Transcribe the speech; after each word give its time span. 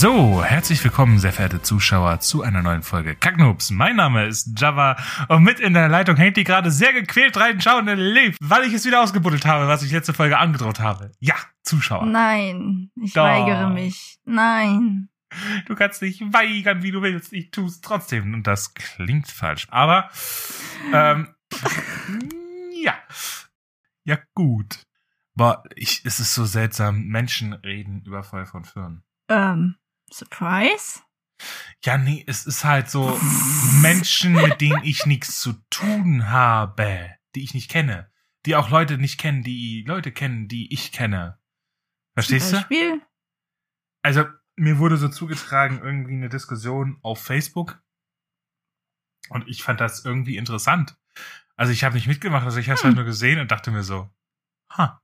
So, 0.00 0.42
herzlich 0.42 0.82
willkommen, 0.82 1.18
sehr 1.18 1.30
verehrte 1.30 1.60
Zuschauer, 1.60 2.20
zu 2.20 2.42
einer 2.42 2.62
neuen 2.62 2.82
Folge 2.82 3.14
Kacknoobs. 3.14 3.70
Mein 3.70 3.96
Name 3.96 4.24
ist 4.24 4.58
Java 4.58 4.96
und 5.28 5.42
mit 5.42 5.60
in 5.60 5.74
der 5.74 5.90
Leitung 5.90 6.16
hängt 6.16 6.38
die 6.38 6.44
gerade 6.44 6.70
sehr 6.70 6.94
gequält 6.94 7.36
reinschauende 7.36 7.96
Liv, 7.96 8.38
weil 8.40 8.64
ich 8.64 8.72
es 8.72 8.86
wieder 8.86 9.02
ausgebuddelt 9.02 9.44
habe, 9.44 9.68
was 9.68 9.82
ich 9.82 9.92
letzte 9.92 10.14
Folge 10.14 10.38
angedroht 10.38 10.80
habe. 10.80 11.12
Ja, 11.18 11.34
Zuschauer. 11.64 12.06
Nein, 12.06 12.90
ich 12.98 13.12
Doch. 13.12 13.24
weigere 13.24 13.68
mich. 13.68 14.16
Nein. 14.24 15.10
Du 15.66 15.74
kannst 15.74 16.00
dich 16.00 16.22
weigern, 16.32 16.82
wie 16.82 16.92
du 16.92 17.02
willst. 17.02 17.34
Ich 17.34 17.50
tue 17.50 17.66
es 17.66 17.82
trotzdem. 17.82 18.32
Und 18.32 18.46
das 18.46 18.72
klingt 18.72 19.28
falsch. 19.28 19.66
Aber, 19.70 20.08
ähm, 20.94 21.28
ja. 22.82 22.94
Ja, 24.04 24.18
gut. 24.32 24.82
Boah, 25.34 25.62
ich, 25.74 26.00
es 26.06 26.20
ist 26.20 26.34
so 26.34 26.46
seltsam. 26.46 27.04
Menschen 27.08 27.52
reden 27.52 28.00
über 28.06 28.22
Feuer 28.22 28.46
von 28.46 28.64
Firnen. 28.64 29.02
Ähm, 29.28 29.76
Surprise? 30.12 31.00
Ja, 31.84 31.96
nee, 31.96 32.24
es 32.26 32.46
ist 32.46 32.64
halt 32.64 32.90
so 32.90 33.18
Menschen, 33.80 34.32
mit 34.32 34.60
denen 34.60 34.82
ich 34.84 35.06
nichts 35.06 35.40
zu 35.40 35.54
tun 35.70 36.28
habe, 36.28 37.16
die 37.34 37.42
ich 37.42 37.54
nicht 37.54 37.70
kenne. 37.70 38.10
Die 38.46 38.56
auch 38.56 38.70
Leute 38.70 38.98
nicht 38.98 39.18
kennen, 39.18 39.42
die 39.42 39.84
Leute 39.86 40.12
kennen, 40.12 40.48
die 40.48 40.72
ich 40.72 40.92
kenne. 40.92 41.38
Verstehst 42.14 42.52
du? 42.52 42.56
Beispiel? 42.56 43.00
Also, 44.02 44.24
mir 44.56 44.78
wurde 44.78 44.96
so 44.96 45.08
zugetragen, 45.08 45.80
irgendwie 45.82 46.14
eine 46.14 46.28
Diskussion 46.28 46.98
auf 47.02 47.22
Facebook. 47.22 47.82
Und 49.28 49.48
ich 49.48 49.62
fand 49.62 49.80
das 49.80 50.04
irgendwie 50.04 50.36
interessant. 50.36 50.98
Also, 51.56 51.72
ich 51.72 51.84
habe 51.84 51.94
nicht 51.94 52.06
mitgemacht, 52.06 52.44
also 52.44 52.58
ich 52.58 52.68
habe 52.68 52.78
es 52.78 52.84
halt 52.84 52.96
nur 52.96 53.04
gesehen 53.04 53.38
und 53.38 53.50
dachte 53.50 53.70
mir 53.70 53.82
so, 53.82 54.10
ha, 54.72 55.02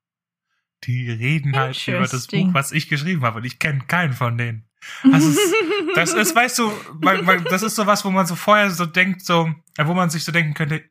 die 0.85 1.11
reden 1.11 1.57
halt 1.57 1.89
über 1.89 2.07
das. 2.07 2.27
Buch, 2.27 2.55
was 2.55 2.73
ich 2.73 2.89
geschrieben 2.89 3.23
habe 3.23 3.39
und 3.39 3.45
ich 3.45 3.59
kenne 3.59 3.81
keinen 3.87 4.13
von 4.13 4.37
denen. 4.37 4.69
Also, 5.05 5.29
es, 5.29 5.55
das 5.95 6.13
ist, 6.13 6.35
weißt 6.35 6.59
du, 6.59 6.73
man, 7.01 7.25
man, 7.25 7.45
das 7.45 7.63
ist 7.63 7.77
so 7.77 7.87
was, 7.87 8.05
wo 8.05 8.11
man 8.11 8.27
so 8.27 8.37
vorher 8.37 8.71
so 8.71 8.87
denkt, 8.87 9.25
so, 9.25 9.53
äh, 9.77 9.87
wo 9.87 9.95
man 9.95 10.11
sich 10.11 10.25
so 10.25 10.33
denken 10.33 10.55
könnte, 10.55 10.85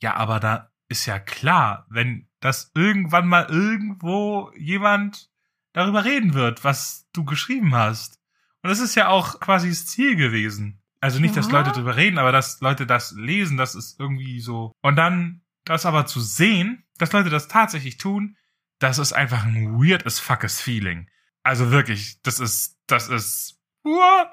ja, 0.00 0.14
aber 0.16 0.40
da 0.40 0.70
ist 0.88 1.06
ja 1.06 1.18
klar, 1.18 1.86
wenn 1.88 2.28
das 2.40 2.70
irgendwann 2.74 3.26
mal 3.26 3.46
irgendwo 3.48 4.52
jemand 4.56 5.30
darüber 5.72 6.04
reden 6.04 6.34
wird, 6.34 6.62
was 6.62 7.08
du 7.12 7.24
geschrieben 7.24 7.74
hast. 7.74 8.20
Und 8.62 8.70
das 8.70 8.80
ist 8.80 8.94
ja 8.94 9.08
auch 9.08 9.40
quasi 9.40 9.68
das 9.68 9.86
Ziel 9.86 10.16
gewesen. 10.16 10.82
Also 11.00 11.20
nicht, 11.20 11.36
dass 11.36 11.48
Ja. 11.50 11.58
Leute 11.58 11.72
darüber 11.72 11.96
reden, 11.96 12.18
aber 12.18 12.32
dass 12.32 12.60
Leute 12.60 12.86
das 12.86 13.12
lesen, 13.12 13.56
das 13.56 13.74
ist 13.74 13.98
irgendwie 14.00 14.40
so. 14.40 14.72
Und 14.80 14.96
dann 14.96 15.42
das 15.64 15.84
aber 15.86 16.06
zu 16.06 16.20
sehen, 16.20 16.84
dass 16.98 17.12
Leute 17.12 17.30
das 17.30 17.48
tatsächlich 17.48 17.98
tun, 17.98 18.36
das 18.78 18.98
ist 18.98 19.12
einfach 19.12 19.44
ein 19.44 19.78
weird 19.78 20.06
as 20.06 20.18
fuckes 20.18 20.60
Feeling. 20.60 21.08
Also 21.44 21.70
wirklich, 21.70 22.20
das 22.22 22.40
ist, 22.40 22.78
das 22.86 23.08
ist, 23.08 23.60
what? 23.82 24.30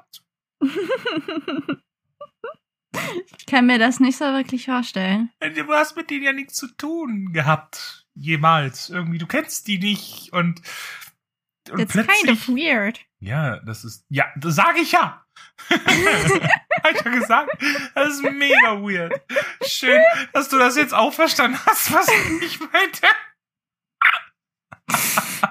ich 3.37 3.45
kann 3.45 3.65
mir 3.65 3.77
das 3.79 3.99
nicht 3.99 4.17
so 4.17 4.25
wirklich 4.25 4.65
vorstellen. 4.65 5.29
Du 5.39 5.67
hast 5.73 5.97
mit 5.97 6.09
denen 6.09 6.23
ja 6.23 6.31
nichts 6.31 6.55
zu 6.55 6.67
tun 6.75 7.33
gehabt. 7.33 8.07
Jemals. 8.13 8.89
Irgendwie, 8.89 9.17
du 9.17 9.27
kennst 9.27 9.67
die 9.67 9.77
nicht 9.77 10.31
und, 10.31 10.61
und 11.69 11.87
plötzlich. 11.87 12.07
kind 12.07 12.31
of 12.31 12.47
weird. 12.47 13.01
Ja, 13.19 13.59
das 13.59 13.83
ist, 13.83 14.05
ja, 14.09 14.25
das 14.37 14.55
sage 14.55 14.79
ich 14.79 14.93
ja. 14.93 15.25
Hab 15.69 16.95
ich 16.95 17.05
ja 17.05 17.11
gesagt. 17.11 17.49
Das 17.93 18.13
ist 18.13 18.23
mega 18.23 18.81
weird. 18.81 19.21
Schön, 19.65 20.01
dass 20.33 20.47
du 20.49 20.57
das 20.57 20.77
jetzt 20.77 20.93
auch 20.93 21.13
verstanden 21.13 21.59
hast, 21.65 21.91
was 21.91 22.07
ich 22.41 22.59
meinte. 22.59 23.07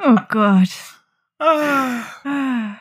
Oh 0.02 0.16
Gott. 0.28 0.89
Ah. 1.40 2.76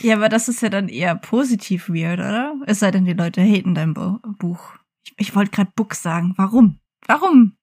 Ja, 0.00 0.16
aber 0.16 0.28
das 0.30 0.48
ist 0.48 0.62
ja 0.62 0.70
dann 0.70 0.88
eher 0.88 1.14
positiv 1.14 1.88
weird, 1.88 2.18
oder? 2.18 2.54
Es 2.66 2.80
sei 2.80 2.90
denn, 2.90 3.04
die 3.04 3.12
Leute 3.12 3.42
haten 3.42 3.74
dein 3.74 3.92
Buch. 3.94 4.74
Ich, 5.04 5.14
ich 5.18 5.34
wollte 5.36 5.50
gerade 5.50 5.72
Book 5.76 5.94
sagen. 5.94 6.32
Warum? 6.36 6.80
Warum? 7.06 7.56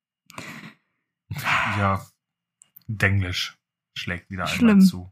Ja, 1.77 2.05
Denglisch 2.87 3.57
schlägt 3.95 4.29
wieder 4.29 4.43
einmal 4.43 4.55
Schlimm. 4.55 4.81
zu. 4.81 5.11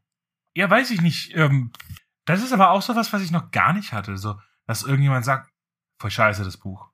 Ja, 0.56 0.70
weiß 0.70 0.92
ich 0.92 1.02
nicht. 1.02 1.36
Ähm, 1.36 1.72
das 2.26 2.44
ist 2.44 2.54
aber 2.54 2.70
auch 2.70 2.82
so 2.82 2.96
was, 2.96 3.12
was 3.12 3.22
ich 3.22 3.32
noch 3.32 3.52
gar 3.52 3.74
nicht 3.74 3.92
hatte. 3.92 4.18
So, 4.18 4.40
dass 4.68 4.84
irgendjemand 4.84 5.26
sagt, 5.26 5.52
voll 6.00 6.12
scheiße, 6.12 6.44
das 6.44 6.58
Buch. 6.58 6.90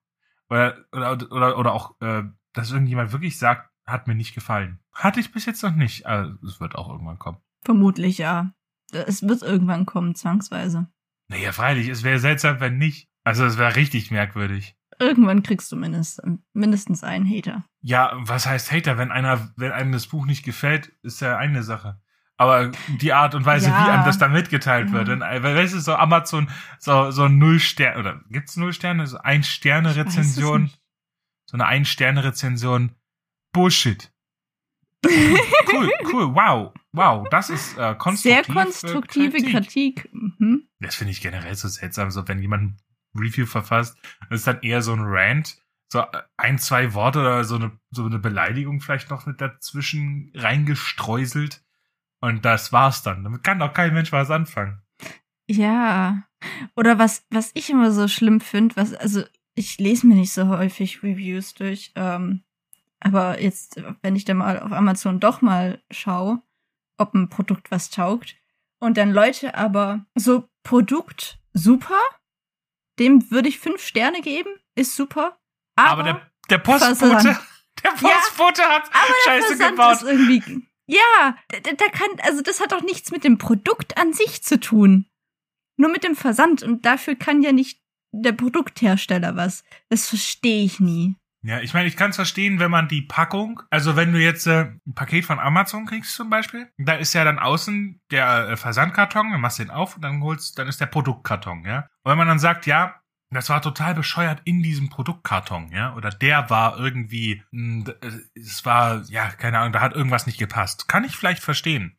Oder, 0.50 0.85
oder, 0.91 1.31
oder, 1.31 1.58
oder 1.58 1.73
auch, 1.73 2.00
äh, 2.02 2.23
dass 2.53 2.72
irgendjemand 2.72 3.12
wirklich 3.12 3.38
sagt, 3.38 3.69
hat 3.85 4.08
mir 4.08 4.16
nicht 4.16 4.34
gefallen. 4.34 4.79
Hatte 4.94 5.19
ich 5.19 5.31
bis 5.31 5.46
jetzt 5.46 5.62
noch 5.63 5.75
nicht. 5.75 6.06
Also, 6.06 6.34
es 6.46 6.59
wird 6.59 6.75
auch 6.75 6.90
irgendwann 6.90 7.19
kommen. 7.19 7.38
Vermutlich 7.63 8.17
ja. 8.17 8.53
Es 8.91 9.25
wird 9.27 9.41
irgendwann 9.41 9.85
kommen, 9.85 10.16
zwangsweise. 10.16 10.88
Naja, 11.29 11.51
freilich, 11.53 11.88
es 11.88 12.03
wäre 12.03 12.19
seltsam, 12.19 12.59
wenn 12.59 12.77
nicht. 12.77 13.07
Also, 13.23 13.45
es 13.45 13.57
wäre 13.57 13.75
richtig 13.75 14.11
merkwürdig. 14.11 14.75
Irgendwann 14.99 15.44
kriegst 15.44 15.72
du 15.72 15.75
mindest, 15.77 16.22
mindestens 16.53 17.03
einen 17.03 17.25
Hater. 17.29 17.63
Ja, 17.81 18.11
was 18.17 18.45
heißt 18.45 18.72
Hater? 18.72 18.97
Wenn 18.97 19.11
einer, 19.11 19.51
wenn 19.55 19.72
einem 19.72 19.91
das 19.94 20.07
Buch 20.07 20.25
nicht 20.25 20.44
gefällt, 20.44 20.91
ist 21.03 21.22
ja 21.22 21.38
eine 21.38 21.63
Sache. 21.63 22.01
Aber 22.38 22.72
die 22.99 23.13
Art 23.13 23.33
und 23.35 23.45
Weise, 23.45 23.69
Ja. 23.69 23.85
wie 23.85 23.89
einem 23.91 24.03
das 24.03 24.17
dann 24.17 24.33
mitgeteilt 24.33 24.88
Ja. 24.89 24.93
wird, 24.93 25.07
dann, 25.07 25.22
äh, 25.22 25.41
weil 25.43 25.55
weißt 25.55 25.73
du, 25.75 25.79
so 25.79 25.95
Amazon, 25.95 26.49
so, 26.79 27.11
so 27.11 27.28
null 27.28 27.59
Sterne, 27.59 27.99
oder 27.99 28.22
gibt's 28.29 28.57
null 28.57 28.73
Sterne? 28.73 29.07
So 29.07 29.17
ein 29.19 29.43
Sterne 29.43 29.91
Ich 29.91 29.97
weiß 29.97 30.05
es 30.07 30.17
Rezension, 30.17 30.63
nicht. 30.63 30.81
so 31.45 31.55
eine 31.57 31.66
ein 31.67 31.85
Sterne 31.85 32.23
Rezension, 32.23 32.95
Bullshit. 33.53 34.11
Cool, 35.06 35.91
cool, 36.12 36.35
wow, 36.35 36.73
wow, 36.91 37.28
das 37.29 37.50
ist 37.50 37.78
äh, 37.78 37.95
konstruktiv. 37.95 38.22
Sehr 38.22 38.44
konstruktive 38.44 39.38
äh, 39.38 39.51
Kritik. 39.51 40.09
Mhm. 40.13 40.67
Das 40.79 40.95
finde 40.95 41.12
ich 41.12 41.22
generell 41.22 41.56
so 41.56 41.67
seltsam, 41.67 42.12
so 42.12 42.28
wenn 42.28 42.39
jemand 42.39 42.63
ein 42.63 42.78
Review 43.16 43.45
verfasst, 43.45 43.97
ist 44.29 44.47
dann 44.47 44.61
eher 44.61 44.81
so 44.81 44.94
ein 44.94 45.01
Rant, 45.01 45.57
so 45.91 46.03
ein, 46.38 46.59
zwei 46.59 46.94
Worte 46.94 47.19
oder 47.19 47.44
so 47.44 47.56
eine, 47.56 47.72
so 47.90 48.06
eine 48.06 48.19
Beleidigung 48.19 48.79
vielleicht 48.79 49.09
noch 49.09 49.25
mit 49.25 49.41
dazwischen 49.41 50.31
reingestreuselt. 50.35 51.63
Und 52.22 52.45
das 52.45 52.72
war's 52.72 53.01
dann. 53.01 53.23
Damit 53.23 53.44
kann 53.44 53.59
doch 53.59 53.73
kein 53.73 53.94
Mensch 53.94 54.11
was 54.11 54.29
anfangen. 54.29 54.81
Ja. 55.47 56.23
Oder 56.75 57.00
was, 57.00 57.25
was 57.29 57.51
ich 57.56 57.69
immer 57.69 57.91
so 57.91 58.07
schlimm 58.07 58.40
finde, 58.40 58.75
was, 58.75 58.94
also 58.94 59.23
ich 59.56 59.78
lese 59.79 60.07
mir 60.07 60.16
nicht 60.16 60.31
so 60.31 60.47
häufig 60.47 61.03
Reviews 61.03 61.53
durch, 61.56 61.91
ähm, 61.95 62.44
aber 63.01 63.41
jetzt, 63.41 63.81
wenn 64.01 64.16
ich 64.16 64.25
da 64.25 64.34
mal 64.34 64.59
auf 64.59 64.72
Amazon 64.72 65.19
doch 65.19 65.41
mal 65.41 65.81
schaue, 65.91 66.41
ob 66.97 67.13
ein 67.13 67.29
Produkt 67.29 67.72
was 67.72 67.89
taugt, 67.89 68.38
und 68.79 68.97
dann 68.97 69.12
Leute 69.12 69.56
aber 69.56 70.06
so 70.16 70.50
Produkt 70.63 71.40
super, 71.53 72.00
dem 73.00 73.29
würde 73.31 73.50
ich 73.50 73.59
fünf 73.59 73.85
Sterne 73.85 74.22
geben, 74.22 74.50
ist 74.75 74.95
super. 74.95 75.38
Aber, 75.75 75.91
Aber, 75.91 76.03
der, 76.03 76.31
der 76.50 76.57
Postbote, 76.59 77.40
der 77.84 77.90
Postbote 77.90 78.63
hat 78.63 78.84
aber 78.91 79.13
der 79.25 79.31
Scheiße 79.31 79.47
Versand 79.47 79.72
gebaut. 79.72 79.94
ist 79.94 80.03
irgendwie. 80.03 80.67
Ja, 80.88 81.38
da, 81.47 81.72
da 81.72 81.85
kann, 81.90 82.09
also 82.23 82.41
das 82.41 82.59
hat 82.59 82.72
doch 82.72 82.81
nichts 82.81 83.11
mit 83.11 83.23
dem 83.23 83.38
Produkt 83.38 83.97
an 83.97 84.13
sich 84.13 84.44
zu 84.44 84.59
tun. 84.59 85.06
Nur 85.78 85.90
mit 85.90 86.03
dem 86.03 86.16
Versand. 86.16 86.64
Und 86.64 86.85
dafür 86.85 87.16
kann 87.16 87.41
ja 87.43 87.52
nicht 87.52 87.81
der 88.11 88.34
Produkthersteller 88.34 89.35
was. 89.35 89.64
Das 89.90 90.09
verstehe 90.09 90.66
ich 90.66 90.79
nie. 90.79 91.16
Ja, 91.43 91.59
ich 91.59 91.73
meine, 91.73 91.88
ich 91.88 91.97
kann 91.97 92.11
es 92.11 92.17
verstehen, 92.17 92.59
wenn 92.59 92.70
man 92.70 92.88
die 92.88 93.02
Packung, 93.02 93.64
also 93.72 93.96
wenn 93.96 94.14
du 94.14 94.20
jetzt 94.20 94.46
äh, 94.46 94.73
ein 94.85 94.93
Paket 94.93 95.26
von 95.26 95.40
Amazon 95.40 95.88
kriegst 95.88 96.16
zum 96.16 96.29
Beispiel, 96.29 96.70
da 96.78 96.93
ist 96.93 97.14
ja 97.14 97.23
dann 97.23 97.40
außen 97.40 97.99
der 98.11 98.49
äh, 98.49 98.58
Versandkarton, 98.58 99.32
dann 99.32 99.41
machst 99.41 99.58
du 99.58 99.64
den 99.64 99.72
auf 99.72 99.96
und 99.96 100.03
dann 100.03 100.22
holst, 100.22 100.59
dann 100.59 100.67
ist 100.67 100.79
der 100.79 100.85
Produktkarton, 100.85 101.66
ja. 101.66 101.88
Und 102.03 102.11
wenn 102.11 102.17
man 102.17 102.28
dann 102.28 102.38
sagt, 102.38 102.67
ja, 102.67 102.96
das 103.32 103.49
war 103.49 103.61
total 103.61 103.96
bescheuert 103.96 104.41
in 104.43 104.61
diesem 104.61 104.90
Produktkarton, 104.90 105.72
ja, 105.72 105.96
oder 105.96 106.11
der 106.11 106.52
war 106.52 106.78
irgendwie, 106.78 107.41
mh, 107.52 107.85
d- 107.85 107.91
äh, 108.08 108.22
es 108.35 108.64
war, 108.66 109.02
ja, 109.08 109.29
keine 109.29 109.58
Ahnung, 109.59 109.73
da 109.73 109.82
hat 109.82 109.96
irgendwas 109.96 110.28
nicht 110.28 110.38
gepasst. 110.38 110.88
Kann 110.88 111.05
ich 111.05 111.16
vielleicht 111.16 111.41
verstehen. 111.41 111.97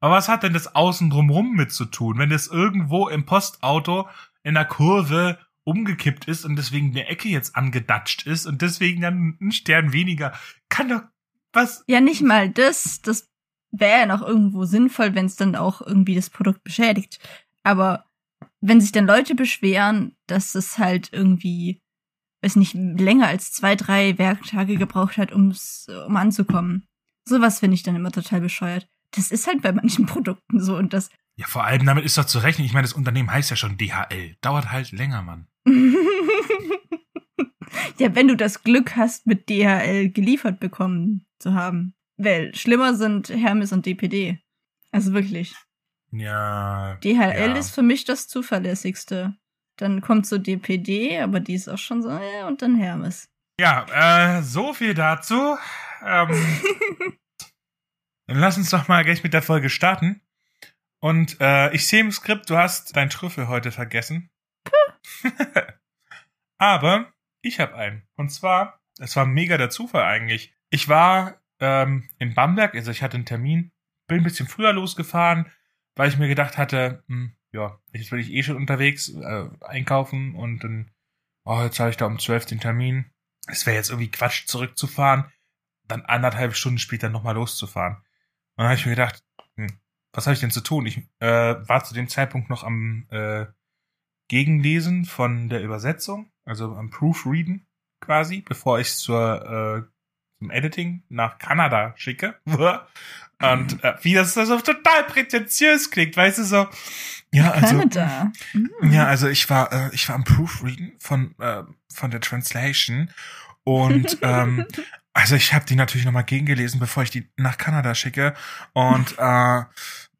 Aber 0.00 0.16
was 0.16 0.28
hat 0.28 0.42
denn 0.42 0.52
das 0.52 0.74
außen 0.74 1.08
drumrum 1.08 1.52
mit 1.52 1.72
zu 1.72 1.86
tun, 1.86 2.18
wenn 2.18 2.28
das 2.28 2.48
irgendwo 2.48 3.08
im 3.08 3.24
Postauto 3.24 4.08
in 4.42 4.54
der 4.54 4.64
Kurve 4.64 5.38
umgekippt 5.64 6.26
ist 6.26 6.44
und 6.44 6.56
deswegen 6.56 6.90
eine 6.90 7.06
Ecke 7.06 7.28
jetzt 7.28 7.56
angedatscht 7.56 8.26
ist 8.26 8.46
und 8.46 8.62
deswegen 8.62 9.00
dann 9.00 9.38
ein 9.40 9.52
Stern 9.52 9.92
weniger. 9.92 10.32
Kann 10.68 10.88
doch 10.88 11.02
was? 11.52 11.84
Ja, 11.86 12.00
nicht 12.00 12.22
mal 12.22 12.50
das. 12.50 13.00
Das 13.02 13.28
wäre 13.70 14.00
ja 14.00 14.06
noch 14.06 14.22
irgendwo 14.22 14.64
sinnvoll, 14.64 15.14
wenn 15.14 15.26
es 15.26 15.36
dann 15.36 15.56
auch 15.56 15.80
irgendwie 15.80 16.14
das 16.14 16.30
Produkt 16.30 16.62
beschädigt. 16.64 17.18
Aber 17.62 18.06
wenn 18.60 18.80
sich 18.80 18.92
dann 18.92 19.06
Leute 19.06 19.34
beschweren, 19.34 20.16
dass 20.26 20.54
es 20.54 20.78
halt 20.78 21.12
irgendwie, 21.12 21.80
weiß 22.42 22.56
nicht, 22.56 22.74
länger 22.74 23.26
als 23.26 23.52
zwei, 23.52 23.76
drei 23.76 24.18
Werktage 24.18 24.76
gebraucht 24.76 25.18
hat, 25.18 25.32
ums, 25.32 25.88
um 26.06 26.16
anzukommen. 26.16 26.86
Sowas 27.28 27.60
finde 27.60 27.74
ich 27.74 27.82
dann 27.82 27.96
immer 27.96 28.10
total 28.10 28.40
bescheuert. 28.40 28.88
Das 29.12 29.30
ist 29.30 29.46
halt 29.46 29.62
bei 29.62 29.72
manchen 29.72 30.06
Produkten 30.06 30.60
so 30.60 30.76
und 30.76 30.92
das. 30.92 31.10
Ja, 31.36 31.46
vor 31.46 31.64
allem 31.64 31.86
damit 31.86 32.04
ist 32.04 32.18
doch 32.18 32.24
zu 32.24 32.38
rechnen. 32.38 32.66
Ich 32.66 32.72
meine, 32.72 32.86
das 32.86 32.92
Unternehmen 32.92 33.30
heißt 33.30 33.50
ja 33.50 33.56
schon 33.56 33.78
DHL. 33.78 34.36
Dauert 34.40 34.70
halt 34.70 34.92
länger, 34.92 35.22
Mann. 35.22 35.46
ja, 37.98 38.14
wenn 38.14 38.28
du 38.28 38.36
das 38.36 38.62
Glück 38.62 38.96
hast, 38.96 39.26
mit 39.26 39.48
DHL 39.48 40.10
geliefert 40.10 40.60
bekommen 40.60 41.26
zu 41.38 41.54
haben. 41.54 41.94
Weil 42.16 42.54
schlimmer 42.54 42.94
sind 42.94 43.30
Hermes 43.30 43.72
und 43.72 43.86
DPD. 43.86 44.38
Also 44.90 45.12
wirklich. 45.12 45.54
Ja. 46.12 46.96
DHL 47.02 47.50
ja. 47.50 47.56
ist 47.56 47.74
für 47.74 47.82
mich 47.82 48.04
das 48.04 48.28
zuverlässigste. 48.28 49.34
Dann 49.76 50.02
kommt 50.02 50.26
so 50.26 50.38
DPD, 50.38 51.20
aber 51.20 51.40
die 51.40 51.54
ist 51.54 51.68
auch 51.68 51.78
schon 51.78 52.02
so, 52.02 52.10
äh, 52.10 52.44
und 52.46 52.62
dann 52.62 52.76
Hermes. 52.76 53.30
Ja, 53.58 54.38
äh, 54.38 54.42
so 54.42 54.74
viel 54.74 54.94
dazu. 54.94 55.56
Ähm, 56.04 56.28
dann 58.26 58.38
lass 58.38 58.58
uns 58.58 58.70
doch 58.70 58.88
mal 58.88 59.04
gleich 59.04 59.22
mit 59.22 59.32
der 59.32 59.42
Folge 59.42 59.70
starten. 59.70 60.20
Und 61.00 61.40
äh, 61.40 61.74
ich 61.74 61.88
sehe 61.88 62.00
im 62.00 62.12
Skript, 62.12 62.48
du 62.50 62.56
hast 62.56 62.94
dein 62.96 63.10
Trüffel 63.10 63.48
heute 63.48 63.72
vergessen. 63.72 64.30
Aber 66.62 67.12
ich 67.40 67.58
habe 67.58 67.74
einen. 67.74 68.06
Und 68.14 68.28
zwar, 68.28 68.80
es 69.00 69.16
war 69.16 69.26
mega 69.26 69.58
der 69.58 69.68
Zufall 69.68 70.04
eigentlich. 70.04 70.54
Ich 70.70 70.88
war 70.88 71.42
ähm, 71.58 72.08
in 72.20 72.34
Bamberg, 72.34 72.76
also 72.76 72.92
ich 72.92 73.02
hatte 73.02 73.16
einen 73.16 73.26
Termin, 73.26 73.72
bin 74.06 74.18
ein 74.18 74.22
bisschen 74.22 74.46
früher 74.46 74.72
losgefahren, 74.72 75.50
weil 75.96 76.08
ich 76.08 76.18
mir 76.18 76.28
gedacht 76.28 76.58
hatte, 76.58 77.02
hm, 77.08 77.34
ja, 77.50 77.80
jetzt 77.92 78.10
bin 78.10 78.20
ich 78.20 78.30
eh 78.30 78.44
schon 78.44 78.54
unterwegs, 78.54 79.08
äh, 79.08 79.48
einkaufen 79.62 80.36
und 80.36 80.62
dann, 80.62 80.92
oh, 81.42 81.60
jetzt 81.64 81.80
habe 81.80 81.90
ich 81.90 81.96
da 81.96 82.06
um 82.06 82.20
12 82.20 82.46
den 82.46 82.60
Termin. 82.60 83.10
Es 83.48 83.66
wäre 83.66 83.74
jetzt 83.74 83.90
irgendwie 83.90 84.12
Quatsch, 84.12 84.46
zurückzufahren, 84.46 85.32
dann 85.88 86.02
anderthalb 86.02 86.54
Stunden 86.54 86.78
später 86.78 87.08
nochmal 87.08 87.34
loszufahren. 87.34 87.96
Und 87.96 88.04
dann 88.58 88.66
habe 88.66 88.76
ich 88.76 88.86
mir 88.86 88.92
gedacht, 88.92 89.24
hm, 89.56 89.80
was 90.12 90.26
habe 90.28 90.34
ich 90.34 90.40
denn 90.40 90.52
zu 90.52 90.60
tun? 90.60 90.86
Ich 90.86 90.98
äh, 91.18 91.26
war 91.26 91.82
zu 91.82 91.92
dem 91.92 92.06
Zeitpunkt 92.06 92.50
noch 92.50 92.62
am 92.62 93.08
äh, 93.10 93.46
Gegenlesen 94.28 95.06
von 95.06 95.48
der 95.48 95.60
Übersetzung, 95.60 96.31
also 96.44 96.74
am 96.74 96.90
Proofreaden 96.90 97.66
quasi, 98.00 98.40
bevor 98.40 98.80
ich 98.80 98.94
zur 98.94 99.86
äh, 99.86 99.92
zum 100.38 100.50
Editing 100.50 101.02
nach 101.08 101.38
Kanada 101.38 101.94
schicke. 101.96 102.34
Und 103.42 103.82
äh, 103.82 103.94
wie 104.02 104.14
das 104.14 104.34
so 104.34 104.60
total 104.60 105.02
prätentiös 105.04 105.90
klingt, 105.90 106.16
weißt 106.16 106.38
du 106.38 106.44
so. 106.44 106.68
Ja, 107.32 107.50
also 107.50 107.78
Kanada. 107.78 108.30
Ja, 108.82 109.06
also 109.06 109.26
ich 109.26 109.50
war 109.50 109.72
äh, 109.72 109.90
ich 109.92 110.08
war 110.08 110.14
am 110.14 110.22
Proofreaden 110.22 110.92
von 111.00 111.34
äh, 111.40 111.64
von 111.92 112.12
der 112.12 112.20
Translation 112.20 113.10
und 113.64 114.18
ähm, 114.22 114.66
also 115.12 115.34
ich 115.34 115.52
habe 115.52 115.64
die 115.64 115.74
natürlich 115.74 116.06
nochmal 116.06 116.24
gegengelesen, 116.24 116.78
bevor 116.78 117.02
ich 117.02 117.10
die 117.10 117.28
nach 117.36 117.58
Kanada 117.58 117.96
schicke 117.96 118.34
und 118.74 119.18
äh, 119.18 119.62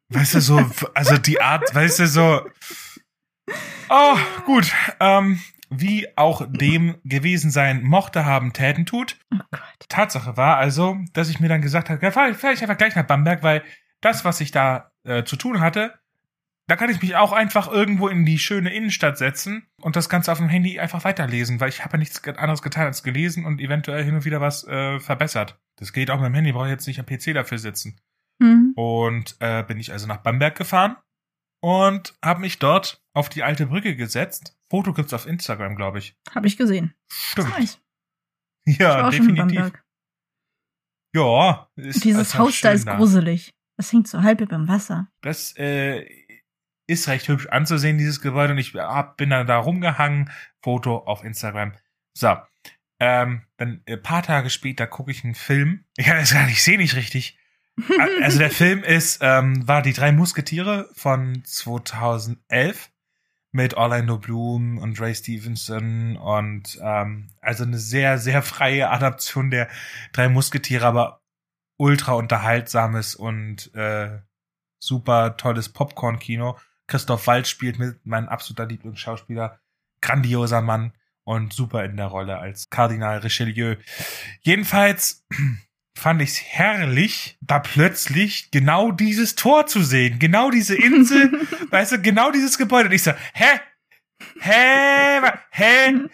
weißt 0.09 0.35
du 0.35 0.41
so, 0.41 0.69
also 0.93 1.17
die 1.17 1.41
Art, 1.41 1.73
weißt 1.73 1.99
du 1.99 2.07
so. 2.07 2.49
Oh, 3.89 4.17
gut. 4.45 4.71
Ähm, 4.99 5.39
wie 5.69 6.07
auch 6.17 6.45
dem 6.49 6.95
gewesen 7.03 7.51
sein 7.51 7.83
mochte, 7.83 8.25
haben 8.25 8.53
Täten 8.53 8.85
tut. 8.85 9.17
Oh. 9.33 9.37
Tatsache 9.89 10.37
war 10.37 10.57
also, 10.57 10.97
dass 11.13 11.29
ich 11.29 11.39
mir 11.39 11.49
dann 11.49 11.61
gesagt 11.61 11.89
habe, 11.89 12.03
ja, 12.03 12.11
fahr 12.11 12.29
ich, 12.29 12.37
fahr 12.37 12.53
ich 12.53 12.61
einfach 12.61 12.77
gleich 12.77 12.95
nach 12.95 13.07
Bamberg, 13.07 13.43
weil 13.43 13.63
das, 14.01 14.25
was 14.25 14.41
ich 14.41 14.51
da 14.51 14.91
äh, 15.03 15.23
zu 15.23 15.35
tun 15.35 15.59
hatte, 15.59 15.93
da 16.67 16.75
kann 16.77 16.89
ich 16.89 17.01
mich 17.01 17.15
auch 17.15 17.33
einfach 17.33 17.69
irgendwo 17.69 18.07
in 18.07 18.25
die 18.25 18.39
schöne 18.39 18.73
Innenstadt 18.73 19.17
setzen 19.17 19.67
und 19.81 19.95
das 19.95 20.07
Ganze 20.07 20.31
auf 20.31 20.37
dem 20.37 20.47
Handy 20.47 20.79
einfach 20.79 21.03
weiterlesen, 21.03 21.59
weil 21.59 21.69
ich 21.69 21.83
habe 21.83 21.93
ja 21.93 21.99
nichts 21.99 22.23
anderes 22.23 22.61
getan 22.61 22.85
als 22.85 23.03
gelesen 23.03 23.45
und 23.45 23.59
eventuell 23.59 24.03
hin 24.03 24.15
und 24.15 24.25
wieder 24.25 24.39
was 24.39 24.65
äh, 24.65 24.99
verbessert. 24.99 25.59
Das 25.75 25.91
geht 25.91 26.09
auch 26.09 26.17
mit 26.17 26.27
dem 26.27 26.33
Handy, 26.33 26.53
brauche 26.53 26.67
ich 26.67 26.71
jetzt 26.71 26.87
nicht 26.87 26.99
am 26.99 27.05
PC 27.05 27.33
dafür 27.33 27.57
sitzen. 27.57 27.99
Mhm. 28.39 28.73
Und 28.75 29.35
äh, 29.39 29.63
bin 29.63 29.79
ich 29.79 29.91
also 29.91 30.07
nach 30.07 30.17
Bamberg 30.17 30.55
gefahren 30.55 30.95
und 31.61 32.15
habe 32.23 32.41
mich 32.41 32.59
dort 32.59 33.01
auf 33.13 33.29
die 33.29 33.43
alte 33.43 33.67
Brücke 33.67 33.95
gesetzt. 33.95 34.57
Foto 34.73 34.91
gibt's 34.91 35.13
auf 35.13 35.27
Instagram, 35.27 35.75
glaube 35.75 35.99
ich. 35.99 36.15
Habe 36.33 36.47
ich 36.47 36.57
gesehen. 36.57 36.95
Stimmt. 37.07 37.49
Nice. 37.59 37.79
Ich 38.65 38.79
Ja, 38.79 39.07
definitiv. 39.07 39.71
Ja, 41.13 41.69
ist 41.75 42.03
Dieses 42.03 42.33
Haus 42.33 42.59
da 42.59 42.71
ist 42.71 42.87
gruselig. 42.87 43.53
Das 43.77 43.93
hängt 43.93 44.07
so 44.07 44.23
halb 44.23 44.41
über 44.41 44.55
dem 44.55 44.67
Wasser. 44.67 45.09
Das 45.21 45.55
äh, 45.57 46.07
ist 46.87 47.07
recht 47.07 47.27
hübsch 47.27 47.45
anzusehen, 47.49 47.99
dieses 47.99 48.19
Gebäude. 48.19 48.53
Und 48.53 48.57
ich 48.57 48.73
hab, 48.73 49.17
bin 49.17 49.29
dann 49.29 49.45
da 49.45 49.57
rumgehangen. 49.57 50.31
Foto 50.63 50.97
auf 50.97 51.23
Instagram. 51.23 51.73
So. 52.17 52.35
Ähm, 52.99 53.43
dann 53.57 53.83
ein 53.87 54.01
paar 54.01 54.23
Tage 54.23 54.49
später 54.49 54.87
gucke 54.87 55.11
ich 55.11 55.23
einen 55.23 55.35
Film. 55.35 55.85
Ja, 55.99 56.17
ist 56.17 56.33
gar 56.33 56.45
nicht, 56.45 56.55
ich 56.55 56.63
sehe 56.63 56.79
nicht 56.79 56.95
richtig. 56.95 57.37
Also 58.23 58.39
der 58.39 58.49
Film 58.49 58.81
ist, 58.83 59.19
ähm, 59.21 59.67
war 59.67 59.83
die 59.83 59.93
drei 59.93 60.11
Musketiere 60.11 60.89
von 60.95 61.43
2011 61.45 62.89
mit 63.53 63.75
Orlando 63.75 64.17
Bloom 64.17 64.79
und 64.79 64.99
Ray 64.99 65.13
Stevenson 65.13 66.17
und 66.17 66.79
ähm, 66.81 67.29
also 67.39 67.63
eine 67.63 67.77
sehr, 67.77 68.17
sehr 68.17 68.41
freie 68.41 68.89
Adaption 68.89 69.51
der 69.51 69.69
drei 70.11 70.27
Musketiere, 70.27 70.85
aber 70.85 71.21
ultra 71.77 72.13
unterhaltsames 72.13 73.15
und 73.15 73.73
äh, 73.75 74.19
super 74.79 75.37
tolles 75.37 75.69
Popcorn-Kino. 75.69 76.57
Christoph 76.87 77.27
Waltz 77.27 77.49
spielt 77.49 77.77
mit, 77.77 78.03
mein 78.05 78.27
absoluter 78.27 78.65
Lieblingsschauspieler, 78.65 79.59
grandioser 80.01 80.61
Mann 80.61 80.93
und 81.23 81.53
super 81.53 81.85
in 81.85 81.95
der 81.95 82.07
Rolle 82.07 82.39
als 82.39 82.71
Kardinal 82.71 83.19
Richelieu. 83.19 83.75
Jedenfalls 84.41 85.25
fand 85.95 86.21
ich's 86.21 86.41
herrlich, 86.41 87.37
da 87.41 87.59
plötzlich 87.59 88.51
genau 88.51 88.91
dieses 88.91 89.35
Tor 89.35 89.67
zu 89.67 89.81
sehen, 89.81 90.19
genau 90.19 90.49
diese 90.49 90.75
Insel, 90.75 91.31
weißt 91.69 91.93
du, 91.93 92.01
genau 92.01 92.31
dieses 92.31 92.57
Gebäude. 92.57 92.89
Und 92.89 92.95
ich 92.95 93.03
so, 93.03 93.13
hä? 93.33 93.59
Hä? 94.39 95.21
Hä? 95.51 96.09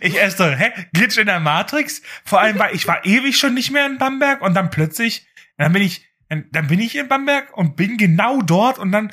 Ich 0.00 0.16
erst 0.16 0.38
so, 0.38 0.44
hä? 0.44 0.72
Glitch 0.92 1.18
in 1.18 1.26
der 1.26 1.40
Matrix? 1.40 2.02
Vor 2.24 2.40
allem, 2.40 2.58
weil 2.58 2.74
ich 2.74 2.86
war 2.86 3.04
ewig 3.04 3.36
schon 3.36 3.54
nicht 3.54 3.70
mehr 3.70 3.86
in 3.86 3.98
Bamberg 3.98 4.42
und 4.42 4.54
dann 4.54 4.70
plötzlich, 4.70 5.26
dann 5.56 5.72
bin 5.72 5.82
ich, 5.82 6.06
dann, 6.28 6.46
dann 6.52 6.68
bin 6.68 6.80
ich 6.80 6.96
in 6.96 7.08
Bamberg 7.08 7.56
und 7.56 7.76
bin 7.76 7.96
genau 7.96 8.42
dort 8.42 8.78
und 8.78 8.92
dann 8.92 9.10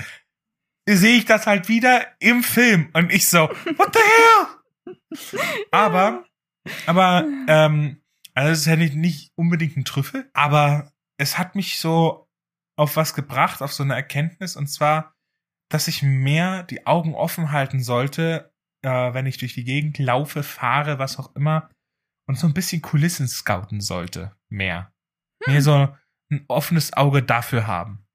sehe 0.88 1.18
ich 1.18 1.26
das 1.26 1.48
halt 1.48 1.68
wieder 1.70 2.08
im 2.20 2.44
Film 2.44 2.90
und 2.94 3.12
ich 3.12 3.28
so, 3.28 3.50
what 3.78 3.94
the 3.94 4.00
hell? 4.00 4.98
Aber, 5.72 6.26
aber, 6.86 7.26
ähm, 7.48 8.01
also 8.34 8.52
es 8.52 8.60
ist 8.60 8.66
ja 8.66 8.76
nicht, 8.76 8.96
nicht 8.96 9.32
unbedingt 9.36 9.78
ein 9.78 9.86
Trüffel, 9.86 10.30
aber 10.34 10.92
es 11.18 11.38
hat 11.38 11.56
mich 11.56 11.80
so 11.80 12.28
auf 12.76 12.96
was 12.96 13.14
gebracht, 13.14 13.62
auf 13.62 13.74
so 13.74 13.84
eine 13.84 13.96
Erkenntnis, 13.96 14.56
und 14.56 14.68
zwar, 14.68 15.14
dass 15.70 15.88
ich 15.88 16.04
mehr 16.04 16.64
die 16.64 16.88
Augen 16.88 17.14
offen 17.14 17.52
halten 17.52 17.82
sollte, 17.82 18.54
äh, 18.82 19.14
wenn 19.14 19.26
ich 19.26 19.38
durch 19.38 19.54
die 19.54 19.64
Gegend 19.64 19.98
laufe, 20.00 20.44
fahre, 20.44 21.00
was 21.00 21.20
auch 21.20 21.36
immer, 21.36 21.70
und 22.28 22.38
so 22.38 22.48
ein 22.48 22.54
bisschen 22.54 22.82
Kulissen 22.82 23.28
scouten 23.28 23.82
sollte. 23.82 24.36
Mehr. 24.50 24.94
Mehr 25.46 25.62
so 25.62 25.96
ein 26.30 26.46
offenes 26.48 26.94
Auge 26.94 27.24
dafür 27.24 27.68
haben. 27.68 28.06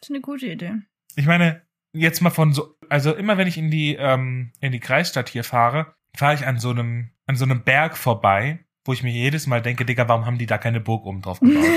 Das 0.00 0.08
ist 0.08 0.14
eine 0.14 0.22
gute 0.22 0.46
Idee. 0.46 0.74
Ich 1.14 1.26
meine, 1.26 1.66
jetzt 1.92 2.20
mal 2.20 2.30
von 2.30 2.52
so, 2.52 2.76
also 2.88 3.14
immer 3.14 3.38
wenn 3.38 3.48
ich 3.48 3.58
in 3.58 3.70
die, 3.70 3.94
ähm, 3.96 4.52
in 4.60 4.72
die 4.72 4.80
Kreisstadt 4.80 5.28
hier 5.28 5.44
fahre, 5.44 5.94
fahre 6.14 6.34
ich 6.34 6.46
an 6.46 6.58
so 6.58 6.70
einem, 6.70 7.10
an 7.26 7.36
so 7.36 7.44
einem 7.44 7.64
Berg 7.64 7.96
vorbei, 7.96 8.65
wo 8.86 8.92
ich 8.92 9.02
mir 9.02 9.12
jedes 9.12 9.46
Mal 9.46 9.62
denke, 9.62 9.84
Digga, 9.84 10.08
warum 10.08 10.26
haben 10.26 10.38
die 10.38 10.46
da 10.46 10.58
keine 10.58 10.80
Burg 10.80 11.04
oben 11.06 11.22
drauf 11.22 11.40
gebaut? 11.40 11.64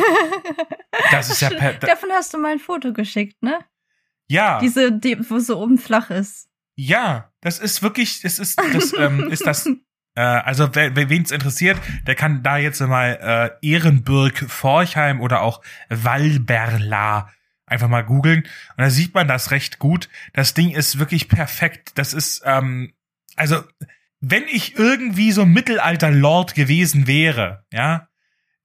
Das 1.12 1.30
ist 1.30 1.42
ja 1.42 1.50
per- 1.50 1.74
da- 1.74 1.88
Davon 1.88 2.10
hast 2.12 2.34
du 2.34 2.38
mal 2.38 2.52
ein 2.52 2.60
Foto 2.60 2.94
geschickt, 2.94 3.42
ne? 3.42 3.60
ja, 4.28 4.60
Diese, 4.60 4.92
die, 4.92 5.18
wo 5.30 5.40
so 5.40 5.60
oben 5.60 5.78
flach 5.80 6.10
ist. 6.12 6.50
ja, 6.76 7.32
das 7.42 7.58
ist 7.60 7.82
wirklich, 7.82 8.22
das 8.22 8.38
ist, 8.38 8.60
das 8.74 8.94
ähm, 8.94 9.28
ist 9.32 9.48
das, 9.48 9.66
äh, 10.16 10.22
also 10.22 10.70
wer, 10.76 10.96
wer 10.96 11.10
wen's 11.10 11.32
interessiert, 11.32 11.80
der 12.06 12.14
kann 12.16 12.44
da 12.44 12.58
jetzt 12.58 12.80
mal 12.82 13.58
äh, 13.62 13.68
Ehrenburg 13.68 14.38
Forchheim 14.50 15.20
oder 15.22 15.42
auch 15.42 15.62
Walberla 15.90 17.30
einfach 17.66 17.88
mal 17.88 18.04
googeln 18.04 18.44
und 18.44 18.78
da 18.78 18.90
sieht 18.90 19.14
man 19.14 19.28
das 19.28 19.52
recht 19.52 19.80
gut. 19.80 20.10
Das 20.34 20.54
Ding 20.54 20.72
ist 20.72 21.00
wirklich 21.00 21.28
perfekt. 21.30 21.92
Das 21.96 22.14
ist, 22.14 22.42
ähm, 22.46 22.94
also 23.36 23.64
wenn 24.22 24.44
ich 24.48 24.78
irgendwie 24.78 25.32
so 25.32 25.44
ein 25.44 25.54
Mittelalter-Lord 25.54 26.56
gewesen 26.56 27.08
wäre, 27.08 27.64
ja, 27.72 28.08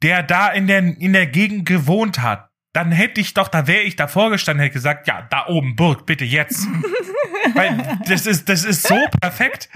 der 0.02 0.22
da 0.22 0.48
in 0.48 0.66
der, 0.66 0.78
in 0.78 1.12
der 1.12 1.26
Gegend 1.26 1.66
gewohnt 1.66 2.20
hat, 2.20 2.50
dann 2.72 2.90
hätte 2.90 3.20
ich 3.20 3.34
doch, 3.34 3.48
da 3.48 3.68
wäre 3.68 3.82
ich 3.82 3.94
davor 3.94 4.30
gestanden, 4.30 4.62
hätte 4.62 4.74
gesagt, 4.74 5.06
ja, 5.06 5.22
da 5.30 5.46
oben, 5.46 5.76
Burg, 5.76 6.06
bitte 6.06 6.24
jetzt. 6.24 6.66
Weil 7.54 7.98
das 8.08 8.26
ist, 8.26 8.48
das 8.48 8.64
ist 8.64 8.86
so 8.86 8.98
perfekt. 9.20 9.68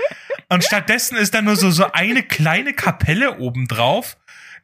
Und 0.49 0.65
stattdessen 0.65 1.17
ist 1.17 1.33
da 1.35 1.43
nur 1.43 1.57
so, 1.57 1.71
so 1.71 1.93
eine 1.93 2.25
kleine 2.25 2.73
Kapelle 2.73 3.39
obendrauf, 3.39 4.17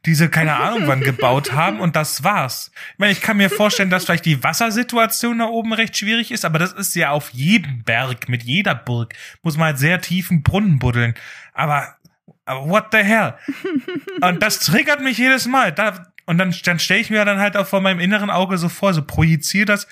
die 0.05 0.13
sie 0.13 0.29
keine 0.29 0.55
Ahnung 0.55 0.87
wann 0.87 1.01
gebaut 1.01 1.53
haben 1.53 1.79
und 1.79 1.95
das 1.95 2.23
war's. 2.23 2.71
Ich 2.93 2.99
meine, 2.99 3.11
ich 3.11 3.21
kann 3.21 3.37
mir 3.37 3.49
vorstellen, 3.49 3.89
dass 3.89 4.05
vielleicht 4.05 4.25
die 4.25 4.43
Wassersituation 4.43 5.39
da 5.39 5.45
oben 5.45 5.73
recht 5.73 5.97
schwierig 5.97 6.31
ist, 6.31 6.45
aber 6.45 6.59
das 6.59 6.73
ist 6.73 6.95
ja 6.95 7.09
auf 7.09 7.31
jedem 7.31 7.83
Berg, 7.83 8.29
mit 8.29 8.43
jeder 8.43 8.75
Burg, 8.75 9.13
muss 9.41 9.57
man 9.57 9.67
halt 9.67 9.79
sehr 9.79 10.01
tiefen 10.01 10.43
Brunnen 10.43 10.79
buddeln. 10.79 11.15
Aber, 11.53 11.95
aber 12.45 12.69
what 12.69 12.87
the 12.91 12.99
hell? 12.99 13.33
Und 14.21 14.43
das 14.43 14.59
triggert 14.59 15.01
mich 15.01 15.17
jedes 15.17 15.47
Mal. 15.47 15.71
Da, 15.71 16.11
und 16.25 16.37
dann, 16.37 16.55
dann 16.63 16.79
stelle 16.79 17.01
ich 17.01 17.09
mir 17.09 17.25
dann 17.25 17.39
halt 17.39 17.57
auch 17.57 17.67
vor 17.67 17.81
meinem 17.81 17.99
inneren 17.99 18.29
Auge 18.29 18.57
so 18.57 18.69
vor, 18.69 18.93
so 18.93 19.01
projiziere 19.01 19.65
das 19.65 19.87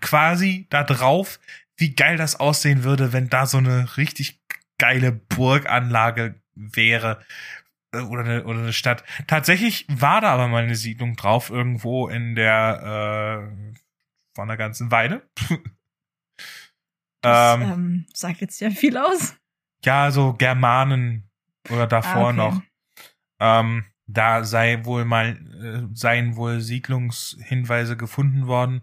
quasi 0.00 0.66
da 0.70 0.82
drauf, 0.82 1.38
wie 1.76 1.94
geil 1.94 2.16
das 2.16 2.40
aussehen 2.40 2.84
würde, 2.84 3.12
wenn 3.12 3.28
da 3.28 3.46
so 3.46 3.58
eine 3.58 3.96
richtig 3.96 4.40
geile 4.78 5.12
Burganlage 5.12 6.36
wäre 6.54 7.20
oder 7.94 8.24
eine, 8.24 8.44
oder 8.44 8.60
eine 8.60 8.72
Stadt. 8.72 9.04
Tatsächlich 9.26 9.86
war 9.88 10.20
da 10.20 10.32
aber 10.32 10.48
mal 10.48 10.62
eine 10.64 10.74
Siedlung 10.76 11.14
drauf, 11.16 11.50
irgendwo 11.50 12.08
in 12.08 12.34
der 12.34 13.50
äh, 13.50 13.74
von 14.34 14.48
der 14.48 14.56
ganzen 14.56 14.90
Weide. 14.90 15.28
Das 17.20 17.54
Ähm, 17.54 17.62
ähm, 17.62 18.06
sagt 18.12 18.40
jetzt 18.40 18.60
ja 18.60 18.70
viel 18.70 18.96
aus. 18.96 19.36
ja, 19.84 20.10
so 20.10 20.32
Germanen 20.32 21.30
oder 21.70 21.86
davor 21.86 22.28
Ah, 22.28 22.28
okay. 22.30 22.36
noch. 22.36 22.62
Ähm, 23.40 23.84
da 24.06 24.44
sei 24.44 24.84
wohl 24.84 25.04
mal, 25.04 25.36
äh, 25.62 25.94
seien 25.94 26.36
wohl 26.36 26.60
Siedlungshinweise 26.60 27.96
gefunden 27.96 28.46
worden. 28.46 28.82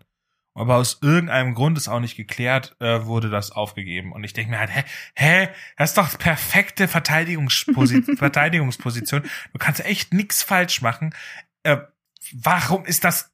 Aber 0.59 0.75
aus 0.75 0.99
irgendeinem 1.01 1.55
Grund 1.55 1.77
ist 1.77 1.87
auch 1.87 2.01
nicht 2.01 2.17
geklärt, 2.17 2.75
äh, 2.79 3.05
wurde 3.05 3.29
das 3.29 3.51
aufgegeben. 3.51 4.11
Und 4.11 4.25
ich 4.25 4.33
denke 4.33 4.51
mir 4.51 4.59
halt, 4.59 4.75
hä, 4.75 4.83
hä, 5.15 5.49
das 5.77 5.91
ist 5.91 5.97
doch 5.97 6.19
perfekte 6.19 6.89
Verteidigungsposi 6.89 8.03
Verteidigungsposition. 8.17 9.23
Du 9.23 9.57
kannst 9.57 9.85
echt 9.85 10.13
nix 10.13 10.43
falsch 10.43 10.81
machen. 10.81 11.15
Äh, 11.63 11.77
warum 12.33 12.85
ist 12.85 13.05
das 13.05 13.31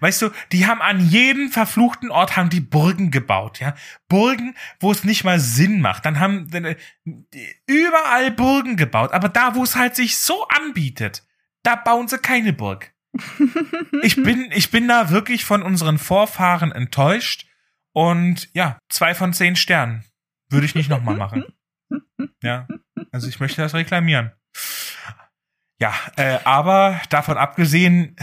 Weißt 0.00 0.22
du, 0.22 0.30
die 0.50 0.66
haben 0.66 0.80
an 0.80 0.98
jedem 1.00 1.50
verfluchten 1.50 2.10
Ort 2.10 2.36
haben 2.36 2.50
die 2.50 2.60
Burgen 2.60 3.12
gebaut, 3.12 3.60
ja. 3.60 3.74
Burgen, 4.08 4.56
wo 4.80 4.90
es 4.90 5.04
nicht 5.04 5.22
mal 5.22 5.38
Sinn 5.38 5.80
macht. 5.80 6.04
Dann 6.06 6.18
haben 6.18 6.52
äh, 6.52 6.76
überall 7.66 8.32
Burgen 8.32 8.76
gebaut. 8.76 9.12
Aber 9.12 9.28
da, 9.28 9.54
wo 9.54 9.62
es 9.62 9.76
halt 9.76 9.94
sich 9.94 10.18
so 10.18 10.46
anbietet, 10.48 11.24
da 11.62 11.76
bauen 11.76 12.08
sie 12.08 12.18
keine 12.18 12.52
Burg. 12.52 12.92
Ich 14.02 14.16
bin, 14.16 14.50
ich 14.52 14.70
bin 14.70 14.88
da 14.88 15.10
wirklich 15.10 15.44
von 15.44 15.62
unseren 15.62 15.98
Vorfahren 15.98 16.72
enttäuscht. 16.72 17.46
Und 17.92 18.48
ja, 18.54 18.78
zwei 18.88 19.14
von 19.14 19.32
zehn 19.32 19.56
Sternen. 19.56 20.04
Würde 20.48 20.66
ich 20.66 20.74
nicht 20.74 20.90
nochmal 20.90 21.16
machen. 21.16 21.44
Ja, 22.42 22.68
also 23.12 23.28
ich 23.28 23.40
möchte 23.40 23.62
das 23.62 23.74
reklamieren. 23.74 24.32
Ja, 25.80 25.94
äh, 26.16 26.38
aber 26.44 27.00
davon 27.08 27.38
abgesehen, 27.38 28.16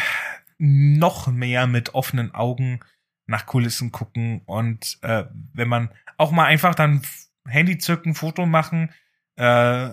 noch 0.57 1.27
mehr 1.27 1.67
mit 1.67 1.93
offenen 1.93 2.33
Augen 2.33 2.79
nach 3.25 3.45
Kulissen 3.45 3.91
gucken 3.91 4.41
und 4.45 4.99
äh, 5.01 5.25
wenn 5.53 5.67
man 5.67 5.89
auch 6.17 6.31
mal 6.31 6.45
einfach 6.45 6.75
dann 6.75 7.01
Handy 7.47 7.77
zücken, 7.77 8.15
Foto 8.15 8.45
machen, 8.45 8.91
äh, 9.35 9.89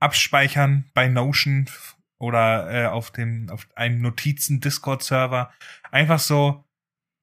abspeichern 0.00 0.90
bei 0.94 1.08
Notion 1.08 1.68
oder 2.18 2.70
äh, 2.70 2.86
auf 2.86 3.10
dem 3.10 3.48
auf 3.50 3.68
einem 3.74 4.00
Notizen 4.00 4.60
Discord 4.60 5.02
Server 5.02 5.52
einfach 5.90 6.18
so 6.18 6.64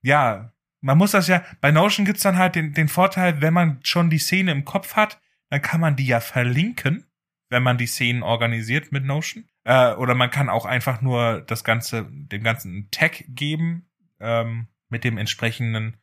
ja 0.01 0.53
man 0.81 0.97
muss 0.97 1.11
das 1.11 1.27
ja 1.27 1.43
bei 1.61 1.71
Notion 1.71 2.05
gibt's 2.05 2.23
dann 2.23 2.37
halt 2.37 2.55
den 2.55 2.73
den 2.73 2.87
Vorteil 2.87 3.41
wenn 3.41 3.53
man 3.53 3.79
schon 3.83 4.09
die 4.09 4.19
Szene 4.19 4.51
im 4.51 4.65
Kopf 4.65 4.95
hat 4.95 5.21
dann 5.49 5.61
kann 5.61 5.81
man 5.81 5.95
die 5.95 6.07
ja 6.07 6.19
verlinken 6.19 7.05
wenn 7.49 7.63
man 7.63 7.77
die 7.77 7.87
Szenen 7.87 8.23
organisiert 8.23 8.91
mit 8.91 9.05
Notion. 9.05 9.47
Äh, 9.65 9.93
oder 9.93 10.15
man 10.15 10.31
kann 10.31 10.49
auch 10.49 10.65
einfach 10.65 11.01
nur 11.01 11.41
das 11.41 11.63
ganze 11.63 12.07
dem 12.11 12.43
ganzen 12.43 12.71
einen 12.71 12.91
Tag 12.91 13.23
geben 13.27 13.87
ähm, 14.19 14.67
mit 14.89 15.03
dem 15.03 15.17
entsprechenden 15.17 15.97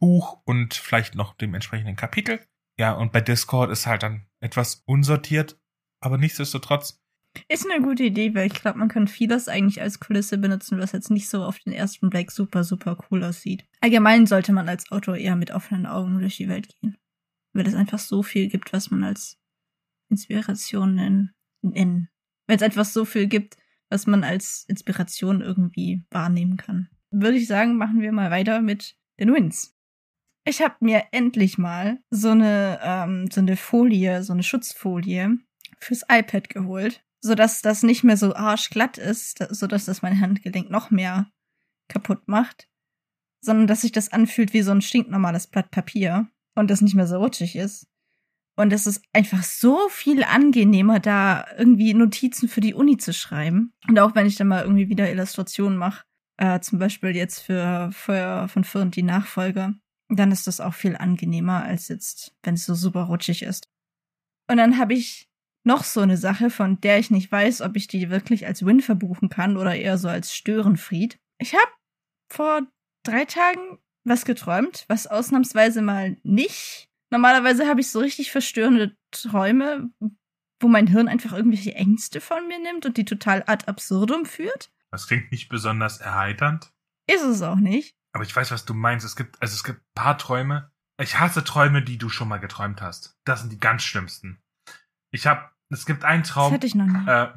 Buch 0.00 0.40
und 0.44 0.74
vielleicht 0.74 1.14
noch 1.14 1.34
dem 1.34 1.54
entsprechenden 1.54 1.96
Kapitel. 1.96 2.40
Ja 2.78 2.92
und 2.92 3.12
bei 3.12 3.20
Discord 3.20 3.70
ist 3.70 3.86
halt 3.86 4.02
dann 4.02 4.26
etwas 4.40 4.82
unsortiert 4.86 5.58
aber 6.00 6.18
nichtsdestotrotz 6.18 7.02
Ist 7.48 7.68
eine 7.70 7.82
gute 7.82 8.04
Idee, 8.04 8.34
weil 8.34 8.46
ich 8.46 8.54
glaube, 8.54 8.78
man 8.78 8.88
kann 8.88 9.08
vieles 9.08 9.48
eigentlich 9.48 9.80
als 9.80 10.00
Kulisse 10.00 10.38
benutzen, 10.38 10.78
was 10.78 10.92
jetzt 10.92 11.10
nicht 11.10 11.28
so 11.28 11.42
auf 11.44 11.58
den 11.58 11.72
ersten 11.72 12.10
Blick 12.10 12.30
super, 12.30 12.64
super 12.64 12.98
cool 13.10 13.24
aussieht. 13.24 13.64
Allgemein 13.80 14.26
sollte 14.26 14.52
man 14.52 14.68
als 14.68 14.90
Autor 14.90 15.16
eher 15.16 15.36
mit 15.36 15.50
offenen 15.50 15.86
Augen 15.86 16.18
durch 16.20 16.36
die 16.36 16.48
Welt 16.48 16.68
gehen. 16.80 16.96
Weil 17.52 17.66
es 17.66 17.74
einfach 17.74 17.98
so 17.98 18.22
viel 18.22 18.48
gibt, 18.48 18.72
was 18.72 18.90
man 18.90 19.04
als 19.04 19.38
Inspiration 20.10 20.94
nennen. 20.94 21.32
nennen. 21.62 22.08
Weil 22.46 22.56
es 22.56 22.62
einfach 22.62 22.84
so 22.84 23.04
viel 23.04 23.26
gibt, 23.26 23.56
was 23.88 24.06
man 24.06 24.24
als 24.24 24.64
Inspiration 24.68 25.40
irgendwie 25.40 26.04
wahrnehmen 26.10 26.56
kann. 26.56 26.88
Würde 27.10 27.38
ich 27.38 27.46
sagen, 27.46 27.76
machen 27.76 28.00
wir 28.00 28.12
mal 28.12 28.30
weiter 28.30 28.60
mit 28.60 28.96
den 29.18 29.32
Wins. 29.32 29.74
Ich 30.44 30.60
habe 30.60 30.76
mir 30.80 31.04
endlich 31.12 31.58
mal 31.58 31.98
so 32.10 32.30
eine, 32.30 32.78
ähm, 32.82 33.28
so 33.32 33.40
eine 33.40 33.56
Folie, 33.56 34.22
so 34.22 34.32
eine 34.32 34.42
Schutzfolie 34.42 35.38
fürs 35.80 36.02
iPad 36.08 36.48
geholt, 36.48 37.04
sodass 37.26 37.62
das 37.62 37.82
nicht 37.82 38.04
mehr 38.04 38.16
so 38.16 38.34
arschglatt 38.34 38.98
ist, 38.98 39.40
da- 39.40 39.52
sodass 39.52 39.84
das 39.84 40.02
mein 40.02 40.20
Handgelenk 40.20 40.70
noch 40.70 40.90
mehr 40.90 41.30
kaputt 41.88 42.26
macht, 42.28 42.68
sondern 43.40 43.66
dass 43.66 43.82
sich 43.82 43.92
das 43.92 44.12
anfühlt 44.12 44.52
wie 44.52 44.62
so 44.62 44.72
ein 44.72 44.82
stinknormales 44.82 45.46
Blatt 45.46 45.70
Papier 45.70 46.28
und 46.54 46.70
das 46.70 46.80
nicht 46.80 46.94
mehr 46.94 47.06
so 47.06 47.18
rutschig 47.18 47.56
ist. 47.56 47.86
Und 48.58 48.72
es 48.72 48.86
ist 48.86 49.04
einfach 49.12 49.42
so 49.42 49.88
viel 49.90 50.24
angenehmer, 50.24 50.98
da 50.98 51.44
irgendwie 51.58 51.92
Notizen 51.92 52.48
für 52.48 52.62
die 52.62 52.72
Uni 52.72 52.96
zu 52.96 53.12
schreiben. 53.12 53.74
Und 53.86 53.98
auch 53.98 54.14
wenn 54.14 54.26
ich 54.26 54.36
dann 54.36 54.48
mal 54.48 54.62
irgendwie 54.62 54.88
wieder 54.88 55.10
Illustrationen 55.10 55.76
mache, 55.76 56.04
äh, 56.38 56.60
zum 56.60 56.78
Beispiel 56.78 57.14
jetzt 57.14 57.40
für 57.40 57.90
Feuer 57.92 58.48
von 58.48 58.64
Fürth 58.64 58.94
die 58.94 59.02
Nachfolge, 59.02 59.74
dann 60.08 60.32
ist 60.32 60.46
das 60.46 60.60
auch 60.60 60.72
viel 60.74 60.96
angenehmer, 60.96 61.64
als 61.64 61.88
jetzt, 61.88 62.34
wenn 62.42 62.54
es 62.54 62.64
so 62.64 62.74
super 62.74 63.02
rutschig 63.02 63.42
ist. 63.42 63.68
Und 64.50 64.56
dann 64.56 64.78
habe 64.78 64.94
ich 64.94 65.28
noch 65.66 65.84
so 65.84 66.00
eine 66.00 66.16
Sache, 66.16 66.50
von 66.50 66.80
der 66.80 66.98
ich 66.98 67.10
nicht 67.10 67.30
weiß, 67.30 67.60
ob 67.62 67.76
ich 67.76 67.88
die 67.88 68.10
wirklich 68.10 68.46
als 68.46 68.64
Win 68.64 68.80
verbuchen 68.80 69.28
kann 69.28 69.56
oder 69.56 69.74
eher 69.74 69.98
so 69.98 70.08
als 70.08 70.34
Störenfried. 70.34 71.18
Ich 71.38 71.54
habe 71.54 71.70
vor 72.32 72.62
drei 73.04 73.24
Tagen 73.24 73.78
was 74.04 74.24
geträumt, 74.24 74.84
was 74.88 75.06
ausnahmsweise 75.06 75.82
mal 75.82 76.16
nicht. 76.22 76.88
Normalerweise 77.10 77.66
habe 77.66 77.80
ich 77.80 77.90
so 77.90 77.98
richtig 77.98 78.30
verstörende 78.30 78.96
Träume, 79.10 79.90
wo 80.60 80.68
mein 80.68 80.86
Hirn 80.86 81.08
einfach 81.08 81.32
irgendwelche 81.32 81.74
Ängste 81.74 82.20
von 82.20 82.46
mir 82.48 82.58
nimmt 82.58 82.86
und 82.86 82.96
die 82.96 83.04
total 83.04 83.42
ad 83.46 83.66
absurdum 83.66 84.24
führt. 84.24 84.70
Das 84.90 85.06
klingt 85.06 85.30
nicht 85.32 85.48
besonders 85.48 85.98
erheiternd. 85.98 86.72
Ist 87.08 87.22
es 87.22 87.42
auch 87.42 87.56
nicht. 87.56 87.96
Aber 88.12 88.24
ich 88.24 88.34
weiß, 88.34 88.50
was 88.50 88.64
du 88.64 88.74
meinst. 88.74 89.04
Es 89.04 89.16
gibt, 89.16 89.40
also 89.42 89.54
es 89.54 89.64
gibt 89.64 89.80
ein 89.80 89.94
paar 89.94 90.18
Träume. 90.18 90.72
Ich 91.00 91.18
hasse 91.18 91.44
Träume, 91.44 91.82
die 91.82 91.98
du 91.98 92.08
schon 92.08 92.28
mal 92.28 92.38
geträumt 92.38 92.80
hast. 92.80 93.18
Das 93.24 93.40
sind 93.40 93.52
die 93.52 93.60
ganz 93.60 93.82
schlimmsten. 93.82 94.40
Ich 95.12 95.26
habe, 95.26 95.50
es 95.70 95.86
gibt 95.86 96.04
einen 96.04 96.22
Das 96.22 96.30
Traum. 96.32 96.52
hatte 96.52 96.66
ich 96.66 96.74
noch 96.74 96.86
nie. 96.86 97.06
Äh, 97.08 97.28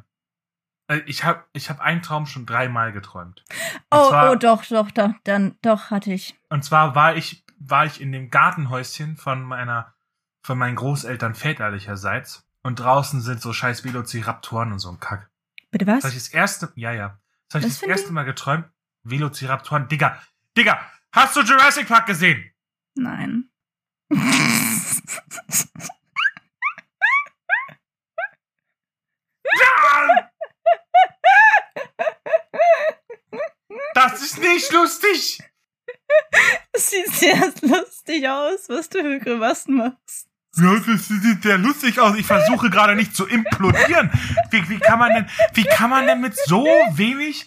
äh, 0.88 1.02
ich 1.06 1.24
habe, 1.24 1.44
ich 1.52 1.70
habe 1.70 1.82
einen 1.82 2.02
Traum 2.02 2.26
schon 2.26 2.46
dreimal 2.46 2.92
geträumt. 2.92 3.44
Und 3.90 3.98
oh, 3.98 4.08
zwar, 4.08 4.30
oh, 4.30 4.34
doch, 4.34 4.64
doch, 4.66 4.90
doch, 4.90 5.12
dann, 5.24 5.56
doch, 5.62 5.90
hatte 5.90 6.12
ich. 6.12 6.38
Und 6.48 6.64
zwar 6.64 6.94
war 6.94 7.16
ich, 7.16 7.44
war 7.58 7.86
ich 7.86 8.00
in 8.00 8.12
dem 8.12 8.30
Gartenhäuschen 8.30 9.16
von 9.16 9.42
meiner, 9.42 9.94
von 10.42 10.58
meinen 10.58 10.76
Großeltern 10.76 11.34
väterlicherseits. 11.34 12.46
Und 12.62 12.80
draußen 12.80 13.20
sind 13.22 13.40
so 13.40 13.52
scheiß 13.54 13.84
Velociraptoren 13.84 14.72
und 14.72 14.78
so 14.80 14.90
ein 14.90 15.00
Kack. 15.00 15.30
Bitte 15.70 15.86
Das 15.86 15.98
was? 15.98 16.04
habe 16.04 16.12
ich 16.14 16.18
das 16.24 16.28
erste, 16.28 16.72
ja, 16.74 16.92
ja. 16.92 17.18
Das 17.48 17.62
habe 17.62 17.66
ich 17.66 17.72
das 17.74 17.82
ein 17.82 17.88
erste? 17.90 18.12
Mal 18.12 18.24
geträumt. 18.24 18.68
Velociraptoren. 19.02 19.88
Digga, 19.88 20.20
Digga, 20.56 20.78
hast 21.12 21.36
du 21.36 21.40
Jurassic 21.40 21.88
Park 21.88 22.06
gesehen? 22.06 22.52
Nein. 22.96 23.48
Ja! 29.60 30.20
Das 34.20 34.32
ist 34.32 34.38
nicht 34.38 34.70
lustig. 34.70 35.42
Das 36.74 36.90
sieht 36.90 37.10
sehr 37.10 37.52
lustig 37.62 38.28
aus, 38.28 38.68
was 38.68 38.90
du 38.90 39.00
für 39.00 39.18
Grimassen 39.18 39.76
machst. 39.76 40.28
Ja, 40.56 40.74
das 40.74 41.08
sieht 41.08 41.42
sehr 41.42 41.56
lustig 41.56 41.98
aus. 42.00 42.18
Ich 42.18 42.26
versuche 42.26 42.68
gerade 42.68 42.96
nicht 42.96 43.16
zu 43.16 43.26
implodieren. 43.26 44.10
Wie, 44.50 44.68
wie 44.68 44.78
kann 44.78 44.98
man 44.98 45.14
denn, 45.14 45.26
wie 45.54 45.64
kann 45.64 45.88
man 45.88 46.06
denn 46.06 46.20
mit 46.20 46.36
so 46.36 46.66
wenig, 46.92 47.46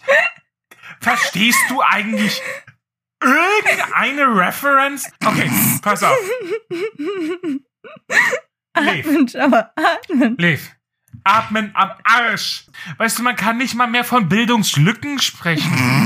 verstehst 1.00 1.60
du 1.68 1.80
eigentlich 1.80 2.42
irgendeine 3.22 4.34
Reference? 4.34 5.08
Okay, 5.24 5.48
pass 5.80 6.02
auf. 6.02 6.18
Lev. 8.80 9.06
Atmen, 9.06 9.36
aber 9.36 9.72
atmen. 9.76 10.36
Lev, 10.38 10.70
atmen 11.22 11.70
am 11.74 11.92
Arsch. 12.02 12.66
Weißt 12.96 13.20
du, 13.20 13.22
man 13.22 13.36
kann 13.36 13.58
nicht 13.58 13.76
mal 13.76 13.86
mehr 13.86 14.04
von 14.04 14.28
Bildungslücken 14.28 15.20
sprechen. 15.20 16.03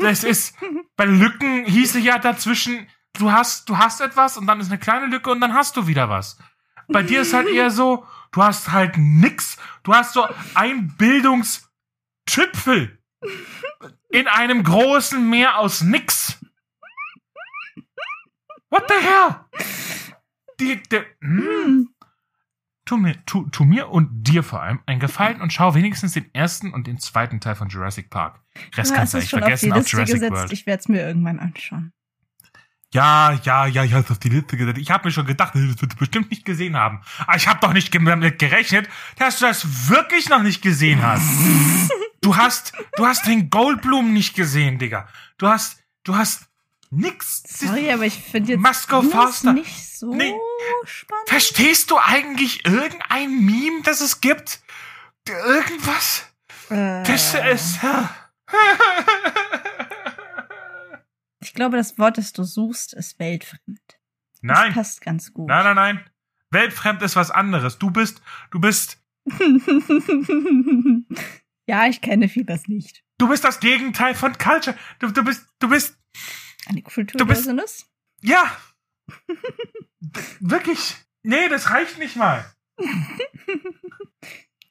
Das 0.00 0.24
ist, 0.24 0.56
bei 0.96 1.04
Lücken 1.04 1.64
hieße 1.64 1.98
ja 1.98 2.18
dazwischen, 2.18 2.88
du 3.14 3.32
hast, 3.32 3.68
du 3.68 3.78
hast 3.78 4.00
etwas 4.00 4.36
und 4.36 4.46
dann 4.46 4.60
ist 4.60 4.68
eine 4.68 4.78
kleine 4.78 5.06
Lücke 5.06 5.30
und 5.30 5.40
dann 5.40 5.54
hast 5.54 5.76
du 5.76 5.86
wieder 5.86 6.08
was. 6.08 6.38
Bei 6.88 7.02
dir 7.02 7.22
ist 7.22 7.34
halt 7.34 7.48
eher 7.48 7.70
so, 7.70 8.06
du 8.32 8.42
hast 8.42 8.72
halt 8.72 8.96
nix. 8.96 9.58
Du 9.82 9.94
hast 9.94 10.14
so 10.14 10.26
ein 10.54 10.96
Bildungstüpfel 10.96 12.98
in 14.08 14.26
einem 14.26 14.62
großen 14.62 15.28
Meer 15.28 15.58
aus 15.58 15.82
nix. 15.82 16.38
What 18.70 18.84
the 18.88 18.94
hell? 18.94 19.36
Die, 20.60 20.82
die, 20.82 21.02
hm. 21.20 21.94
Tu 22.88 22.96
mir, 22.96 23.22
tu, 23.26 23.46
tu 23.50 23.66
mir 23.66 23.90
und 23.90 24.08
dir 24.26 24.42
vor 24.42 24.62
allem 24.62 24.80
einen 24.86 24.98
Gefallen 24.98 25.42
und 25.42 25.52
schau 25.52 25.74
wenigstens 25.74 26.12
den 26.12 26.34
ersten 26.34 26.72
und 26.72 26.86
den 26.86 26.98
zweiten 26.98 27.38
Teil 27.38 27.54
von 27.54 27.68
Jurassic 27.68 28.08
Park. 28.08 28.40
Rest 28.74 28.92
Ja, 28.92 28.96
kannst 28.96 29.12
es 29.12 29.28
du 29.28 29.36
eigentlich 29.36 29.42
vergessen 29.42 29.72
auf 29.72 29.80
auf 29.80 29.88
Jurassic 29.92 30.14
gesetzt. 30.14 30.32
World. 30.32 30.52
Ich 30.52 30.64
werde 30.64 30.80
es 30.80 30.88
mir 30.88 31.06
irgendwann 31.06 31.38
anschauen. 31.38 31.92
Ja, 32.94 33.38
ja, 33.42 33.66
ja, 33.66 33.84
ich 33.84 33.92
hab's 33.92 34.10
auf 34.10 34.18
die 34.18 34.30
Liste 34.30 34.56
gesetzt. 34.56 34.78
Ich 34.78 34.90
habe 34.90 35.06
mir 35.06 35.12
schon 35.12 35.26
gedacht, 35.26 35.54
das 35.54 35.60
wird 35.60 35.82
du 35.82 35.96
bestimmt 35.96 36.30
nicht 36.30 36.46
gesehen 36.46 36.78
haben. 36.78 37.02
Aber 37.26 37.36
ich 37.36 37.46
habe 37.46 37.60
doch 37.60 37.74
nicht 37.74 37.94
damit 37.94 38.38
gerechnet, 38.38 38.88
dass 39.18 39.38
du 39.38 39.44
das 39.44 39.90
wirklich 39.90 40.30
noch 40.30 40.42
nicht 40.42 40.62
gesehen 40.62 41.02
hast. 41.02 41.28
Du 42.20 42.36
hast, 42.36 42.72
du 42.96 43.06
hast 43.06 43.28
den 43.28 43.48
Goldblum 43.48 44.12
nicht 44.12 44.34
gesehen, 44.34 44.80
Digga. 44.80 45.06
Du 45.38 45.46
hast, 45.46 45.80
du 46.02 46.16
hast 46.16 46.47
nix. 46.90 47.42
Sorry, 47.46 47.90
aber 47.90 48.04
ich 48.04 48.14
finde 48.22 48.52
jetzt 48.52 48.66
ist 48.66 48.86
faster. 49.12 49.52
nicht 49.52 49.96
so. 49.98 50.14
Nee, 50.14 50.34
spannend. 50.84 51.28
Verstehst 51.28 51.90
du 51.90 51.98
eigentlich 51.98 52.64
irgendein 52.64 53.44
Meme, 53.44 53.82
das 53.84 54.00
es 54.00 54.20
gibt? 54.20 54.60
Irgendwas? 55.28 56.26
Äh, 56.70 57.02
Das 57.04 57.34
ist. 57.34 57.78
ich 61.40 61.54
glaube, 61.54 61.76
das 61.76 61.98
Wort, 61.98 62.18
das 62.18 62.32
du 62.32 62.44
suchst, 62.44 62.94
ist 62.94 63.18
weltfremd. 63.18 63.80
Das 63.88 64.40
Nein, 64.42 64.72
passt 64.72 65.00
ganz 65.00 65.32
gut. 65.32 65.48
nein, 65.48 65.64
nein, 65.64 65.74
nein. 65.76 66.10
Weltfremd 66.50 67.02
ist 67.02 67.16
was 67.16 67.30
anderes. 67.30 67.78
Du 67.78 67.90
bist, 67.90 68.22
du 68.50 68.60
bist, 68.60 68.98
ja, 71.66 71.86
ich 71.86 72.00
kenne 72.00 72.28
vieles 72.28 72.68
nicht. 72.68 73.02
du 73.18 73.28
bist 73.28 73.44
das 73.44 73.60
Gegenteil 73.60 74.14
von 74.14 74.36
Culture. 74.38 74.76
Du, 75.00 75.10
du 75.10 75.22
bist, 75.24 75.46
du 75.58 75.68
bist, 75.68 75.98
Eine 76.68 76.82
Kultur 76.82 77.18
Du 77.18 77.26
bist- 77.26 77.42
Business? 77.46 77.86
ja. 78.22 78.56
Wirklich. 80.40 80.96
Nee, 81.22 81.48
das 81.48 81.70
reicht 81.70 81.98
nicht 81.98 82.16
mal. 82.16 82.44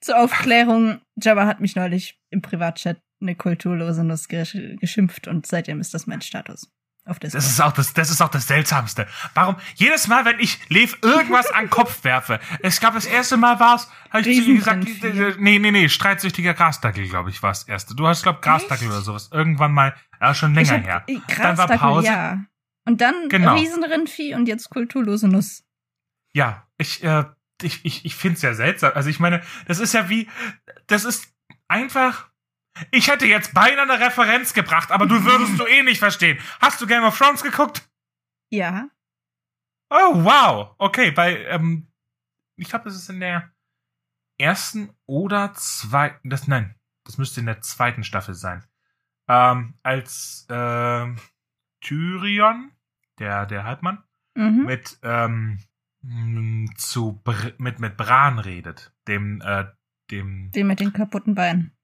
Zur 0.01 0.18
Aufklärung, 0.20 1.01
Jabba 1.22 1.46
hat 1.48 1.60
mich 1.60 1.75
neulich 1.75 2.20
im 2.30 2.42
Privatchat 2.42 3.01
eine 3.20 3.36
kulturlose 3.36 4.04
Nuss 4.04 4.27
gesch 4.27 4.56
geschimpft 4.80 5.27
und 5.27 5.46
seitdem 5.48 5.80
ist 5.82 5.94
das 5.94 6.08
mein 6.08 6.22
Status. 6.22 6.72
Auf 7.08 7.20
Discord. 7.20 7.42
Das 7.44 7.50
ist 7.50 7.62
auch 7.62 7.72
das, 7.72 7.94
das 7.94 8.10
ist 8.10 8.22
auch 8.22 8.30
das 8.30 8.48
Seltsamste. 8.48 9.08
Warum? 9.34 9.56
Jedes 9.76 10.08
Mal, 10.08 10.26
wenn 10.26 10.40
ich 10.40 10.60
Lev 10.70 10.98
irgendwas 11.02 11.50
an 11.52 11.66
den 11.66 11.70
Kopf 11.70 12.04
werfe, 12.04 12.40
es 12.62 12.80
gab 12.82 12.94
das 12.96 13.06
erste 13.06 13.38
Mal 13.38 13.60
war's, 13.60 13.90
habe 14.12 14.30
ich 14.30 14.44
zu 14.44 14.52
ihr 14.52 14.58
gesagt, 14.58 14.86
Riesenrindvieh. 14.86 15.42
nee, 15.42 15.60
nee, 15.60 15.72
nee, 15.72 15.88
streitsüchtiger 15.90 16.54
Grasdackel, 16.54 17.08
glaube 17.08 17.30
ich, 17.30 17.42
war 17.42 17.52
das 17.52 17.64
erste. 17.64 17.96
Du 17.96 18.06
hast, 18.08 18.24
glaub, 18.24 18.42
Grasdackel 18.42 18.88
oder 18.90 19.02
sowas. 19.02 19.30
Irgendwann 19.32 19.72
mal, 19.72 19.96
ja, 20.20 20.34
schon 20.34 20.54
länger 20.54 20.74
hab- 20.74 20.84
her. 20.86 21.04
äh, 21.08 21.20
Dann 21.38 21.58
war 21.58 21.68
Pause. 21.68 22.08
Ja. 22.08 22.42
Und 22.86 23.00
dann 23.02 23.30
Genau. 23.30 23.56
Riesenrindvieh 23.56 24.36
und 24.36 24.48
jetzt 24.48 24.70
kulturlose 24.70 25.28
Nuss. 25.28 25.64
Ja, 26.34 26.68
ich, 26.78 27.04
äh, 27.04 27.24
ich, 27.62 27.84
ich, 27.86 28.06
ich 28.06 28.16
find's 28.16 28.42
ja 28.42 28.54
seltsam. 28.54 28.92
Also 28.96 29.10
ich 29.10 29.20
meine, 29.20 29.42
das 29.68 29.80
ist 29.80 29.94
ja 29.94 30.10
wie, 30.10 30.30
das 30.88 31.06
ist 31.06 31.28
einfach. 31.68 32.30
Ich 32.91 33.07
hätte 33.10 33.25
jetzt 33.25 33.53
beinahe 33.53 33.89
eine 33.89 34.00
Referenz 34.00 34.53
gebracht, 34.53 34.91
aber 34.91 35.05
du 35.05 35.24
würdest 35.24 35.60
du 35.60 35.65
eh 35.65 35.84
nicht 35.84 36.00
verstehen. 36.00 36.39
Hast 36.60 36.79
du 36.81 36.88
Game 36.88 37.03
of 37.03 37.17
Thrones 37.17 37.43
geguckt? 37.43 37.89
Ja. 38.50 38.89
Oh, 39.89 40.24
wow. 40.24 40.75
Okay, 40.77 41.12
bei, 41.12 41.43
ähm, 41.46 41.88
ich 42.57 42.69
glaube, 42.69 42.86
das 42.86 42.96
ist 42.96 43.10
in 43.10 43.19
der 43.19 43.51
ersten 44.38 44.93
oder 45.05 45.53
zweiten, 45.53 46.29
das, 46.29 46.48
nein, 46.48 46.75
das 47.05 47.17
müsste 47.17 47.39
in 47.39 47.46
der 47.46 47.62
zweiten 47.62 48.03
Staffel 48.03 48.34
sein. 48.34 48.65
Ähm, 49.29 49.75
als, 49.84 50.46
ähm, 50.50 51.17
Tyrion, 51.81 52.72
der, 53.19 53.46
der 53.46 53.63
Halbmann, 53.63 54.03
Mhm. 54.36 54.65
mit, 54.65 55.00
ähm, 55.01 55.60
zu, 56.75 57.13
Br 57.24 57.53
mit, 57.57 57.79
mit 57.79 57.98
Bran 57.98 58.39
redet. 58.39 58.93
Dem, 59.07 59.41
äh, 59.41 59.65
dem, 60.12 60.52
Den 60.52 60.67
mit 60.67 60.80
den 60.80 60.93
kaputten 60.93 61.34
Beinen. 61.36 61.75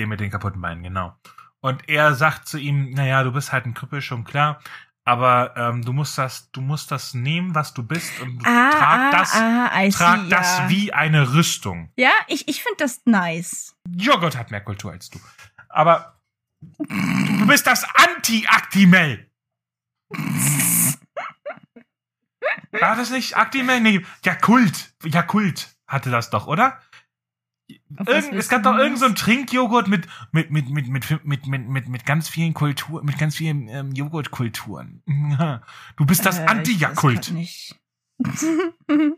Dem 0.00 0.08
mit 0.08 0.20
den 0.20 0.30
kaputten 0.30 0.60
Beinen, 0.60 0.82
genau. 0.82 1.14
Und 1.60 1.88
er 1.88 2.14
sagt 2.14 2.48
zu 2.48 2.58
ihm, 2.58 2.90
naja, 2.90 3.22
du 3.22 3.32
bist 3.32 3.52
halt 3.52 3.66
ein 3.66 3.74
Krüppel, 3.74 4.00
schon 4.00 4.24
klar, 4.24 4.60
aber 5.04 5.54
ähm, 5.56 5.82
du 5.84 5.92
musst 5.92 6.16
das, 6.18 6.50
du 6.52 6.60
musst 6.60 6.90
das 6.90 7.14
nehmen, 7.14 7.54
was 7.54 7.74
du 7.74 7.82
bist 7.82 8.20
und 8.20 8.46
Ah, 8.46 8.70
trag 8.70 9.00
ah, 9.00 9.10
das, 9.10 9.34
ah, 9.34 9.82
I 9.82 9.90
trag 9.90 10.20
see, 10.20 10.28
das 10.28 10.58
ja. 10.58 10.68
wie 10.68 10.92
eine 10.92 11.34
Rüstung. 11.34 11.92
Ja, 11.96 12.12
ich, 12.28 12.48
ich 12.48 12.62
finde 12.62 12.78
das 12.78 13.02
nice. 13.04 13.74
Joghurt 13.96 14.36
hat 14.36 14.50
mehr 14.50 14.62
Kultur 14.62 14.92
als 14.92 15.10
du. 15.10 15.18
Aber 15.68 16.20
du 16.60 17.46
bist 17.46 17.66
das 17.66 17.84
Anti-Actimel. 17.94 19.30
War 22.72 22.96
das 22.96 23.10
nicht 23.10 23.36
Actimel? 23.36 23.80
Nee, 23.80 24.04
Jakult. 24.24 24.94
Jakult 25.04 25.74
hatte 25.86 26.10
das 26.10 26.30
doch, 26.30 26.46
oder? 26.46 26.78
Irgend, 28.06 28.34
es 28.34 28.48
gab 28.48 28.62
doch 28.62 28.76
irgend 28.76 28.98
so 28.98 29.06
einen 29.06 29.16
Trinkjoghurt 29.16 29.88
mit, 29.88 30.06
mit, 30.32 30.50
mit, 30.50 30.70
mit, 30.70 30.88
mit, 30.88 31.24
mit, 31.24 31.46
mit, 31.46 31.68
mit, 31.68 31.88
mit 31.88 32.06
ganz 32.06 32.28
vielen 32.28 32.54
Kultur, 32.54 33.02
mit 33.04 33.18
ganz 33.18 33.36
vielen 33.36 33.68
ähm, 33.68 33.92
Joghurtkulturen. 33.92 35.02
Du 35.96 36.06
bist 36.06 36.24
das 36.24 36.38
Äh, 36.38 36.46
Anti-Jakult. 36.46 37.34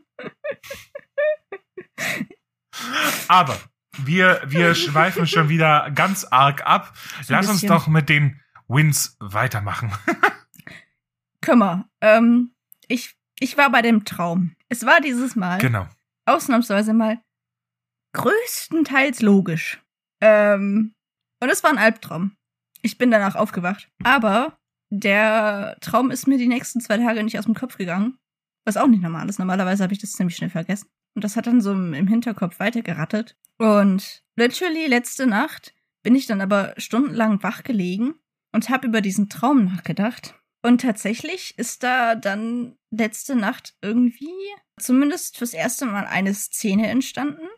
Aber 3.28 3.58
wir, 3.98 4.42
wir 4.46 4.74
schweifen 4.74 5.26
schon 5.26 5.48
wieder 5.48 5.90
ganz 5.90 6.24
arg 6.24 6.66
ab. 6.66 6.92
So 7.22 7.34
Lass 7.34 7.48
uns 7.48 7.62
doch 7.62 7.86
mit 7.86 8.08
den 8.08 8.40
Wins 8.68 9.16
weitermachen. 9.20 9.92
Kümmer. 11.40 11.88
Ähm, 12.00 12.54
ich, 12.88 13.16
ich 13.38 13.56
war 13.56 13.70
bei 13.70 13.82
dem 13.82 14.04
Traum. 14.04 14.56
Es 14.68 14.86
war 14.86 15.00
dieses 15.00 15.36
Mal 15.36 15.58
genau. 15.58 15.86
ausnahmsweise 16.24 16.94
mal 16.94 17.20
größtenteils 18.12 19.20
logisch. 19.22 19.82
Ähm, 20.20 20.94
und 21.40 21.48
es 21.48 21.62
war 21.62 21.70
ein 21.70 21.78
Albtraum. 21.78 22.36
Ich 22.82 22.98
bin 22.98 23.10
danach 23.10 23.34
aufgewacht. 23.34 23.88
Aber 24.04 24.58
der 24.90 25.76
Traum 25.80 26.10
ist 26.10 26.26
mir 26.26 26.38
die 26.38 26.48
nächsten 26.48 26.80
zwei 26.80 26.98
Tage 26.98 27.22
nicht 27.22 27.38
aus 27.38 27.46
dem 27.46 27.54
Kopf 27.54 27.76
gegangen. 27.78 28.18
Was 28.64 28.76
auch 28.76 28.86
nicht 28.86 29.02
normal 29.02 29.28
ist. 29.28 29.38
Normalerweise 29.38 29.82
habe 29.82 29.92
ich 29.92 30.00
das 30.00 30.12
ziemlich 30.12 30.36
schnell 30.36 30.50
vergessen. 30.50 30.88
Und 31.14 31.24
das 31.24 31.36
hat 31.36 31.46
dann 31.46 31.60
so 31.60 31.72
im 31.72 32.06
Hinterkopf 32.06 32.60
weitergerattet. 32.60 33.36
Und 33.58 34.22
literally 34.36 34.86
letzte 34.86 35.26
Nacht 35.26 35.74
bin 36.02 36.14
ich 36.14 36.26
dann 36.26 36.40
aber 36.40 36.74
stundenlang 36.76 37.42
wach 37.42 37.62
gelegen 37.62 38.14
und 38.52 38.68
habe 38.68 38.86
über 38.86 39.00
diesen 39.00 39.28
Traum 39.28 39.64
nachgedacht. 39.64 40.34
Und 40.62 40.80
tatsächlich 40.80 41.58
ist 41.58 41.82
da 41.82 42.14
dann 42.14 42.76
letzte 42.90 43.34
Nacht 43.34 43.74
irgendwie 43.82 44.30
zumindest 44.78 45.38
fürs 45.38 45.54
erste 45.54 45.86
Mal 45.86 46.06
eine 46.06 46.34
Szene 46.34 46.88
entstanden, 46.88 47.48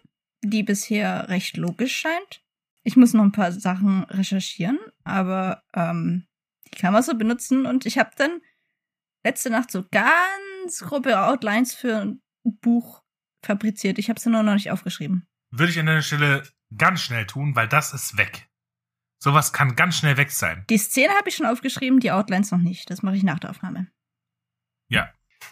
die 0.45 0.63
bisher 0.63 1.29
recht 1.29 1.57
logisch 1.57 1.97
scheint. 1.97 2.43
Ich 2.83 2.97
muss 2.97 3.15
noch 3.15 3.23
ein 3.23 3.33
paar 3.33 3.53
Sachen 3.53 4.05
recherchieren, 4.05 4.79
aber 5.05 5.63
ähm, 5.73 6.27
die 6.67 6.79
kann 6.79 6.93
man 6.93 7.03
so 7.03 7.17
benutzen. 7.17 7.67
Und 7.67 7.87
ich 7.87 7.99
habe 7.99 8.11
dann 8.17 8.41
letzte 9.25 9.51
Nacht 9.51 9.71
so 9.71 9.85
ganz 9.91 10.81
grobe 10.81 11.19
Outlines 11.19 11.75
für 11.75 12.01
ein 12.01 12.23
Buch 12.43 13.03
fabriziert. 13.45 13.99
Ich 13.99 14.11
habe 14.11 14.21
sie 14.21 14.31
nur 14.31 14.43
noch 14.43 14.55
nicht 14.55 14.71
aufgeschrieben. 14.71 15.27
Würde 15.51 15.73
ich 15.73 15.79
an 15.79 15.87
deiner 15.87 16.03
Stelle 16.03 16.43
ganz 16.77 17.01
schnell 17.01 17.27
tun, 17.27 17.57
weil 17.57 17.69
das 17.69 17.95
ist 17.95 18.19
weg. 18.19 18.49
Sowas 19.19 19.53
kann 19.53 19.77
ganz 19.77 19.97
schnell 19.97 20.19
weg 20.19 20.31
sein. 20.31 20.65
Die 20.69 20.77
Szene 20.77 21.15
habe 21.15 21.29
ich 21.29 21.37
schon 21.37 21.47
aufgeschrieben, 21.47 22.01
die 22.01 22.11
Outlines 22.11 22.51
noch 22.51 22.59
nicht. 22.59 22.91
Das 22.91 23.03
mache 23.03 23.17
ich 23.17 23.23
nach 23.23 23.39
der 23.39 23.51
Aufnahme. 23.51 23.89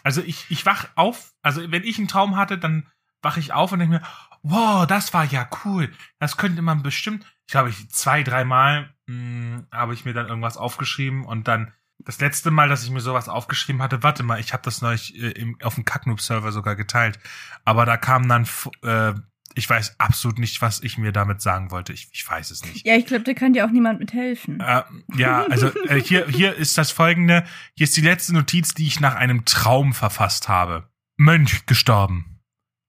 Also 0.03 0.21
ich, 0.21 0.49
ich 0.49 0.65
wach 0.65 0.87
auf, 0.95 1.33
also 1.41 1.71
wenn 1.71 1.83
ich 1.83 1.97
einen 1.97 2.07
Traum 2.07 2.35
hatte, 2.35 2.57
dann 2.57 2.87
wache 3.21 3.39
ich 3.39 3.53
auf 3.53 3.71
und 3.71 3.79
denke 3.79 3.95
mir, 3.99 4.03
wow, 4.43 4.85
das 4.85 5.13
war 5.13 5.25
ja 5.25 5.49
cool. 5.65 5.91
Das 6.19 6.37
könnte 6.37 6.61
man 6.61 6.83
bestimmt, 6.83 7.25
ich 7.47 7.51
glaube, 7.51 7.69
ich 7.69 7.89
zwei, 7.89 8.23
dreimal 8.23 8.93
mh, 9.07 9.63
habe 9.71 9.93
ich 9.93 10.05
mir 10.05 10.13
dann 10.13 10.27
irgendwas 10.27 10.57
aufgeschrieben 10.57 11.25
und 11.25 11.47
dann 11.47 11.73
das 11.99 12.19
letzte 12.19 12.51
Mal, 12.51 12.69
dass 12.69 12.83
ich 12.83 12.89
mir 12.89 12.99
sowas 12.99 13.29
aufgeschrieben 13.29 13.81
hatte, 13.81 14.03
warte 14.03 14.23
mal, 14.23 14.39
ich 14.39 14.53
habe 14.53 14.63
das 14.63 14.81
neulich 14.81 15.15
äh, 15.21 15.31
im, 15.31 15.57
auf 15.61 15.75
dem 15.75 15.85
Kacknoob-Server 15.85 16.51
sogar 16.51 16.75
geteilt. 16.75 17.19
Aber 17.63 17.85
da 17.85 17.97
kam 17.97 18.27
dann, 18.27 18.47
äh, 18.83 19.13
ich 19.55 19.69
weiß 19.69 19.99
absolut 19.99 20.39
nicht, 20.39 20.61
was 20.61 20.81
ich 20.83 20.97
mir 20.97 21.11
damit 21.11 21.41
sagen 21.41 21.71
wollte. 21.71 21.93
Ich, 21.93 22.09
ich 22.11 22.29
weiß 22.29 22.51
es 22.51 22.65
nicht. 22.65 22.85
Ja, 22.85 22.95
ich 22.95 23.05
glaube, 23.05 23.23
da 23.23 23.33
kann 23.33 23.53
dir 23.53 23.65
auch 23.65 23.71
niemand 23.71 23.99
mithelfen. 23.99 24.59
Äh, 24.59 24.83
ja, 25.15 25.45
also 25.45 25.67
äh, 25.87 26.01
hier, 26.01 26.27
hier 26.27 26.55
ist 26.55 26.77
das 26.77 26.91
folgende. 26.91 27.45
Hier 27.75 27.85
ist 27.85 27.95
die 27.95 28.01
letzte 28.01 28.33
Notiz, 28.33 28.73
die 28.73 28.87
ich 28.87 28.99
nach 28.99 29.15
einem 29.15 29.45
Traum 29.45 29.93
verfasst 29.93 30.49
habe. 30.49 30.89
Mönch 31.15 31.65
gestorben. 31.67 32.41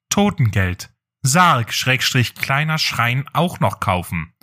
Totengeld. 0.08 0.93
Sarg, 1.26 1.72
Schrägstrich, 1.72 2.34
kleiner 2.34 2.76
Schrein 2.76 3.24
auch 3.32 3.58
noch 3.58 3.80
kaufen. 3.80 4.34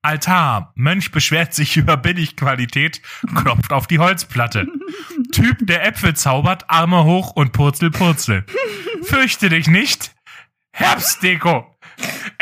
Altar. 0.00 0.72
Mönch 0.74 1.12
beschwert 1.12 1.52
sich 1.52 1.76
über 1.78 1.98
Billigqualität, 1.98 3.02
klopft 3.34 3.72
auf 3.72 3.86
die 3.86 3.98
Holzplatte. 3.98 4.66
Typ, 5.32 5.58
der 5.60 5.86
Äpfel 5.86 6.16
zaubert, 6.16 6.68
Arme 6.70 7.04
hoch 7.04 7.32
und 7.32 7.52
purzel, 7.52 7.90
purzel. 7.90 8.46
Fürchte 9.02 9.50
dich 9.50 9.66
nicht. 9.66 10.14
Herbstdeko. 10.72 11.76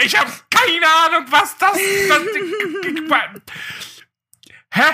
Ich 0.05 0.17
habe 0.19 0.31
keine 0.51 0.87
Ahnung, 0.87 1.27
was 1.31 1.59
das... 1.59 1.73
das 2.09 2.23
Hä? 4.73 4.83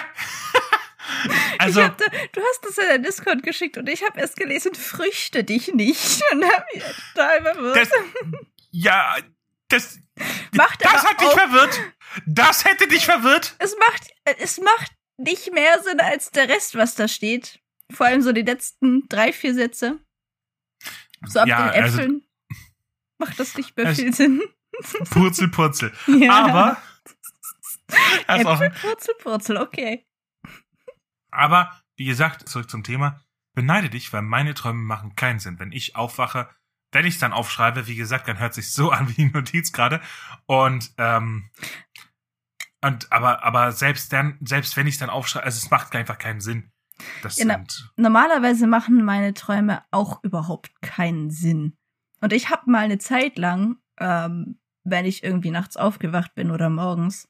Also, 1.58 1.82
hab 1.82 1.96
da, 1.96 2.04
du 2.04 2.40
hast 2.40 2.64
das 2.64 2.76
in 2.76 2.84
der 2.86 2.98
Discord 2.98 3.42
geschickt 3.42 3.78
und 3.78 3.88
ich 3.88 4.02
habe 4.04 4.20
erst 4.20 4.36
gelesen, 4.36 4.74
früchte 4.74 5.42
dich 5.42 5.72
nicht. 5.72 6.20
Und 6.32 6.44
hab 6.44 6.66
mich 6.72 6.84
total 7.14 7.42
verwirrt. 7.42 7.76
das, 7.76 7.88
ja, 8.70 9.16
das, 9.68 9.98
Macht 10.52 10.84
das 10.84 11.04
hat 11.04 11.20
dich 11.20 11.28
verwirrt. 11.28 11.80
Das 12.26 12.64
hätte 12.64 12.88
dich 12.88 13.04
verwirrt. 13.04 13.54
es 13.58 13.76
macht, 13.78 14.08
es 14.38 14.58
macht 14.58 14.92
nicht 15.18 15.52
mehr 15.52 15.82
Sinn 15.82 16.00
als 16.00 16.30
der 16.30 16.48
Rest, 16.48 16.74
was 16.76 16.94
da 16.94 17.06
steht. 17.08 17.60
Vor 17.92 18.06
allem 18.06 18.22
so 18.22 18.32
die 18.32 18.42
letzten 18.42 19.06
drei, 19.08 19.32
vier 19.32 19.54
Sätze. 19.54 19.98
So 21.26 21.40
ab 21.40 21.48
Ja, 21.48 21.70
den 21.70 21.82
also- 21.82 21.98
Äpfeln 21.98 22.22
macht 23.18 23.38
das 23.40 23.56
nicht 23.56 23.76
mehr 23.76 23.86
Es- 23.86 23.98
viel 23.98 24.14
Sinn. 24.14 24.42
Purzel, 25.10 25.48
Purzel. 25.48 25.92
Ja. 26.06 26.44
Aber, 26.46 26.82
also, 28.26 28.50
Äpfel, 28.52 28.70
Purzel, 28.70 29.14
Purzel, 29.18 29.56
okay. 29.56 30.06
aber, 31.30 31.80
wie 31.96 32.04
gesagt, 32.04 32.48
zurück 32.48 32.70
zum 32.70 32.84
Thema. 32.84 33.20
beneide 33.54 33.90
dich, 33.90 34.12
weil 34.12 34.22
meine 34.22 34.54
Träume 34.54 34.82
machen 34.82 35.16
keinen 35.16 35.40
Sinn. 35.40 35.58
Wenn 35.58 35.72
ich 35.72 35.96
aufwache, 35.96 36.48
wenn 36.92 37.06
ich 37.06 37.18
dann 37.18 37.32
aufschreibe, 37.32 37.86
wie 37.86 37.96
gesagt, 37.96 38.28
dann 38.28 38.38
hört 38.38 38.54
sich 38.54 38.72
so 38.72 38.90
an 38.90 39.08
wie 39.08 39.14
die 39.14 39.30
Notiz 39.30 39.72
gerade. 39.72 40.00
Und 40.46 40.92
ähm, 40.98 41.50
und 42.80 43.12
aber 43.12 43.44
aber 43.44 43.72
selbst 43.72 44.12
dann, 44.12 44.38
selbst 44.40 44.76
wenn 44.76 44.86
ich 44.86 44.98
dann 44.98 45.10
aufschreibe, 45.10 45.44
also 45.44 45.58
es 45.58 45.70
macht 45.70 45.94
einfach 45.94 46.18
keinen 46.18 46.40
Sinn. 46.40 46.70
Das 47.22 47.36
Ja, 47.36 47.46
sind 47.46 47.92
Normalerweise 47.96 48.66
machen 48.66 49.04
meine 49.04 49.34
Träume 49.34 49.82
auch 49.90 50.22
überhaupt 50.24 50.80
keinen 50.82 51.30
Sinn. 51.30 51.76
Und 52.20 52.32
ich 52.32 52.50
habe 52.50 52.70
mal 52.70 52.84
eine 52.84 52.98
Zeit 52.98 53.38
lang, 53.38 53.76
ähm, 53.98 54.58
wenn 54.84 55.04
ich 55.04 55.22
irgendwie 55.22 55.50
nachts 55.50 55.76
aufgewacht 55.76 56.34
bin 56.34 56.50
oder 56.50 56.70
morgens, 56.70 57.28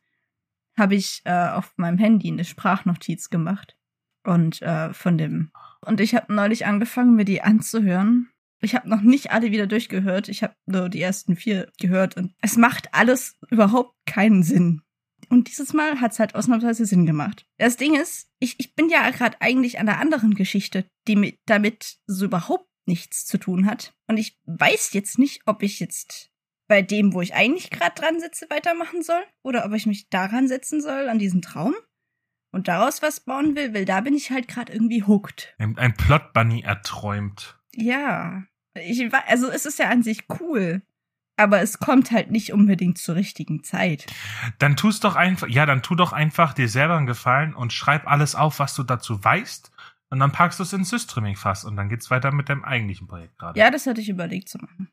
habe 0.78 0.94
ich 0.94 1.22
äh, 1.24 1.48
auf 1.48 1.72
meinem 1.76 1.98
Handy 1.98 2.28
eine 2.28 2.44
Sprachnotiz 2.44 3.30
gemacht. 3.30 3.76
Und 4.24 4.62
äh, 4.62 4.92
von 4.92 5.16
dem. 5.16 5.52
Und 5.80 6.00
ich 6.00 6.14
habe 6.14 6.32
neulich 6.34 6.66
angefangen, 6.66 7.14
mir 7.14 7.24
die 7.24 7.42
anzuhören. 7.42 8.30
Ich 8.60 8.74
habe 8.74 8.88
noch 8.88 9.02
nicht 9.02 9.30
alle 9.30 9.52
wieder 9.52 9.66
durchgehört. 9.66 10.28
Ich 10.28 10.42
habe 10.42 10.54
nur 10.66 10.88
die 10.88 11.00
ersten 11.00 11.36
vier 11.36 11.70
gehört. 11.78 12.16
Und 12.16 12.34
es 12.40 12.56
macht 12.56 12.92
alles 12.94 13.36
überhaupt 13.50 13.94
keinen 14.06 14.42
Sinn. 14.42 14.82
Und 15.28 15.48
dieses 15.48 15.72
Mal 15.72 16.00
hat's 16.00 16.18
halt 16.18 16.34
ausnahmsweise 16.34 16.86
Sinn 16.86 17.06
gemacht. 17.06 17.46
Das 17.58 17.76
Ding 17.76 17.94
ist, 17.94 18.30
ich, 18.38 18.58
ich 18.58 18.74
bin 18.74 18.88
ja 18.88 19.08
gerade 19.10 19.40
eigentlich 19.40 19.78
an 19.78 19.88
einer 19.88 20.00
anderen 20.00 20.34
Geschichte, 20.34 20.86
die 21.06 21.16
mit, 21.16 21.38
damit 21.46 21.98
so 22.06 22.24
überhaupt 22.24 22.68
nichts 22.86 23.26
zu 23.26 23.38
tun 23.38 23.66
hat. 23.66 23.94
Und 24.06 24.16
ich 24.16 24.38
weiß 24.46 24.92
jetzt 24.94 25.18
nicht, 25.18 25.42
ob 25.46 25.62
ich 25.62 25.80
jetzt 25.80 26.30
bei 26.66 26.82
dem, 26.82 27.12
wo 27.12 27.20
ich 27.20 27.34
eigentlich 27.34 27.70
gerade 27.70 27.94
dran 27.94 28.20
sitze, 28.20 28.46
weitermachen 28.50 29.02
soll 29.02 29.22
oder 29.42 29.64
ob 29.64 29.72
ich 29.72 29.86
mich 29.86 30.08
daran 30.08 30.48
setzen 30.48 30.80
soll, 30.80 31.08
an 31.08 31.18
diesen 31.18 31.42
Traum 31.42 31.74
und 32.50 32.68
daraus 32.68 33.02
was 33.02 33.20
bauen 33.20 33.56
will, 33.56 33.74
weil 33.74 33.84
da 33.84 34.00
bin 34.00 34.14
ich 34.14 34.30
halt 34.30 34.48
gerade 34.48 34.72
irgendwie 34.72 35.02
hooked. 35.02 35.54
ein, 35.58 35.76
ein 35.78 35.94
Plot 35.94 36.32
Bunny 36.32 36.62
erträumt. 36.62 37.57
Ja, 37.78 38.44
ich, 38.74 39.12
also 39.26 39.48
es 39.50 39.66
ist 39.66 39.78
ja 39.78 39.88
an 39.88 40.02
sich 40.02 40.24
cool, 40.40 40.82
aber 41.36 41.60
es 41.60 41.78
kommt 41.78 42.10
halt 42.10 42.30
nicht 42.30 42.52
unbedingt 42.52 42.98
zur 42.98 43.14
richtigen 43.14 43.62
Zeit. 43.62 44.06
Dann 44.58 44.76
tust 44.76 45.04
doch 45.04 45.14
einfach, 45.14 45.48
ja, 45.48 45.64
dann 45.64 45.82
tu 45.82 45.94
doch 45.94 46.12
einfach 46.12 46.52
dir 46.52 46.68
selber 46.68 46.96
einen 46.96 47.06
Gefallen 47.06 47.54
und 47.54 47.72
schreib 47.72 48.06
alles 48.08 48.34
auf, 48.34 48.58
was 48.58 48.74
du 48.74 48.82
dazu 48.82 49.22
weißt. 49.22 49.70
Und 50.10 50.20
dann 50.20 50.32
packst 50.32 50.58
du 50.58 50.64
es 50.64 50.72
ins 50.72 50.88
Systreaming 50.90 51.36
fast 51.36 51.64
und 51.64 51.76
dann 51.76 51.88
geht's 51.88 52.10
weiter 52.10 52.32
mit 52.32 52.48
deinem 52.48 52.64
eigentlichen 52.64 53.06
Projekt 53.06 53.38
gerade. 53.38 53.58
Ja, 53.58 53.70
das 53.70 53.86
hatte 53.86 54.00
ich 54.00 54.08
überlegt 54.08 54.48
zu 54.48 54.58
machen. 54.58 54.90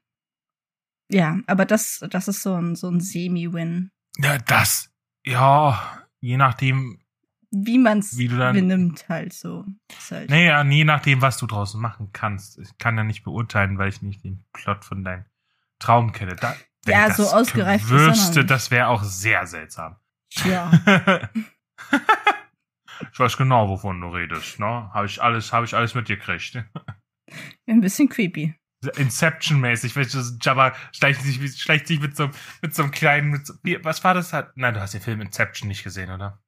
Ja, 1.09 1.39
aber 1.47 1.65
das, 1.65 2.05
das 2.09 2.27
ist 2.27 2.43
so 2.43 2.55
ein, 2.55 2.75
so 2.75 2.89
ein 2.89 2.99
Semi-Win. 2.99 3.91
Ja, 4.17 4.37
das, 4.39 4.91
ja, 5.25 6.05
je 6.19 6.37
nachdem, 6.37 6.99
Wie 8.17 8.27
du 8.27 8.37
dann- 8.37 8.55
benimmt 8.55 9.07
halt 9.09 9.33
so. 9.33 9.65
Halt. 10.11 10.29
naja, 10.29 10.63
je 10.63 10.83
nachdem, 10.83 11.21
was 11.21 11.37
du 11.37 11.47
draußen 11.47 11.79
machen 11.79 12.09
kannst. 12.13 12.59
Ich 12.59 12.77
kann 12.77 12.97
ja 12.97 13.03
nicht 13.03 13.23
beurteilen, 13.23 13.77
weil 13.77 13.89
ich 13.89 14.01
nicht 14.01 14.23
den 14.23 14.43
Plot 14.53 14.83
von 14.85 15.03
deinem 15.03 15.25
Traum 15.79 16.11
kenne. 16.11 16.35
Da, 16.35 16.55
Ja, 16.87 17.13
so 17.13 17.23
ausgereift 17.23 17.85
er 17.89 18.07
wüsste, 18.07 18.45
das 18.45 18.71
wäre 18.71 18.87
auch 18.87 19.03
sehr 19.03 19.45
seltsam. 19.47 19.95
Tja. 20.29 20.71
ich 23.11 23.19
weiß 23.19 23.37
genau, 23.37 23.69
wovon 23.69 24.01
du 24.01 24.07
redest, 24.09 24.59
ne? 24.59 24.89
Habe 24.93 25.05
ich 25.05 25.21
alles, 25.21 25.51
habe 25.53 25.65
ich 25.65 25.75
alles 25.75 25.95
mitgekriegt. 25.95 26.63
Ein 27.67 27.81
bisschen 27.81 28.09
creepy. 28.09 28.55
Inception-mäßig, 28.97 29.95
weißt 29.95 30.13
du, 30.13 30.19
Jabba 30.41 30.73
schleicht 30.91 31.21
sich, 31.21 31.59
schleicht 31.59 31.87
sich 31.87 31.99
mit 31.99 32.15
so, 32.15 32.29
mit 32.61 32.75
so 32.75 32.83
einem 32.83 32.91
kleinen, 32.91 33.29
mit 33.31 33.47
so, 33.47 33.53
was 33.81 34.03
war 34.03 34.13
das? 34.13 34.31
Nein, 34.55 34.73
du 34.75 34.79
hast 34.81 34.93
den 34.93 35.01
Film 35.01 35.21
Inception 35.21 35.67
nicht 35.67 35.83
gesehen, 35.83 36.11
oder? 36.11 36.39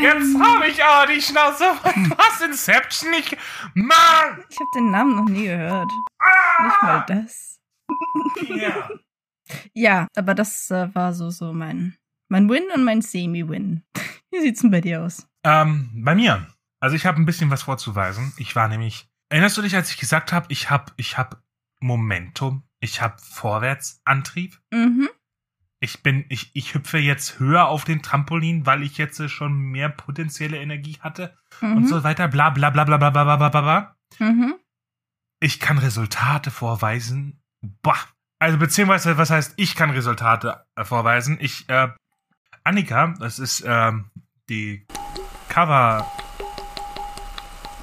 Jetzt 0.00 0.34
Ähm, 0.34 0.42
habe 0.42 0.66
ich 0.66 0.82
aber 0.82 1.12
die 1.12 1.20
Schnauze. 1.20 1.64
Hast 2.18 2.42
Inception 2.42 3.10
nicht. 3.10 3.36
Mann! 3.74 4.44
Ich 4.48 4.56
habe 4.58 4.70
den 4.74 4.90
Namen 4.90 5.16
noch 5.16 5.28
nie 5.28 5.44
gehört. 5.44 5.90
Nicht 6.64 6.82
mal 6.82 7.04
das. 7.06 7.58
Ja. 8.48 8.88
Ja, 9.74 10.06
aber 10.16 10.34
das 10.34 10.70
äh, 10.70 10.94
war 10.94 11.12
so, 11.12 11.28
so 11.28 11.52
mein, 11.52 11.96
mein 12.30 12.48
Win 12.48 12.62
und 12.74 12.84
mein 12.84 13.02
Semi-Win. 13.02 13.82
Wie 14.30 14.40
sieht's 14.40 14.62
denn 14.62 14.70
bei 14.70 14.80
dir 14.80 15.02
aus? 15.02 15.26
Ähm, 15.44 15.90
bei 15.94 16.14
mir. 16.14 16.46
Also 16.80 16.96
ich 16.96 17.04
habe 17.04 17.20
ein 17.20 17.26
bisschen 17.26 17.50
was 17.50 17.64
vorzuweisen. 17.64 18.32
Ich 18.38 18.56
war 18.56 18.68
nämlich. 18.68 19.10
Erinnerst 19.28 19.58
du 19.58 19.62
dich, 19.62 19.74
als 19.74 19.90
ich 19.90 19.98
gesagt 19.98 20.32
habe, 20.32 20.46
ich 20.48 20.70
habe, 20.70 20.92
ich 20.96 21.18
habe 21.18 21.42
Momentum, 21.80 22.62
ich 22.80 23.02
habe 23.02 23.16
Vorwärtsantrieb. 23.20 24.58
Mhm. 24.72 25.10
Ich 25.84 26.04
bin, 26.04 26.24
ich, 26.28 26.52
ich 26.54 26.74
hüpfe 26.74 26.98
jetzt 26.98 27.40
höher 27.40 27.66
auf 27.66 27.82
den 27.84 28.02
Trampolin, 28.02 28.66
weil 28.66 28.84
ich 28.84 28.98
jetzt 28.98 29.20
schon 29.28 29.52
mehr 29.58 29.88
potenzielle 29.88 30.58
Energie 30.58 30.98
hatte 31.00 31.36
Mhm. 31.60 31.76
und 31.78 31.86
so 31.88 32.04
weiter. 32.04 32.28
Bla 32.28 32.50
bla 32.50 32.70
bla 32.70 32.84
bla 32.84 32.96
bla 32.98 33.10
bla 33.10 33.24
bla 33.36 33.48
bla 33.48 33.60
bla. 33.60 33.96
Mhm. 34.20 34.54
Ich 35.40 35.58
kann 35.58 35.78
Resultate 35.78 36.52
vorweisen. 36.52 37.42
Boah. 37.82 37.98
Also 38.38 38.58
beziehungsweise, 38.58 39.18
was 39.18 39.30
heißt, 39.30 39.54
ich 39.56 39.74
kann 39.74 39.90
Resultate 39.90 40.64
äh, 40.76 40.84
vorweisen. 40.84 41.36
Ich, 41.40 41.68
äh, 41.68 41.88
Annika, 42.62 43.14
das 43.18 43.40
ist 43.40 43.64
ähm, 43.66 44.10
die 44.48 44.86
Cover. 45.48 46.06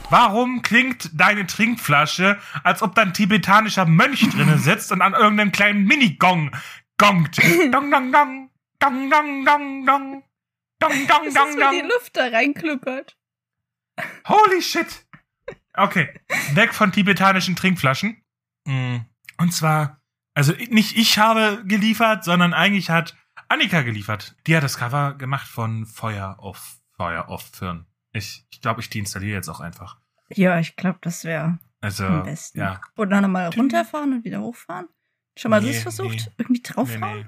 Warum 0.10 0.62
klingt 0.62 1.10
deine 1.14 1.46
Trinkflasche, 1.48 2.40
als 2.64 2.82
ob 2.82 2.96
da 2.96 3.02
ein 3.04 3.14
tibetanischer 3.14 3.86
Mönch 3.86 4.28
drinnen 4.30 4.58
sitzt 4.58 4.92
und 4.94 5.02
an 5.02 5.14
irgendeinem 5.14 5.52
kleinen 5.52 5.84
Minigong 5.84 6.52
gongt? 7.00 7.38
Dong, 7.74 7.90
dong, 7.90 8.12
dong. 8.12 8.50
Dong, 8.80 9.10
dong, 9.10 9.46
dong, 9.46 9.86
dong. 9.86 10.24
Dong, 10.80 11.08
dong, 11.08 11.26
Das 11.26 11.34
dong, 11.34 11.50
ist, 11.50 11.58
wenn 11.58 11.72
die 11.72 11.80
dong. 11.82 11.90
Luft 11.90 12.16
da 12.16 12.28
reinkluckert. 12.28 13.18
Holy 14.28 14.62
shit. 14.62 15.06
Okay, 15.74 16.08
weg 16.54 16.74
von 16.74 16.92
tibetanischen 16.92 17.56
Trinkflaschen. 17.56 18.22
Mm, 18.66 18.98
Und 19.38 19.54
zwar, 19.54 20.02
also 20.34 20.54
nicht 20.70 20.96
ich 20.98 21.18
habe 21.18 21.64
geliefert, 21.66 22.24
sondern 22.24 22.54
eigentlich 22.54 22.90
hat 22.90 23.16
Annika 23.50 23.82
geliefert. 23.82 24.36
Die 24.48 24.56
hat 24.56 24.64
das 24.64 24.78
Cover 24.78 25.16
gemacht 25.16 25.48
von 25.48 25.86
Feuer 25.86 26.36
auf 26.40 26.78
Feuer 26.96 27.28
auf 27.30 27.44
Firn. 27.54 27.86
Ich 28.12 28.46
ich, 28.52 28.62
glaube, 28.62 28.82
ich 28.82 28.90
deinstalliere 28.90 29.36
jetzt 29.36 29.50
auch 29.50 29.60
einfach. 29.60 29.98
Ja, 30.30 30.60
ich 30.60 30.76
glaube, 30.76 31.00
das 31.02 31.24
wäre 31.24 31.60
Also, 31.82 32.06
am 32.06 32.24
besten. 32.24 32.60
ja. 32.60 32.80
Oder 32.96 33.20
nochmal 33.22 33.50
runterfahren 33.50 34.14
und 34.14 34.24
wieder 34.24 34.42
hochfahren? 34.42 34.88
Schon 35.40 35.52
mal 35.52 35.62
Nee, 35.62 35.74
das 35.74 35.82
versucht? 35.84 36.10
nee. 36.16 36.32
Irgendwie 36.38 36.62
Nee, 36.62 36.74
drauffahren? 36.74 37.20
nee. 37.22 37.26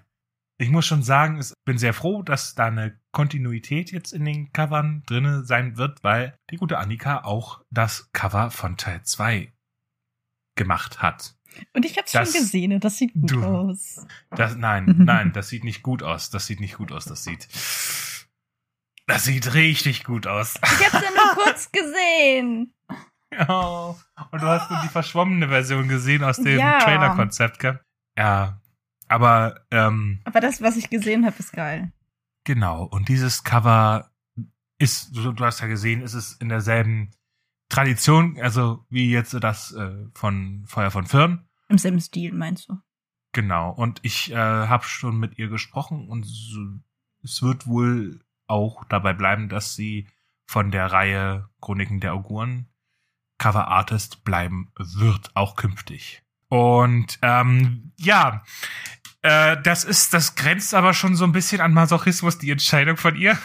Ich 0.58 0.70
muss 0.70 0.86
schon 0.86 1.02
sagen, 1.02 1.40
ich 1.40 1.54
bin 1.66 1.78
sehr 1.80 1.94
froh, 1.94 2.22
dass 2.22 2.54
da 2.54 2.66
eine 2.68 3.00
Kontinuität 3.12 3.92
jetzt 3.92 4.12
in 4.14 4.26
den 4.26 4.52
Covern 4.54 5.02
drinne 5.08 5.44
sein 5.44 5.76
wird, 5.78 6.04
weil 6.04 6.38
die 6.52 6.58
gute 6.58 6.78
Annika 6.78 7.24
auch 7.24 7.64
das 7.72 8.12
Cover 8.14 8.52
von 8.52 8.78
Teil 8.78 9.02
2 9.04 9.52
gemacht 10.56 11.02
hat. 11.02 11.36
Und 11.74 11.84
ich 11.86 11.98
hab's 11.98 12.12
Das- 12.12 12.32
schon 12.32 12.42
gesehen 12.42 12.74
und 12.74 12.84
das 12.84 12.98
sieht 12.98 13.14
gut 13.14 13.32
Du. 13.32 13.44
aus. 13.44 14.06
Das, 14.30 14.56
nein, 14.56 14.86
nein, 15.00 15.34
das 15.34 15.50
sieht 15.50 15.64
nicht 15.64 15.82
gut 15.82 16.04
aus. 16.04 16.30
Das 16.30 16.46
sieht 16.46 16.60
nicht 16.60 16.78
gut 16.78 16.92
aus. 16.92 17.06
Das 17.06 17.24
sieht. 17.24 17.48
Das 19.08 19.24
sieht 19.26 19.54
richtig 19.56 20.04
gut 20.04 20.28
aus. 20.28 20.56
Ich 20.64 20.94
hab's 20.94 21.04
ja 21.04 21.10
nur 21.12 21.44
kurz 21.44 21.72
gesehen. 21.72 22.74
Ja. 23.34 23.48
Und 24.32 24.42
du 24.42 24.46
hast 24.48 24.70
nur 24.70 24.80
die 24.84 24.90
verschwommene 24.90 25.48
Version 25.48 25.88
gesehen 25.88 26.24
aus 26.24 26.38
dem 26.38 26.60
Ja. 26.60 26.80
Trailer-Konzept, 26.80 27.60
gell? 27.60 27.80
Ja. 28.18 28.62
Aber, 29.08 29.62
ähm, 29.72 30.22
Aber 30.24 30.40
das, 30.40 30.62
was 30.62 30.78
ich 30.78 30.90
gesehen 30.90 31.26
habe, 31.26 31.36
ist 31.40 31.52
geil. 31.52 31.92
genau. 32.46 32.84
Und 32.84 33.10
dieses 33.10 33.44
Cover 33.44 34.10
ist, 34.78 35.16
du, 35.16 35.32
du 35.34 35.46
hast 35.46 35.60
ja 35.60 35.68
gesehen, 35.68 36.02
ist 36.02 36.14
es 36.14 36.34
in 36.34 36.50
derselben 36.50 37.12
Tradition, 37.70 38.38
also 38.42 38.86
wie 38.90 39.12
jetzt 39.12 39.34
das 39.34 39.72
äh, 39.74 40.06
von 40.14 40.64
Feuer 40.66 40.92
von 40.92 41.06
Firn. 41.06 41.48
Im 41.68 41.78
selben 41.78 42.02
Stil, 42.02 42.34
meinst 42.34 42.70
du? 42.70 42.78
Genau. 43.34 43.72
Und 43.72 44.00
ich 44.04 44.32
äh, 44.32 44.36
habe 44.36 44.84
schon 44.84 45.18
mit 45.18 45.38
ihr 45.38 45.48
gesprochen 45.50 46.10
und 46.10 46.24
so, 46.26 46.60
es 47.24 47.42
wird 47.42 47.68
wohl 47.68 48.20
auch 48.48 48.84
dabei 48.86 49.14
bleiben, 49.14 49.48
dass 49.48 49.76
sie 49.76 50.08
von 50.46 50.72
der 50.72 50.92
Reihe 50.92 51.50
Chroniken 51.62 52.00
der 52.02 52.14
Auguren 52.14 52.68
Cover 53.38 53.68
Artist 53.70 54.24
bleiben 54.24 54.72
wird, 54.78 55.36
auch 55.36 55.56
künftig. 55.56 56.24
Und 56.52 57.18
ähm, 57.22 57.94
ja, 57.96 58.44
äh, 59.22 59.56
das 59.64 59.86
ist, 59.86 60.14
das 60.14 60.36
grenzt 60.36 60.74
aber 60.74 60.94
schon 60.94 61.16
so 61.16 61.24
ein 61.24 61.32
bisschen 61.32 61.62
an 61.62 61.74
Masochismus, 61.74 62.40
die 62.40 62.52
Entscheidung 62.52 62.98
von 62.98 63.16
ihr. 63.16 63.38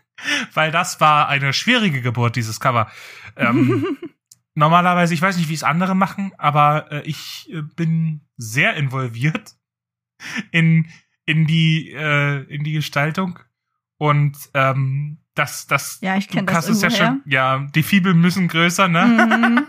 Weil 0.54 0.72
das 0.72 1.00
war 1.00 1.28
eine 1.28 1.52
schwierige 1.52 2.02
Geburt, 2.02 2.34
dieses 2.34 2.58
Cover. 2.58 2.90
Ähm, 3.36 3.96
normalerweise, 4.54 5.14
ich 5.14 5.22
weiß 5.22 5.36
nicht, 5.36 5.48
wie 5.48 5.54
es 5.54 5.62
andere 5.62 5.94
machen, 5.94 6.32
aber 6.36 6.90
äh, 6.90 7.02
ich 7.02 7.48
äh, 7.52 7.62
bin 7.62 8.22
sehr 8.36 8.74
involviert 8.74 9.54
in, 10.50 10.88
in 11.26 11.46
die, 11.46 11.92
äh, 11.92 12.42
in 12.52 12.64
die 12.64 12.72
Gestaltung. 12.72 13.38
Und 13.98 14.36
ähm, 14.54 15.18
das, 15.34 15.68
das, 15.68 16.00
Ja, 16.00 16.16
ich 16.16 16.26
du 16.26 16.42
das 16.42 16.68
es 16.68 16.82
ja 16.82 16.90
schon, 16.90 17.22
ja, 17.24 17.64
die 17.72 17.84
Fibel 17.84 18.14
müssen 18.14 18.48
größer, 18.48 18.88
ne? 18.88 19.04
Mhm. 19.06 19.66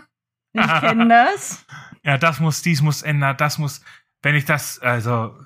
Ich 0.52 0.66
kenne 0.80 1.08
das. 1.08 1.64
Ja, 2.02 2.18
das 2.18 2.40
muss, 2.40 2.62
dies 2.62 2.82
muss 2.82 3.02
ändern, 3.02 3.36
das 3.36 3.58
muss, 3.58 3.82
wenn 4.22 4.34
ich 4.34 4.44
das, 4.44 4.78
also 4.78 5.38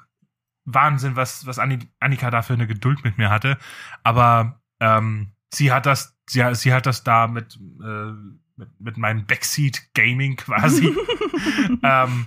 Wahnsinn, 0.64 1.17
was, 1.17 1.47
was 1.47 1.59
Anni- 1.59 1.88
Annika 2.01 2.31
da 2.31 2.43
für 2.43 2.55
eine 2.55 2.67
Geduld 2.67 3.05
mit 3.05 3.19
mir 3.19 3.31
hatte. 3.31 3.59
Aber 4.03 4.61
ähm, 4.81 5.33
sie 5.53 5.73
hat 5.73 5.87
das 5.87 6.14
sie, 6.29 6.55
sie 6.55 6.73
hat 6.73 6.87
das 6.87 7.05
da 7.05 7.27
mit, 7.27 7.57
äh, 7.83 8.12
mit, 8.57 8.81
mit 8.81 8.97
meinem 8.97 9.27
Backseat 9.27 9.95
Gaming 9.95 10.37
quasi 10.37 10.95
ähm, 11.83 12.27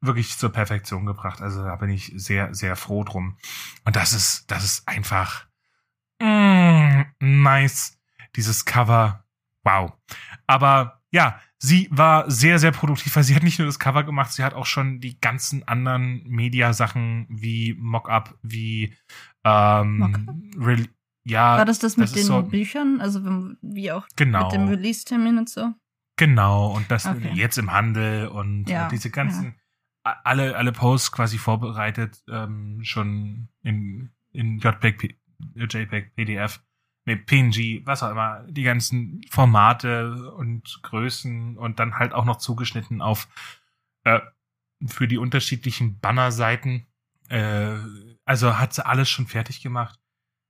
wirklich 0.00 0.36
zur 0.38 0.52
Perfektion 0.52 1.06
gebracht. 1.06 1.40
Also 1.40 1.64
da 1.64 1.76
bin 1.76 1.90
ich 1.90 2.12
sehr, 2.14 2.54
sehr 2.54 2.76
froh 2.76 3.04
drum. 3.04 3.38
Und 3.84 3.96
das 3.96 4.12
ist, 4.12 4.50
das 4.50 4.64
ist 4.64 4.88
einfach 4.88 5.46
mm, 6.20 7.02
nice. 7.20 7.98
Dieses 8.36 8.64
Cover. 8.64 9.24
Wow. 9.64 9.94
Aber 10.46 11.02
ja, 11.10 11.40
sie 11.58 11.88
war 11.90 12.30
sehr, 12.30 12.58
sehr 12.58 12.72
produktiv, 12.72 13.14
weil 13.16 13.24
sie 13.24 13.34
hat 13.34 13.42
nicht 13.42 13.58
nur 13.58 13.66
das 13.66 13.78
Cover 13.78 14.04
gemacht, 14.04 14.32
sie 14.32 14.44
hat 14.44 14.54
auch 14.54 14.66
schon 14.66 15.00
die 15.00 15.20
ganzen 15.20 15.66
anderen 15.66 16.22
Media-Sachen 16.24 17.26
wie 17.30 17.74
Mockup, 17.78 18.38
wie 18.42 18.94
ähm, 19.44 19.98
Mock 19.98 20.20
ja. 21.28 21.58
War 21.58 21.64
das 21.64 21.80
das 21.80 21.96
mit 21.96 22.04
das 22.04 22.12
den 22.12 22.22
so, 22.22 22.42
Büchern? 22.42 23.00
Also 23.00 23.20
wie 23.60 23.90
auch 23.90 24.06
genau. 24.14 24.44
mit 24.44 24.52
dem 24.52 24.68
Release-Termin 24.68 25.38
und 25.38 25.48
so? 25.48 25.74
Genau, 26.16 26.72
und 26.74 26.90
das 26.90 27.04
okay. 27.04 27.32
jetzt 27.34 27.58
im 27.58 27.72
Handel 27.72 28.28
und 28.28 28.70
ja, 28.70 28.88
diese 28.88 29.10
ganzen, 29.10 29.56
ja. 30.06 30.16
alle, 30.24 30.56
alle 30.56 30.72
Posts 30.72 31.12
quasi 31.12 31.36
vorbereitet, 31.36 32.22
ähm, 32.30 32.78
schon 32.84 33.48
in, 33.62 34.10
in 34.32 34.58
JPEG, 34.58 35.18
JPEG, 35.56 36.14
PDF, 36.14 36.62
nee, 37.06 37.16
PNG, 37.16 37.86
was 37.86 38.02
auch 38.02 38.10
immer, 38.10 38.44
die 38.48 38.62
ganzen 38.62 39.22
Formate 39.30 40.32
und 40.32 40.80
Größen 40.82 41.56
und 41.56 41.78
dann 41.80 41.98
halt 41.98 42.12
auch 42.12 42.24
noch 42.24 42.36
zugeschnitten 42.36 43.00
auf 43.00 43.28
äh, 44.04 44.20
für 44.86 45.08
die 45.08 45.18
unterschiedlichen 45.18 45.98
Bannerseiten. 46.00 46.86
Äh, 47.28 47.76
also 48.24 48.58
hat 48.58 48.74
sie 48.74 48.84
alles 48.84 49.08
schon 49.08 49.26
fertig 49.26 49.62
gemacht. 49.62 49.98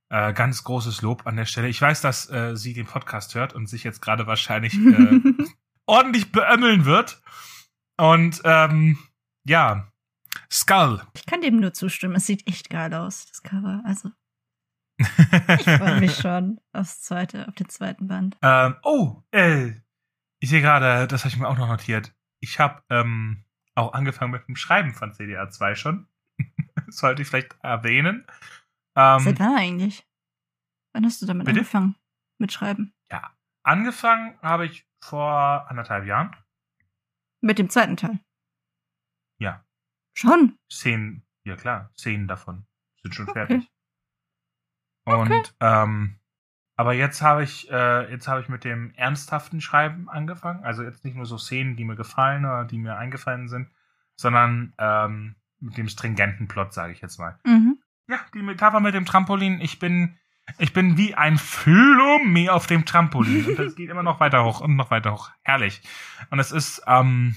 Äh, 0.09 0.33
ganz 0.33 0.65
großes 0.65 1.03
Lob 1.03 1.27
an 1.27 1.37
der 1.37 1.47
Stelle. 1.47 1.69
Ich 1.69 1.81
weiß, 1.81 2.01
dass 2.01 2.31
äh, 2.31 2.57
sie 2.57 2.75
den 2.75 2.87
Podcast 2.87 3.35
hört 3.35 3.55
und 3.55 3.69
sich 3.69 3.85
jetzt 3.85 4.01
gerade 4.01 4.27
wahrscheinlich 4.27 4.75
äh, 4.75 5.21
ordentlich 5.87 6.33
beömmeln 6.33 6.85
wird. 6.85 7.21
Und 7.97 8.41
ähm, 8.45 8.99
ja, 9.45 9.91
Skull. 10.51 11.03
Ich 11.15 11.27
kann 11.27 11.41
dem 11.41 11.61
nur 11.61 11.73
zustimmen. 11.73 12.17
Es 12.17 12.27
sieht 12.27 12.47
echt 12.47 12.71
geil 12.71 12.95
aus, 12.95 13.27
das 13.27 13.43
Cover. 13.43 13.83
Also. 13.85 14.11
Ich 14.99 15.65
freue 15.65 16.01
mich 16.01 16.17
schon 16.21 16.61
aufs 16.73 17.03
zweite, 17.03 17.49
auf 17.49 17.55
den 17.55 17.69
zweiten 17.69 18.09
Band. 18.09 18.37
Ähm, 18.43 18.77
oh, 18.83 19.23
äh, 19.31 19.73
ich 20.39 20.51
sehe 20.51 20.61
gerade, 20.61 21.07
das 21.07 21.25
habe 21.25 21.35
ich 21.35 21.39
mir 21.39 21.49
auch 21.49 21.59
noch 21.59 21.69
notiert. 21.69 22.15
Ich 22.41 22.59
habe 22.59 22.83
ähm, 22.91 23.45
auch 23.75 23.93
angefangen 23.93 24.33
mit 24.33 24.47
dem 24.49 24.57
Schreiben 24.57 24.95
von 24.95 25.13
CDA 25.13 25.49
2 25.49 25.75
schon. 25.75 26.09
Sollte 26.89 27.23
ich 27.23 27.29
vielleicht 27.29 27.57
erwähnen. 27.63 28.27
Ähm, 28.95 29.21
Seit 29.21 29.41
wann 29.41 29.57
eigentlich? 29.57 30.07
Wann 30.93 31.05
hast 31.05 31.21
du 31.21 31.27
damit 31.27 31.47
bitte? 31.47 31.59
angefangen? 31.59 31.97
Mit 32.39 32.53
Schreiben? 32.53 32.95
Ja, 33.11 33.35
angefangen 33.63 34.39
habe 34.43 34.67
ich 34.67 34.87
vor 35.01 35.67
anderthalb 35.69 36.07
Jahren. 36.07 36.35
Mit 37.41 37.59
dem 37.59 37.71
zweiten 37.71 37.97
Teil? 37.97 38.19
Ja. 39.39 39.65
Schon? 40.15 40.59
Szenen, 40.71 41.27
ja 41.45 41.57
klar, 41.57 41.91
Szenen 41.97 42.27
davon 42.27 42.67
sind 43.03 43.15
schon 43.15 43.29
okay. 43.29 43.47
fertig. 43.47 43.71
Und 45.07 45.33
okay. 45.33 45.43
ähm, 45.61 46.19
aber 46.77 46.93
jetzt 46.93 47.23
habe 47.23 47.43
ich 47.43 47.71
äh, 47.71 48.11
jetzt 48.11 48.29
habe 48.29 48.41
ich 48.41 48.49
mit 48.49 48.65
dem 48.65 48.93
ernsthaften 48.97 49.61
Schreiben 49.61 50.11
angefangen. 50.11 50.63
Also 50.63 50.83
jetzt 50.83 51.05
nicht 51.05 51.17
nur 51.17 51.25
so 51.25 51.39
Szenen, 51.39 51.77
die 51.77 51.85
mir 51.85 51.97
gefallen 51.97 52.45
oder 52.45 52.65
die 52.65 52.79
mir 52.79 52.97
eingefallen 52.99 53.49
sind, 53.49 53.71
sondern 54.15 54.75
ähm, 54.79 55.37
mit 55.61 55.79
dem 55.79 55.89
stringenten 55.89 56.49
Plot, 56.49 56.75
sage 56.75 56.93
ich 56.93 57.01
jetzt 57.01 57.19
mal. 57.19 57.39
Mhm. 57.45 57.79
Ja, 58.09 58.19
die 58.35 58.43
Metapher 58.43 58.81
mit 58.81 58.95
dem 58.95 59.07
Trampolin. 59.07 59.61
Ich 59.61 59.79
bin, 59.79 60.17
ich 60.59 60.73
bin 60.73 60.97
wie 60.97 61.15
ein 61.15 61.39
Flummi 61.39 62.51
auf 62.51 62.67
dem 62.67 62.85
Trampolin. 62.85 63.47
Und 63.47 63.59
das 63.59 63.75
geht 63.75 63.91
immer 63.91 64.03
noch 64.03 64.21
weiter 64.21 64.45
hoch 64.45 64.61
und 64.61 64.77
noch 64.77 64.91
weiter 64.91 65.13
hoch. 65.13 65.31
Herrlich. 65.43 65.81
Und 66.31 66.39
es 66.39 66.53
ist 66.53 66.83
ähm, 66.87 67.37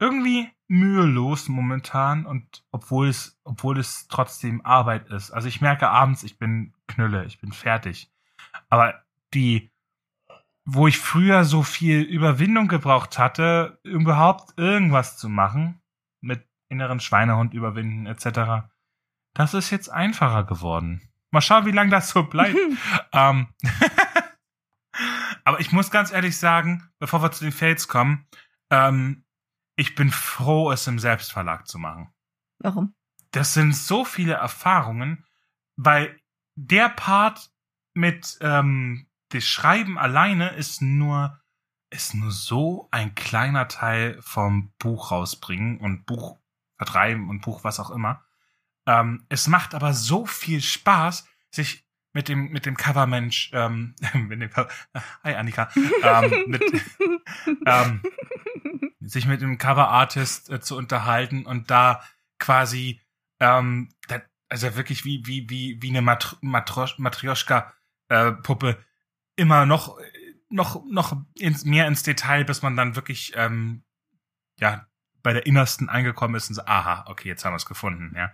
irgendwie 0.00 0.50
mühelos 0.66 1.48
momentan 1.48 2.26
und 2.26 2.64
obwohl 2.72 3.08
es, 3.08 3.38
obwohl 3.44 3.78
es 3.78 4.08
trotzdem 4.08 4.64
Arbeit 4.64 5.08
ist. 5.08 5.30
Also 5.30 5.46
ich 5.46 5.60
merke 5.60 5.88
abends, 5.88 6.24
ich 6.24 6.38
bin 6.38 6.72
Knülle, 6.92 7.24
ich 7.24 7.40
bin 7.40 7.52
fertig. 7.52 8.10
Aber 8.68 9.02
die, 9.34 9.72
wo 10.64 10.86
ich 10.86 10.98
früher 10.98 11.44
so 11.44 11.62
viel 11.62 12.00
Überwindung 12.02 12.68
gebraucht 12.68 13.18
hatte, 13.18 13.80
überhaupt 13.82 14.52
irgendwas 14.56 15.16
zu 15.16 15.28
machen, 15.28 15.80
mit 16.20 16.46
inneren 16.68 17.00
Schweinehund 17.00 17.54
überwinden 17.54 18.06
etc., 18.06 18.68
das 19.34 19.54
ist 19.54 19.70
jetzt 19.70 19.88
einfacher 19.88 20.44
geworden. 20.44 21.00
Mal 21.30 21.40
schauen, 21.40 21.64
wie 21.64 21.70
lange 21.70 21.90
das 21.90 22.10
so 22.10 22.24
bleibt. 22.24 22.58
ähm, 23.12 23.48
aber 25.44 25.60
ich 25.60 25.72
muss 25.72 25.90
ganz 25.90 26.12
ehrlich 26.12 26.38
sagen, 26.38 26.90
bevor 26.98 27.22
wir 27.22 27.32
zu 27.32 27.44
den 27.44 27.52
Fails 27.52 27.88
kommen, 27.88 28.26
ähm, 28.70 29.24
ich 29.76 29.94
bin 29.94 30.10
froh, 30.10 30.70
es 30.70 30.86
im 30.86 30.98
Selbstverlag 30.98 31.66
zu 31.66 31.78
machen. 31.78 32.12
Warum? 32.58 32.94
Das 33.30 33.54
sind 33.54 33.74
so 33.74 34.04
viele 34.04 34.34
Erfahrungen, 34.34 35.24
weil 35.76 36.20
der 36.54 36.88
Part 36.88 37.50
mit 37.94 38.38
ähm, 38.40 39.06
das 39.30 39.44
Schreiben 39.44 39.98
alleine 39.98 40.50
ist 40.50 40.82
nur 40.82 41.38
ist 41.90 42.14
nur 42.14 42.30
so 42.30 42.88
ein 42.90 43.14
kleiner 43.14 43.68
Teil 43.68 44.16
vom 44.22 44.72
Buch 44.78 45.10
rausbringen 45.10 45.78
und 45.78 46.06
Buch 46.06 46.38
vertreiben 46.78 47.28
und 47.28 47.42
Buch 47.42 47.64
was 47.64 47.80
auch 47.80 47.90
immer. 47.90 48.24
Ähm, 48.86 49.26
es 49.28 49.46
macht 49.46 49.74
aber 49.74 49.92
so 49.92 50.24
viel 50.26 50.62
Spaß, 50.62 51.28
sich 51.50 51.84
mit 52.14 52.28
dem 52.28 52.50
mit 52.50 52.66
dem 52.66 52.76
Covermensch, 52.76 53.50
ähm, 53.52 53.94
mit 54.14 54.40
dem 54.40 54.50
Cover, 54.50 54.68
hi 55.22 55.34
Annika, 55.34 55.70
ähm, 56.02 56.44
mit, 56.46 56.62
ähm, 57.66 58.02
sich 59.00 59.26
mit 59.26 59.42
dem 59.42 59.58
Coverartist 59.58 60.50
äh, 60.50 60.60
zu 60.60 60.76
unterhalten 60.76 61.46
und 61.46 61.70
da 61.70 62.02
quasi, 62.38 63.00
ähm, 63.40 63.90
da, 64.08 64.20
also 64.52 64.76
wirklich 64.76 65.04
wie 65.06 65.26
wie 65.26 65.48
wie 65.48 65.80
wie 65.80 65.88
eine 65.88 66.02
Mat 66.02 66.36
Matrosch 66.42 66.98
Matrioschka 66.98 67.72
äh, 68.08 68.32
Puppe 68.32 68.78
immer 69.34 69.64
noch 69.64 69.98
noch 70.50 70.84
noch 70.84 71.16
ins, 71.38 71.64
mehr 71.64 71.86
ins 71.86 72.02
Detail, 72.02 72.44
bis 72.44 72.60
man 72.60 72.76
dann 72.76 72.94
wirklich 72.94 73.32
ähm, 73.34 73.82
ja 74.60 74.86
bei 75.22 75.32
der 75.32 75.46
innersten 75.46 75.88
angekommen 75.88 76.34
ist 76.34 76.50
und 76.50 76.56
so, 76.56 76.62
aha, 76.66 77.04
okay, 77.08 77.28
jetzt 77.28 77.44
haben 77.44 77.52
wir 77.52 77.56
es 77.56 77.66
gefunden, 77.66 78.14
ja. 78.14 78.32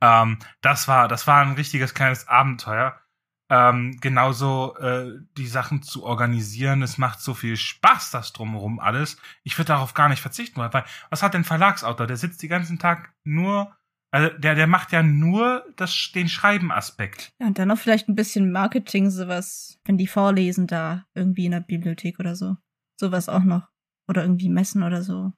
Ähm, 0.00 0.38
das 0.60 0.86
war, 0.86 1.08
das 1.08 1.26
war 1.26 1.42
ein 1.42 1.54
richtiges 1.54 1.94
kleines 1.94 2.28
Abenteuer. 2.28 3.00
Ähm, 3.48 3.96
genauso 4.00 4.76
äh, 4.76 5.12
die 5.36 5.46
Sachen 5.46 5.82
zu 5.82 6.04
organisieren. 6.04 6.82
Es 6.82 6.98
macht 6.98 7.20
so 7.20 7.32
viel 7.32 7.56
Spaß, 7.56 8.10
das 8.10 8.32
drumherum 8.32 8.80
alles. 8.80 9.16
Ich 9.44 9.56
würde 9.56 9.68
darauf 9.68 9.94
gar 9.94 10.08
nicht 10.08 10.20
verzichten, 10.20 10.60
weil 10.60 10.84
was 11.10 11.22
hat 11.22 11.32
denn 11.32 11.44
Verlagsautor? 11.44 12.06
Der 12.06 12.16
sitzt 12.16 12.42
den 12.42 12.50
ganzen 12.50 12.78
Tag 12.78 13.14
nur, 13.24 13.74
also 14.10 14.36
der, 14.38 14.54
der 14.54 14.66
macht 14.66 14.92
ja 14.92 15.02
nur 15.02 15.64
das, 15.76 16.10
den 16.14 16.28
Schreibenaspekt. 16.28 17.32
Ja, 17.40 17.48
und 17.48 17.58
dann 17.58 17.68
noch 17.68 17.78
vielleicht 17.78 18.08
ein 18.08 18.14
bisschen 18.14 18.50
Marketing, 18.52 19.10
sowas, 19.10 19.78
wenn 19.84 19.98
die 19.98 20.06
vorlesen 20.06 20.66
da 20.66 21.04
irgendwie 21.14 21.46
in 21.46 21.52
der 21.52 21.60
Bibliothek 21.60 22.18
oder 22.18 22.36
so. 22.36 22.56
Sowas 22.98 23.28
auch 23.28 23.44
noch. 23.44 23.68
Oder 24.08 24.22
irgendwie 24.22 24.48
messen 24.48 24.82
oder 24.82 25.02
so. 25.02 25.32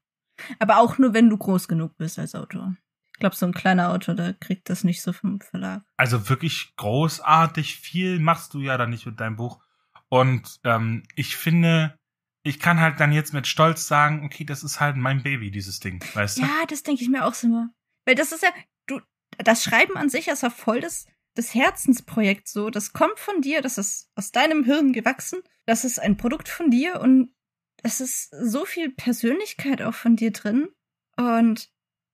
Aber 0.59 0.79
auch 0.79 0.99
nur, 0.99 1.15
wenn 1.15 1.31
du 1.31 1.37
groß 1.37 1.69
genug 1.69 1.97
bist 1.97 2.19
als 2.19 2.35
Autor. 2.35 2.77
Ich 3.13 3.21
glaube, 3.21 3.35
so 3.35 3.47
ein 3.47 3.53
kleiner 3.53 3.91
Autor, 3.91 4.15
der 4.15 4.35
kriegt 4.35 4.71
das 4.71 4.85
nicht 4.85 5.03
so 5.03 5.13
vom 5.13 5.41
Verlag. 5.41 5.83
Also 5.97 6.29
wirklich 6.29 6.75
großartig 6.77 7.77
viel 7.77 8.21
machst 8.21 8.55
du 8.55 8.61
ja 8.61 8.77
dann 8.77 8.91
nicht 8.91 9.07
mit 9.07 9.19
deinem 9.19 9.37
Buch. 9.37 9.61
Und 10.09 10.61
ähm, 10.63 11.03
ich 11.17 11.37
finde, 11.37 11.97
ich 12.45 12.61
kann 12.61 12.79
halt 12.79 13.01
dann 13.01 13.13
jetzt 13.13 13.35
mit 13.35 13.47
Stolz 13.47 13.89
sagen, 13.89 14.25
okay, 14.25 14.45
das 14.45 14.63
ist 14.63 14.79
halt 14.79 14.97
mein 14.97 15.23
Baby, 15.23 15.51
dieses 15.51 15.81
Ding, 15.81 16.01
weißt 16.15 16.39
du? 16.39 16.43
Ja, 16.43 16.65
das 16.69 16.85
denke 16.85 17.03
ich 17.03 17.09
mir 17.09 17.25
auch 17.25 17.35
so 17.35 17.49
immer. 17.49 17.71
Weil 18.09 18.15
das 18.15 18.33
ist 18.33 18.43
ja, 18.43 18.49
du, 18.87 19.01
das 19.37 19.63
Schreiben 19.63 19.99
an 19.99 20.09
sich 20.09 20.29
ist 20.29 20.43
ja 20.43 20.49
voll 20.49 20.81
das, 20.81 21.05
das 21.35 21.55
Herzensprojekt 21.55 22.49
so. 22.49 22.71
Das 22.71 22.95
kommt 22.95 23.19
von 23.19 23.43
dir, 23.43 23.61
das 23.61 23.77
ist 23.77 24.11
aus 24.15 24.33
deinem 24.33 24.65
Hirn 24.65 24.95
gewachsen. 24.95 25.41
Das 25.67 25.85
ist 25.85 25.99
ein 25.99 26.17
Produkt 26.17 26.49
von 26.49 26.71
dir 26.71 27.03
und 27.03 27.35
es 27.83 28.01
ist 28.01 28.31
so 28.31 28.65
viel 28.65 28.91
Persönlichkeit 28.91 29.83
auch 29.83 29.93
von 29.93 30.17
dir 30.17 30.33
drin. 30.33 30.71
Und 31.19 31.69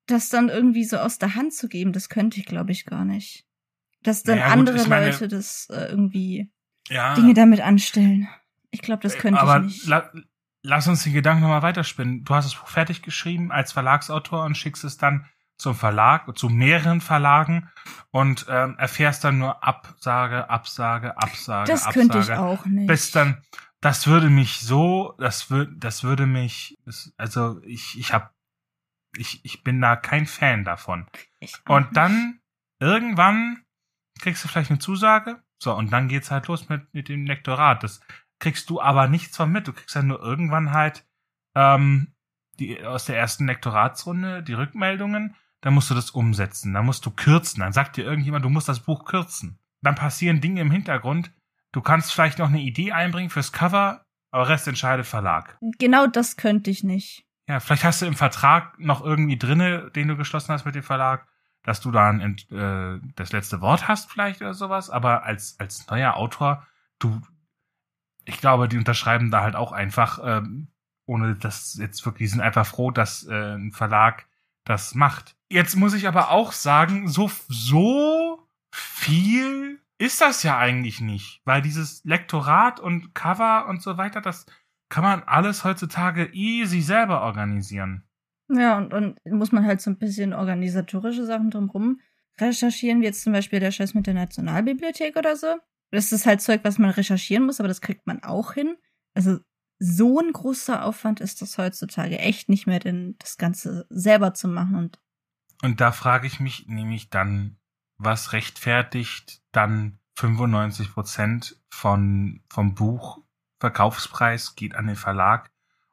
das 0.07 0.31
dann 0.31 0.49
irgendwie 0.49 0.83
so 0.83 0.99
aus 0.99 1.19
der 1.19 1.37
Hand 1.37 1.55
zu 1.55 1.69
geben, 1.69 1.93
das 1.93 2.09
könnte 2.09 2.41
ich, 2.41 2.47
glaube 2.47 2.73
ich, 2.73 2.87
gar 2.87 3.05
nicht. 3.05 3.47
Dass 4.03 4.25
dann 4.25 4.41
naja, 4.41 4.53
andere 4.53 4.79
gut, 4.79 4.89
meine, 4.89 5.13
Leute 5.13 5.29
das 5.29 5.69
äh, 5.71 5.91
irgendwie 5.91 6.51
ja, 6.89 7.15
Dinge 7.15 7.35
damit 7.35 7.61
anstellen. 7.61 8.29
Ich 8.73 8.83
glaube, 8.83 9.05
das 9.05 9.17
könnte 9.17 9.41
aber 9.41 9.59
ich 9.59 9.67
nicht. 9.67 9.87
La 9.87 10.11
lass 10.65 10.89
uns 10.89 11.05
den 11.05 11.13
Gedanken 11.13 11.43
nochmal 11.43 11.63
weiterspinnen. 11.63 12.25
Du 12.25 12.35
hast 12.35 12.47
das 12.47 12.59
Buch 12.59 12.69
fertig 12.69 13.03
geschrieben 13.03 13.53
als 13.53 13.71
Verlagsautor 13.71 14.45
und 14.45 14.57
schickst 14.57 14.83
es 14.83 14.97
dann 14.97 15.29
zum 15.57 15.75
Verlag, 15.75 16.37
zu 16.37 16.49
mehreren 16.49 17.01
Verlagen 17.01 17.71
und 18.11 18.47
ähm, 18.49 18.77
erfährst 18.79 19.25
dann 19.25 19.39
nur 19.39 19.65
Absage, 19.65 20.51
Absage, 20.51 21.17
Absage, 21.17 21.71
das 21.71 21.87
Absage. 21.87 22.09
könnte 22.09 22.19
ich 22.19 22.33
auch 22.33 22.65
nicht. 22.67 22.87
Bis 22.87 23.13
dann, 23.13 23.43
das 23.81 24.07
würde 24.07 24.31
mich 24.31 24.61
so, 24.61 25.15
das 25.19 25.51
würde, 25.51 25.73
das 25.77 26.03
würde 26.03 26.27
mich, 26.27 26.79
also 27.17 27.61
ich, 27.63 27.99
ich 27.99 28.13
habe, 28.13 28.31
ich, 29.17 29.45
ich 29.45 29.63
bin 29.63 29.81
da 29.81 29.97
kein 29.97 30.27
Fan 30.27 30.65
davon. 30.65 31.07
Und 31.69 31.97
dann 31.97 32.41
irgendwann 32.81 33.65
kriegst 34.21 34.43
du 34.45 34.49
vielleicht 34.49 34.71
eine 34.71 34.81
Zusage. 34.81 35.43
So, 35.59 35.75
und 35.75 35.93
dann 35.93 36.09
geht's 36.09 36.31
halt 36.31 36.49
los 36.49 36.69
mit, 36.69 36.93
mit 36.93 37.09
dem 37.09 37.27
Lektorat. 37.27 37.83
Das, 37.83 38.01
kriegst 38.39 38.69
du 38.71 38.81
aber 38.81 39.09
nichts 39.09 39.37
von 39.37 39.51
mit. 39.51 39.67
Du 39.69 39.73
kriegst 39.73 39.97
dann 39.97 40.09
nur 40.09 40.21
irgendwann 40.21 40.73
halt 40.73 41.07
ähm, 41.55 42.13
die 42.59 42.85
aus 42.85 43.07
der 43.07 43.17
ersten 43.17 43.47
Lektoratsrunde 43.47 44.43
die 44.43 44.53
Rückmeldungen, 44.53 45.35
dann 45.65 45.73
musst 45.73 45.89
du 45.89 45.95
das 45.95 46.11
umsetzen, 46.11 46.75
dann 46.75 46.85
musst 46.85 47.07
du 47.07 47.11
kürzen, 47.11 47.61
dann 47.61 47.73
sagt 47.73 47.97
dir 47.97 48.05
irgendjemand, 48.05 48.45
du 48.45 48.51
musst 48.51 48.69
das 48.69 48.81
Buch 48.81 49.07
kürzen. 49.07 49.59
Dann 49.81 49.95
passieren 49.95 50.43
Dinge 50.43 50.61
im 50.61 50.71
Hintergrund. 50.71 51.33
Du 51.73 51.81
kannst 51.81 52.13
vielleicht 52.13 52.39
noch 52.39 52.49
eine 52.49 52.61
Idee 52.61 52.93
einbringen 52.93 53.31
fürs 53.31 53.51
Cover, 53.51 54.05
aber 54.31 54.49
Rest 54.51 54.69
entscheidet 54.69 55.07
Verlag. 55.07 55.57
Genau 55.79 56.07
das 56.07 56.37
könnte 56.37 56.71
ich 56.71 56.85
nicht. 56.85 57.25
Ja, 57.49 57.61
vielleicht 57.61 57.83
hast 57.83 58.03
du 58.03 58.07
im 58.07 58.15
Vertrag 58.15 58.79
noch 58.79 59.03
irgendwie 59.03 59.39
drinne, 59.39 59.91
den 59.91 60.09
du 60.09 60.17
geschlossen 60.19 60.53
hast 60.53 60.67
mit 60.67 60.75
dem 60.75 60.83
Verlag, 60.83 61.27
dass 61.63 61.81
du 61.81 61.91
dann 61.91 62.21
äh, 62.21 63.01
das 63.15 63.33
letzte 63.33 63.63
Wort 63.63 63.89
hast 63.89 64.13
vielleicht 64.13 64.43
oder 64.43 64.53
sowas, 64.53 64.91
aber 64.91 65.25
als 65.25 65.59
als 65.59 65.87
neuer 65.89 66.15
Autor, 66.19 66.67
du 66.99 67.23
ich 68.27 68.39
glaube, 68.39 68.69
die 68.69 68.77
unterschreiben 68.77 69.31
da 69.31 69.41
halt 69.41 69.57
auch 69.57 69.73
einfach 69.73 70.19
ähm, 70.23 70.69
ohne 71.07 71.37
dass 71.37 71.77
jetzt 71.79 72.05
wirklich, 72.05 72.29
die 72.29 72.33
sind 72.33 72.41
einfach 72.41 72.67
froh, 72.67 72.91
dass 72.91 73.27
äh, 73.27 73.55
ein 73.55 73.73
Verlag 73.73 74.27
das 74.65 74.95
macht. 74.95 75.37
Jetzt 75.55 75.77
muss 75.77 75.95
ich 75.95 76.09
aber 76.09 76.33
auch 76.33 76.51
sagen, 76.51 77.07
so, 77.07 77.31
so 77.47 78.49
viel 78.75 79.79
ist 79.99 80.21
das 80.21 80.43
ja 80.43 80.59
eigentlich 80.59 81.01
nicht, 81.01 81.43
weil 81.45 81.63
dieses 81.63 82.03
Lektorat 82.03 82.81
und 82.81 83.15
Cover 83.15 83.69
und 83.69 83.81
so 83.81 83.97
weiter, 83.97 84.21
das 84.21 84.47
kann 84.89 85.05
man 85.05 85.23
alles 85.23 85.63
heutzutage 85.63 86.29
easy 86.33 86.81
selber 86.81 87.23
organisieren. 87.23 88.03
Ja, 88.49 88.79
und 88.79 88.93
dann 88.93 89.17
muss 89.27 89.53
man 89.53 89.65
halt 89.65 89.81
so 89.81 89.91
ein 89.91 89.99
bisschen 89.99 90.33
organisatorische 90.33 91.25
Sachen 91.25 91.53
drumherum 91.53 92.01
recherchieren, 92.41 93.01
wie 93.01 93.05
jetzt 93.05 93.23
zum 93.23 93.33
Beispiel 93.33 93.61
der 93.61 93.71
Scheiß 93.71 93.95
mit 93.95 94.09
der 94.09 94.15
Nationalbibliothek 94.15 95.15
oder 95.15 95.37
so. 95.37 95.55
Das 95.93 96.11
ist 96.11 96.27
halt 96.27 96.41
Zeug, 96.43 96.63
was 96.65 96.81
man 96.81 96.91
recherchieren 96.91 97.47
muss, 97.47 97.61
aber 97.61 97.69
das 97.69 97.81
kriegt 97.81 98.09
man 98.09 98.25
auch 98.25 98.55
hin. 98.55 98.75
Also 99.15 99.39
so 99.79 100.19
ein 100.19 100.33
großer 100.33 100.85
Aufwand 100.85 101.21
ist 101.21 101.43
das 101.43 101.59
heutzutage 101.59 102.19
echt 102.19 102.49
nicht 102.49 102.67
mehr, 102.67 102.81
denn 102.81 103.15
das 103.21 103.39
Ganze 103.39 103.87
selber 103.89 104.35
zu 104.35 104.49
machen 104.49 104.75
und 104.75 104.99
und 105.65 105.81
da 105.81 105.93
frage 105.93 106.27
ich 106.27 106.41
mich 106.41 106.67
nämlich 106.69 107.11
dann, 107.11 107.57
was 107.97 108.33
rechtfertigt 108.33 109.43
dann 109.53 109.99
95 110.17 110.93
Prozent 110.93 111.57
von 111.71 112.43
vom 112.49 112.75
Buch 112.75 113.19
Verkaufspreis 113.61 114.57
geht 114.57 114.75
an 114.75 114.87
den 114.87 114.97
Verlag 114.97 115.51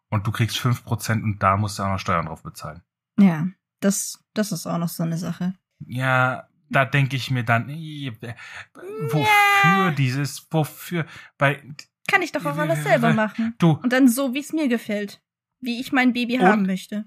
und 0.10 0.28
du 0.28 0.32
kriegst 0.32 0.60
5 0.60 0.84
Prozent 0.84 1.24
und 1.24 1.42
da 1.42 1.56
musst 1.58 1.80
du 1.80 1.84
auch 1.84 1.90
noch 1.90 2.00
Steuern 2.00 2.26
drauf 2.26 2.44
bezahlen. 2.44 2.82
Ja, 3.18 3.48
das 3.80 4.24
das 4.34 4.52
ist 4.52 4.68
auch 4.68 4.78
noch 4.78 4.90
so 4.90 5.04
eine 5.04 5.18
Sache. 5.18 5.56
Ja, 5.86 6.50
da 6.70 6.86
denke 6.86 7.16
ich 7.16 7.32
mir 7.32 7.44
dann, 7.44 7.68
wofür 7.70 9.26
ja. 9.26 9.92
dieses, 9.92 10.48
wofür, 10.52 11.06
bei 11.38 11.64
kann 12.08 12.22
ich 12.22 12.34
doch 12.34 12.46
auch 12.46 12.58
alles 12.58 12.84
selber 12.84 13.14
machen. 13.14 13.56
Du. 13.58 13.72
Und 13.72 13.94
dann 13.94 14.10
so, 14.10 14.34
wie 14.34 14.40
es 14.40 14.52
mir 14.52 14.68
gefällt. 14.68 15.22
Wie 15.62 15.80
ich 15.80 15.94
mein 15.94 16.12
Baby 16.12 16.40
und, 16.40 16.46
haben 16.46 16.66
möchte. 16.66 17.06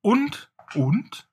Und, 0.00 0.50
und, 0.74 1.28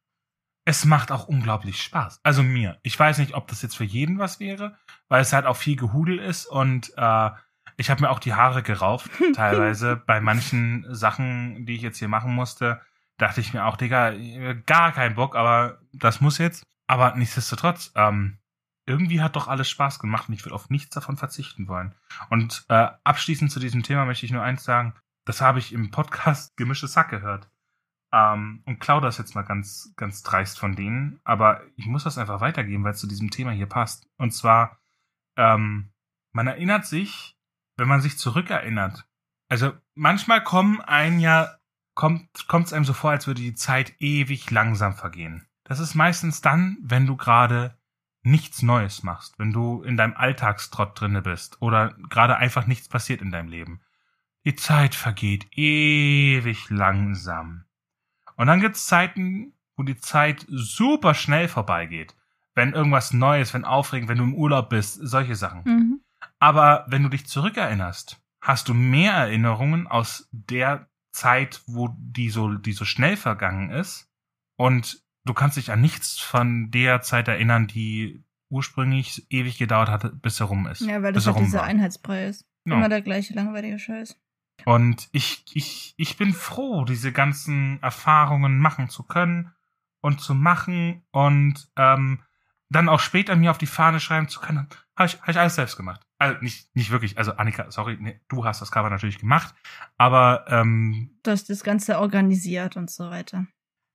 es 0.66 0.86
macht 0.86 1.12
auch 1.12 1.28
unglaublich 1.28 1.82
Spaß. 1.82 2.20
Also 2.24 2.44
mir. 2.44 2.80
Ich 2.84 2.98
weiß 2.98 3.18
nicht, 3.18 3.34
ob 3.34 3.48
das 3.48 3.62
jetzt 3.62 3.76
für 3.76 3.84
jeden 3.84 4.20
was 4.20 4.40
wäre, 4.40 4.78
weil 5.08 5.22
es 5.22 5.34
halt 5.34 5.46
auch 5.46 5.58
viel 5.58 5.76
Gehudel 5.76 6.20
ist 6.20 6.46
und 6.46 6.94
äh, 6.98 7.30
ich 7.78 7.90
habe 7.90 8.02
mir 8.02 8.10
auch 8.10 8.20
die 8.20 8.34
Haare 8.34 8.64
gerauft, 8.64 9.10
teilweise. 9.36 9.96
Bei 9.96 10.22
manchen 10.22 10.86
Sachen, 10.94 11.66
die 11.66 11.76
ich 11.76 11.82
jetzt 11.82 11.98
hier 11.98 12.08
machen 12.08 12.34
musste, 12.34 12.82
dachte 13.18 13.42
ich 13.42 13.54
mir 13.54 13.66
auch, 13.66 13.78
Digga, 13.78 14.14
gar 14.66 14.92
kein 14.92 15.16
Bock, 15.16 15.36
aber 15.36 15.80
das 15.94 16.22
muss 16.22 16.38
jetzt. 16.38 16.64
Aber 16.88 17.16
nichtsdestotrotz, 17.16 17.92
ähm, 17.96 18.38
irgendwie 18.86 19.22
hat 19.22 19.36
doch 19.36 19.48
alles 19.48 19.70
Spaß 19.70 20.00
gemacht 20.00 20.28
und 20.28 20.36
ich 20.36 20.44
würde 20.44 20.56
auf 20.56 20.70
nichts 20.70 20.94
davon 20.94 21.18
verzichten 21.18 21.68
wollen. 21.68 21.96
Und 22.30 22.66
äh, 22.70 22.88
abschließend 23.04 23.52
zu 23.52 23.60
diesem 23.60 23.84
Thema 23.84 24.06
möchte 24.06 24.26
ich 24.26 24.32
nur 24.32 24.44
eins 24.44 24.64
sagen. 24.64 24.94
Das 25.26 25.42
habe 25.42 25.60
ich 25.60 25.72
im 25.72 25.92
Podcast 25.92 26.56
Gemische 26.58 26.88
Sack 26.88 27.10
gehört. 27.10 27.50
Ähm, 28.12 28.64
und 28.66 28.80
klau 28.80 29.00
das 29.00 29.18
jetzt 29.18 29.36
mal 29.36 29.44
ganz, 29.44 29.94
ganz 29.96 30.24
dreist 30.24 30.60
von 30.60 30.76
denen. 30.76 31.20
Aber 31.24 31.62
ich 31.76 31.86
muss 31.86 32.04
das 32.04 32.18
einfach 32.18 32.42
weitergeben, 32.42 32.84
weil 32.84 32.92
es 32.92 33.00
zu 33.00 33.08
diesem 33.08 33.32
Thema 33.32 33.52
hier 33.52 33.68
passt. 33.68 34.08
Und 34.18 34.32
zwar, 34.32 34.80
ähm, 35.38 35.92
man 36.32 36.48
erinnert 36.48 36.86
sich, 36.86 37.38
wenn 37.78 37.88
man 37.88 38.02
sich 38.02 38.18
zurückerinnert. 38.18 39.08
Also 39.50 39.74
manchmal 39.96 40.44
kommen 40.44 40.82
ein 40.82 41.20
ja, 41.20 41.58
kommt 41.94 42.30
es 42.38 42.74
einem 42.74 42.86
so 42.86 42.94
vor, 42.94 43.12
als 43.12 43.28
würde 43.28 43.42
die 43.42 43.56
Zeit 43.56 43.96
ewig 44.00 44.50
langsam 44.50 44.94
vergehen. 44.94 45.48
Das 45.64 45.80
ist 45.80 45.96
meistens 45.96 46.42
dann, 46.42 46.78
wenn 46.82 47.06
du 47.06 47.16
gerade 47.18 47.78
nichts 48.24 48.62
Neues 48.62 49.04
machst, 49.04 49.40
wenn 49.40 49.52
du 49.52 49.82
in 49.84 49.98
deinem 49.98 50.16
Alltagstrott 50.16 51.00
drinne 51.00 51.22
bist 51.22 51.62
oder 51.62 51.96
gerade 52.10 52.38
einfach 52.38 52.68
nichts 52.68 52.88
passiert 52.88 53.22
in 53.22 53.32
deinem 53.32 53.50
Leben. 53.50 53.82
Die 54.46 54.56
Zeit 54.56 54.96
vergeht 54.96 55.48
ewig 55.58 56.70
langsam. 56.70 57.66
Und 58.36 58.48
dann 58.48 58.60
gibt's 58.60 58.86
Zeiten, 58.86 59.54
wo 59.76 59.84
die 59.84 59.98
Zeit 59.98 60.46
super 60.50 61.14
schnell 61.14 61.48
vorbeigeht. 61.48 62.16
Wenn 62.54 62.74
irgendwas 62.74 63.14
Neues, 63.14 63.54
wenn 63.54 63.66
aufregend, 63.66 64.10
wenn 64.10 64.18
du 64.18 64.24
im 64.26 64.36
Urlaub 64.36 64.70
bist, 64.70 65.00
solche 65.02 65.36
Sachen. 65.36 65.64
Mhm. 65.66 66.02
Aber 66.40 66.86
wenn 66.88 67.04
du 67.04 67.10
dich 67.10 67.26
zurückerinnerst, 67.26 68.22
hast 68.42 68.68
du 68.68 68.74
mehr 68.74 69.14
Erinnerungen 69.14 69.88
aus 69.88 70.28
der 70.32 70.88
Zeit, 71.12 71.62
wo 71.68 71.90
die 71.98 72.30
so, 72.30 72.54
die 72.54 72.74
so 72.74 72.86
schnell 72.86 73.18
vergangen 73.18 73.70
ist. 73.70 74.10
Und 74.58 75.04
du 75.26 75.34
kannst 75.34 75.58
dich 75.58 75.72
an 75.72 75.82
nichts 75.82 76.20
von 76.20 76.72
der 76.72 77.02
Zeit 77.02 77.28
erinnern, 77.28 77.68
die 77.68 78.24
ursprünglich 78.50 79.26
ewig 79.30 79.58
gedauert 79.58 79.90
hat, 79.90 80.22
bis 80.22 80.40
er 80.40 80.48
rum 80.48 80.68
ist. 80.68 80.82
Ja, 80.82 81.02
weil 81.02 81.14
das 81.14 81.26
halt 81.26 81.40
dieser 81.40 81.60
war. 81.60 81.66
Einheitsbrei 81.66 82.26
ist. 82.26 82.46
Immer 82.66 82.90
der 82.90 83.02
gleiche 83.02 83.34
langweilige 83.34 83.80
Scheiß. 83.80 84.20
Und 84.66 85.10
ich, 85.12 85.44
ich, 85.54 85.94
ich 85.98 86.18
bin 86.18 86.34
froh, 86.34 86.86
diese 86.86 87.12
ganzen 87.12 87.82
Erfahrungen 87.82 88.60
machen 88.60 88.90
zu 88.90 89.04
können 89.04 89.52
und 90.02 90.22
zu 90.22 90.36
machen 90.36 91.04
und 91.12 91.70
ähm, 91.78 92.22
dann 92.70 92.90
auch 92.90 93.00
später 93.00 93.36
mir 93.36 93.52
auf 93.52 93.58
die 93.58 93.66
Fahne 93.66 94.00
schreiben 94.00 94.30
zu 94.30 94.40
können, 94.40 94.68
habe 94.96 95.08
ich, 95.08 95.20
hab 95.22 95.30
ich 95.30 95.38
alles 95.38 95.56
selbst 95.56 95.78
gemacht. 95.78 96.02
Also 96.18 96.40
nicht, 96.42 96.74
nicht 96.76 96.92
wirklich, 96.92 97.18
also 97.18 97.34
Annika, 97.34 97.70
sorry, 97.72 97.98
nee, 98.00 98.22
du 98.30 98.46
hast 98.46 98.62
das 98.62 98.72
Cover 98.72 98.90
natürlich 98.90 99.20
gemacht, 99.20 99.54
aber 99.98 100.46
ähm, 100.48 101.18
Du 101.24 101.32
hast 101.32 101.50
das 101.50 101.64
Ganze 101.64 102.00
organisiert 102.00 102.78
und 102.78 102.90
so 102.90 103.10
weiter. 103.10 103.48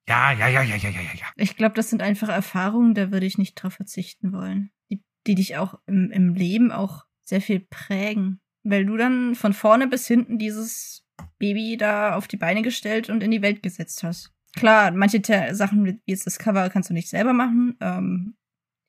Ja, 0.09 0.33
ja, 0.33 0.49
ja, 0.49 0.63
ja, 0.63 0.77
ja, 0.77 0.91
ja, 0.91 1.01
ja. 1.01 1.27
Ich 1.37 1.57
glaube, 1.57 1.75
das 1.75 1.91
sind 1.91 2.03
einfach 2.03 2.29
Erfahrungen, 2.29 2.95
da 2.95 3.11
würde 3.11 3.27
ich 3.27 3.39
nicht 3.39 3.55
drauf 3.55 3.75
verzichten 3.75 4.33
wollen. 4.33 4.71
Die, 4.91 5.03
die 5.27 5.35
dich 5.35 5.57
auch 5.57 5.81
im, 5.87 6.11
im 6.11 6.35
Leben 6.35 6.71
auch 6.71 7.07
sehr 7.25 7.41
viel 7.41 7.61
prägen. 7.61 8.41
Weil 8.69 8.85
du 8.85 8.97
dann 8.97 9.35
von 9.35 9.53
vorne 9.53 9.87
bis 9.87 10.07
hinten 10.07 10.39
dieses 10.39 11.07
Baby 11.39 11.77
da 11.77 12.15
auf 12.15 12.27
die 12.27 12.37
Beine 12.37 12.63
gestellt 12.63 13.11
und 13.11 13.23
in 13.23 13.31
die 13.31 13.43
Welt 13.43 13.63
gesetzt 13.63 14.03
hast. 14.03 14.33
Klar, 14.57 14.91
manche 14.91 15.21
Sachen 15.55 15.85
wie 15.85 16.01
jetzt 16.07 16.27
das 16.27 16.39
Cover 16.39 16.69
kannst 16.71 16.91
du 16.91 16.95
nicht 16.95 17.09
selber 17.09 17.33
machen. 17.33 17.77
Ähm, 17.81 18.37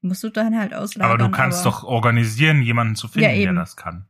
musst 0.02 0.24
du 0.24 0.30
dann 0.30 0.58
halt 0.58 0.74
auslagern. 0.74 1.12
Aber 1.12 1.24
du 1.24 1.30
kannst 1.30 1.66
aber 1.66 1.72
doch 1.72 1.84
organisieren, 1.84 2.62
jemanden 2.62 2.96
zu 2.96 3.08
finden, 3.08 3.30
ja, 3.30 3.36
der 3.36 3.54
das 3.54 3.76
kann. 3.76 4.08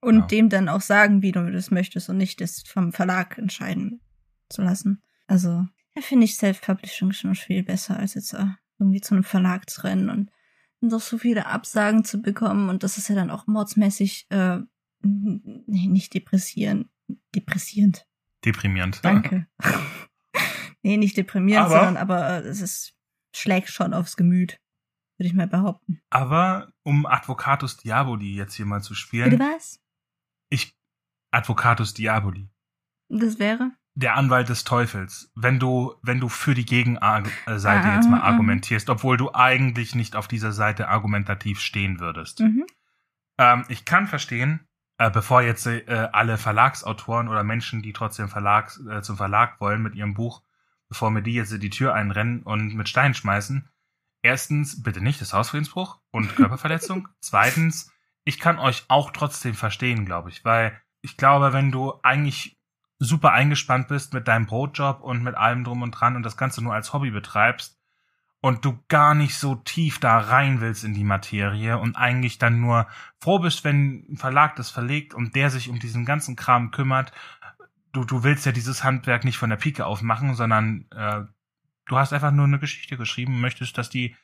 Und 0.00 0.16
ja. 0.16 0.26
dem 0.26 0.48
dann 0.48 0.68
auch 0.68 0.80
sagen, 0.80 1.22
wie 1.22 1.32
du 1.32 1.52
das 1.52 1.70
möchtest 1.70 2.08
und 2.08 2.16
nicht 2.16 2.40
das 2.40 2.62
vom 2.62 2.92
Verlag 2.92 3.36
entscheiden 3.36 4.00
zu 4.48 4.62
lassen. 4.62 5.02
Also 5.26 5.66
da 5.94 6.00
finde 6.00 6.24
ich 6.24 6.36
Self-Publishing 6.36 7.12
schon 7.12 7.34
viel 7.34 7.62
besser, 7.62 7.98
als 7.98 8.14
jetzt 8.14 8.32
äh, 8.32 8.46
irgendwie 8.78 9.02
zu 9.02 9.14
einem 9.14 9.24
Verlag 9.24 9.68
zu 9.68 9.82
rennen 9.82 10.08
und, 10.08 10.30
und 10.80 10.92
doch 10.92 11.00
so 11.00 11.18
viele 11.18 11.46
Absagen 11.46 12.04
zu 12.04 12.22
bekommen. 12.22 12.70
Und 12.70 12.82
das 12.82 12.96
ist 12.96 13.08
ja 13.08 13.14
dann 13.14 13.30
auch 13.30 13.46
mordsmäßig 13.46 14.26
äh, 14.30 14.60
nee, 15.02 15.86
nicht 15.86 16.14
depressierend. 16.14 16.88
Depressierend. 17.34 18.06
Deprimierend. 18.44 19.04
Danke. 19.04 19.46
nee, 20.82 20.96
nicht 20.96 21.16
deprimierend, 21.16 21.66
aber, 21.66 21.76
sondern 21.76 21.96
aber 21.96 22.44
äh, 22.44 22.48
es 22.48 22.60
ist, 22.60 22.94
schlägt 23.34 23.68
schon 23.68 23.94
aufs 23.94 24.16
Gemüt. 24.16 24.60
Würde 25.18 25.28
ich 25.28 25.34
mal 25.34 25.48
behaupten. 25.48 26.00
Aber 26.08 26.72
um 26.82 27.04
Advocatus 27.04 27.76
Diaboli 27.76 28.34
jetzt 28.34 28.54
hier 28.54 28.64
mal 28.64 28.80
zu 28.80 28.94
spielen. 28.94 29.30
Bitte 29.30 29.42
was? 29.42 29.80
Ich. 30.48 30.74
Advocatus 31.30 31.92
Diaboli. 31.94 32.48
Das 33.08 33.38
wäre? 33.38 33.72
der 33.94 34.16
Anwalt 34.16 34.48
des 34.48 34.64
Teufels, 34.64 35.30
wenn 35.34 35.58
du, 35.58 35.94
wenn 36.02 36.20
du 36.20 36.28
für 36.28 36.54
die 36.54 36.64
Gegenseite 36.64 37.30
ah, 37.46 37.96
jetzt 37.96 38.08
mal 38.08 38.20
ah, 38.20 38.24
ah. 38.24 38.28
argumentierst, 38.28 38.88
obwohl 38.88 39.16
du 39.16 39.32
eigentlich 39.34 39.94
nicht 39.94 40.16
auf 40.16 40.28
dieser 40.28 40.52
Seite 40.52 40.88
argumentativ 40.88 41.60
stehen 41.60 42.00
würdest. 42.00 42.40
Mhm. 42.40 42.66
Ähm, 43.38 43.64
ich 43.68 43.84
kann 43.84 44.06
verstehen, 44.06 44.60
äh, 45.00 45.10
bevor 45.10 45.40
jetzt 45.40 45.66
äh, 45.66 46.08
alle 46.12 46.36
Verlagsautoren 46.36 47.28
oder 47.28 47.42
Menschen, 47.42 47.80
die 47.80 47.94
trotzdem 47.94 48.28
Verlag, 48.28 48.78
äh, 48.86 49.00
zum 49.00 49.16
Verlag 49.16 49.58
wollen 49.58 49.80
mit 49.80 49.94
ihrem 49.94 50.12
Buch, 50.12 50.42
bevor 50.90 51.10
mir 51.10 51.22
die 51.22 51.32
jetzt 51.32 51.62
die 51.62 51.70
Tür 51.70 51.94
einrennen 51.94 52.42
und 52.42 52.74
mit 52.74 52.86
Steinen 52.86 53.14
schmeißen. 53.14 53.66
Erstens, 54.20 54.82
bitte 54.82 55.00
nicht 55.00 55.18
das 55.22 55.32
Hausfriedensbruch 55.32 56.00
und 56.10 56.28
Körperverletzung. 56.36 57.08
Zweitens, 57.20 57.90
ich 58.24 58.38
kann 58.38 58.58
euch 58.58 58.84
auch 58.88 59.10
trotzdem 59.10 59.54
verstehen, 59.54 60.04
glaube 60.04 60.28
ich, 60.28 60.44
weil 60.44 60.78
ich 61.00 61.16
glaube, 61.16 61.54
wenn 61.54 61.72
du 61.72 61.94
eigentlich 62.02 62.60
super 62.98 63.32
eingespannt 63.32 63.88
bist 63.88 64.12
mit 64.12 64.28
deinem 64.28 64.44
Brotjob 64.44 65.00
und 65.00 65.22
mit 65.22 65.34
allem 65.34 65.64
drum 65.64 65.80
und 65.80 65.92
dran 65.92 66.14
und 66.14 66.24
das 66.24 66.36
Ganze 66.36 66.62
nur 66.62 66.74
als 66.74 66.92
Hobby 66.92 67.10
betreibst 67.10 67.79
und 68.40 68.64
du 68.64 68.82
gar 68.88 69.14
nicht 69.14 69.36
so 69.36 69.54
tief 69.54 69.98
da 69.98 70.18
rein 70.18 70.60
willst 70.60 70.84
in 70.84 70.94
die 70.94 71.04
Materie 71.04 71.78
und 71.78 71.96
eigentlich 71.96 72.38
dann 72.38 72.60
nur 72.60 72.86
froh 73.18 73.38
bist, 73.38 73.64
wenn 73.64 74.06
ein 74.10 74.16
Verlag 74.16 74.56
das 74.56 74.70
verlegt 74.70 75.14
und 75.14 75.36
der 75.36 75.50
sich 75.50 75.68
um 75.68 75.78
diesen 75.78 76.04
ganzen 76.06 76.36
Kram 76.36 76.70
kümmert. 76.70 77.12
Du, 77.92 78.04
du 78.04 78.22
willst 78.22 78.46
ja 78.46 78.52
dieses 78.52 78.82
Handwerk 78.82 79.24
nicht 79.24 79.36
von 79.36 79.50
der 79.50 79.56
Pike 79.56 79.84
aufmachen, 79.84 80.34
sondern 80.34 80.86
äh, 80.94 81.22
du 81.86 81.98
hast 81.98 82.12
einfach 82.12 82.30
nur 82.30 82.46
eine 82.46 82.58
Geschichte 82.58 82.96
geschrieben 82.96 83.34
und 83.34 83.40
möchtest, 83.40 83.76
dass 83.76 83.90
die 83.90 84.16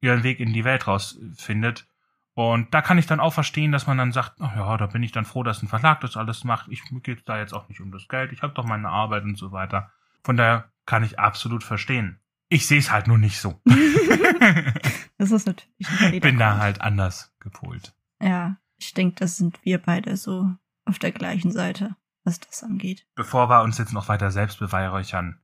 ihren 0.00 0.22
Weg 0.22 0.38
in 0.38 0.52
die 0.52 0.64
Welt 0.64 0.86
rausfindet. 0.86 1.88
Und 2.34 2.74
da 2.74 2.82
kann 2.82 2.98
ich 2.98 3.06
dann 3.06 3.20
auch 3.20 3.32
verstehen, 3.32 3.72
dass 3.72 3.86
man 3.86 3.96
dann 3.96 4.12
sagt, 4.12 4.34
ach 4.40 4.56
ja, 4.56 4.76
da 4.76 4.86
bin 4.86 5.02
ich 5.02 5.12
dann 5.12 5.24
froh, 5.24 5.42
dass 5.42 5.62
ein 5.62 5.68
Verlag 5.68 6.00
das 6.00 6.16
alles 6.16 6.44
macht. 6.44 6.68
Ich 6.68 6.82
geht's 7.02 7.24
da 7.24 7.38
jetzt 7.38 7.54
auch 7.54 7.68
nicht 7.68 7.80
um 7.80 7.92
das 7.92 8.08
Geld. 8.08 8.32
Ich 8.32 8.42
habe 8.42 8.54
doch 8.54 8.64
meine 8.64 8.88
Arbeit 8.88 9.24
und 9.24 9.38
so 9.38 9.52
weiter. 9.52 9.90
Von 10.22 10.36
daher 10.36 10.70
kann 10.84 11.04
ich 11.04 11.18
absolut 11.18 11.64
verstehen. 11.64 12.20
Ich 12.48 12.66
sehe 12.66 12.78
es 12.78 12.90
halt 12.90 13.06
nur 13.06 13.18
nicht 13.18 13.38
so. 13.40 13.60
das 15.18 15.30
ist 15.30 15.46
natürlich. 15.46 15.70
Ich 16.12 16.20
bin 16.20 16.38
da 16.38 16.58
halt 16.58 16.80
anders 16.80 17.34
gepolt. 17.40 17.94
Ja, 18.22 18.58
ich 18.78 18.94
denke, 18.94 19.16
das 19.16 19.36
sind 19.36 19.58
wir 19.64 19.78
beide 19.78 20.16
so 20.16 20.50
auf 20.84 20.98
der 20.98 21.12
gleichen 21.12 21.50
Seite, 21.50 21.96
was 22.24 22.40
das 22.40 22.62
angeht. 22.62 23.06
Bevor 23.14 23.48
wir 23.48 23.62
uns 23.62 23.78
jetzt 23.78 23.92
noch 23.92 24.08
weiter 24.08 24.30
selbst 24.30 24.58
beweihräuchern, 24.58 25.40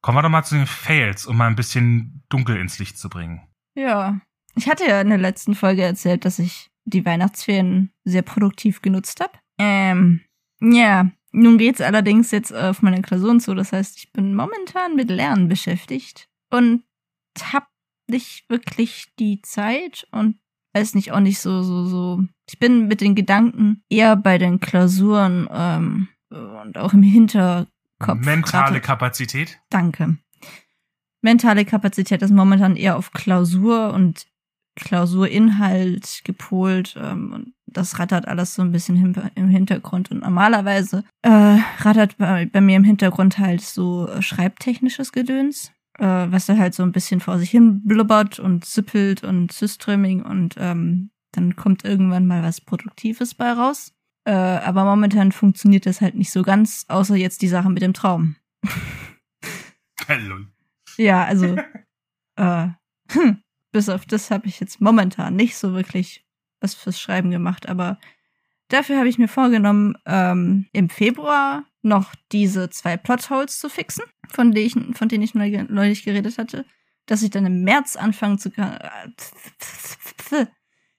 kommen 0.00 0.18
wir 0.18 0.22
doch 0.22 0.30
mal 0.30 0.44
zu 0.44 0.56
den 0.56 0.66
Fails, 0.66 1.26
um 1.26 1.36
mal 1.36 1.48
ein 1.48 1.56
bisschen 1.56 2.24
dunkel 2.28 2.56
ins 2.56 2.78
Licht 2.78 2.98
zu 2.98 3.08
bringen. 3.08 3.46
Ja, 3.74 4.20
ich 4.54 4.68
hatte 4.68 4.86
ja 4.86 5.00
in 5.00 5.08
der 5.08 5.18
letzten 5.18 5.54
Folge 5.54 5.82
erzählt, 5.82 6.24
dass 6.24 6.38
ich 6.38 6.70
die 6.84 7.04
Weihnachtsferien 7.04 7.92
sehr 8.04 8.22
produktiv 8.22 8.82
genutzt 8.82 9.20
habe. 9.20 9.32
Ähm, 9.58 10.22
ja, 10.60 11.10
nun 11.30 11.58
geht's 11.58 11.80
allerdings 11.80 12.30
jetzt 12.30 12.54
auf 12.54 12.82
meine 12.82 13.02
Klausuren 13.02 13.40
zu. 13.40 13.54
Das 13.54 13.72
heißt, 13.72 13.98
ich 13.98 14.12
bin 14.12 14.34
momentan 14.34 14.96
mit 14.96 15.10
Lernen 15.10 15.48
beschäftigt 15.48 16.28
und 16.50 16.82
hab 17.40 17.68
nicht 18.08 18.48
wirklich 18.48 19.06
die 19.18 19.40
Zeit 19.42 20.06
und 20.10 20.38
weiß 20.74 20.94
nicht 20.94 21.12
auch 21.12 21.20
nicht 21.20 21.40
so 21.40 21.62
so 21.62 21.86
so. 21.86 22.24
Ich 22.48 22.58
bin 22.58 22.88
mit 22.88 23.00
den 23.00 23.14
Gedanken 23.14 23.82
eher 23.88 24.16
bei 24.16 24.38
den 24.38 24.60
Klausuren 24.60 25.48
ähm, 25.50 26.08
und 26.30 26.78
auch 26.78 26.92
im 26.92 27.02
Hinterkopf. 27.02 27.68
Mentale 28.24 28.42
grade. 28.42 28.80
Kapazität. 28.80 29.60
Danke. 29.70 30.18
Mentale 31.20 31.64
Kapazität 31.64 32.22
ist 32.22 32.32
momentan 32.32 32.76
eher 32.76 32.96
auf 32.96 33.12
Klausur 33.12 33.92
und 33.92 34.26
Klausurinhalt 34.76 36.22
gepolt 36.24 36.96
ähm, 36.96 37.32
und 37.32 37.54
das 37.66 37.98
rattert 37.98 38.26
alles 38.28 38.54
so 38.54 38.62
ein 38.62 38.72
bisschen 38.72 39.14
im 39.34 39.48
Hintergrund. 39.48 40.10
Und 40.10 40.22
normalerweise 40.22 41.04
äh, 41.22 41.58
rattert 41.80 42.16
bei, 42.16 42.46
bei, 42.46 42.60
mir 42.60 42.76
im 42.76 42.84
Hintergrund 42.84 43.38
halt 43.38 43.60
so 43.60 44.08
äh, 44.08 44.22
schreibtechnisches 44.22 45.12
Gedöns, 45.12 45.72
äh, 45.98 46.04
was 46.30 46.46
da 46.46 46.56
halt 46.56 46.74
so 46.74 46.82
ein 46.82 46.92
bisschen 46.92 47.20
vor 47.20 47.38
sich 47.38 47.50
hin 47.50 47.82
blubbert 47.84 48.38
und 48.38 48.64
zippelt 48.64 49.24
und 49.24 49.52
Syströming 49.52 50.22
und 50.22 50.54
ähm, 50.58 51.10
dann 51.32 51.56
kommt 51.56 51.84
irgendwann 51.84 52.26
mal 52.26 52.42
was 52.42 52.60
Produktives 52.60 53.34
bei 53.34 53.52
raus. 53.52 53.92
Äh, 54.24 54.32
aber 54.32 54.84
momentan 54.84 55.32
funktioniert 55.32 55.86
das 55.86 56.00
halt 56.00 56.14
nicht 56.14 56.30
so 56.30 56.42
ganz, 56.42 56.84
außer 56.88 57.16
jetzt 57.16 57.42
die 57.42 57.48
Sache 57.48 57.70
mit 57.70 57.82
dem 57.82 57.94
Traum. 57.94 58.36
Hallo. 60.08 60.46
ja, 60.96 61.24
also 61.24 61.56
äh, 62.36 62.68
hm, 63.10 63.42
bis 63.72 63.88
auf 63.88 64.06
das 64.06 64.30
habe 64.30 64.46
ich 64.46 64.60
jetzt 64.60 64.80
momentan 64.80 65.36
nicht 65.36 65.56
so 65.56 65.74
wirklich 65.74 66.24
was 66.60 66.74
fürs 66.74 67.00
Schreiben 67.00 67.30
gemacht, 67.30 67.68
aber 67.68 67.98
dafür 68.68 68.98
habe 68.98 69.08
ich 69.08 69.18
mir 69.18 69.28
vorgenommen, 69.28 69.96
ähm, 70.06 70.66
im 70.72 70.88
Februar 70.88 71.64
noch 71.82 72.14
diese 72.32 72.70
zwei 72.70 72.96
Plotholes 72.96 73.58
zu 73.58 73.68
fixen, 73.68 74.04
von 74.30 74.52
denen 74.52 74.66
ich, 74.66 74.96
von 74.96 75.08
denen 75.08 75.22
ich 75.22 75.34
neulich 75.34 76.04
geredet 76.04 76.38
hatte, 76.38 76.64
dass 77.06 77.22
ich 77.22 77.30
dann 77.30 77.46
im 77.46 77.62
März 77.62 77.96
anfangen 77.96 78.38
zu 78.38 78.50
kann, 78.50 78.78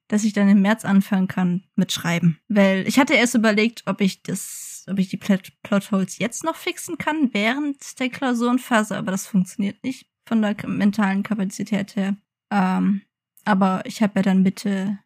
dass 0.08 0.24
ich 0.24 0.34
dann 0.34 0.50
im 0.50 0.62
März 0.62 0.86
anfangen 0.86 1.28
kann 1.28 1.66
mit 1.76 1.92
Schreiben. 1.92 2.40
Weil 2.48 2.88
ich 2.88 3.00
hatte 3.00 3.14
erst 3.14 3.36
überlegt, 3.36 3.84
ob 3.86 4.02
ich 4.02 4.24
das, 4.24 4.86
ob 4.90 4.98
ich 4.98 5.10
die 5.10 5.18
Plot 5.18 5.52
Plotholes 5.62 6.18
jetzt 6.18 6.44
noch 6.44 6.56
fixen 6.56 6.98
kann 6.98 7.34
während 7.34 8.00
der 8.00 8.10
Klausurenphase, 8.10 8.98
aber 8.98 9.12
das 9.12 9.28
funktioniert 9.28 9.84
nicht 9.84 10.10
von 10.26 10.42
der 10.42 10.56
mentalen 10.68 11.24
Kapazität 11.24 11.96
her. 11.96 12.18
Ähm, 12.52 13.02
aber 13.46 13.84
ich 13.86 14.02
habe 14.02 14.14
ja 14.18 14.22
dann 14.24 14.44
Mitte 14.44 15.00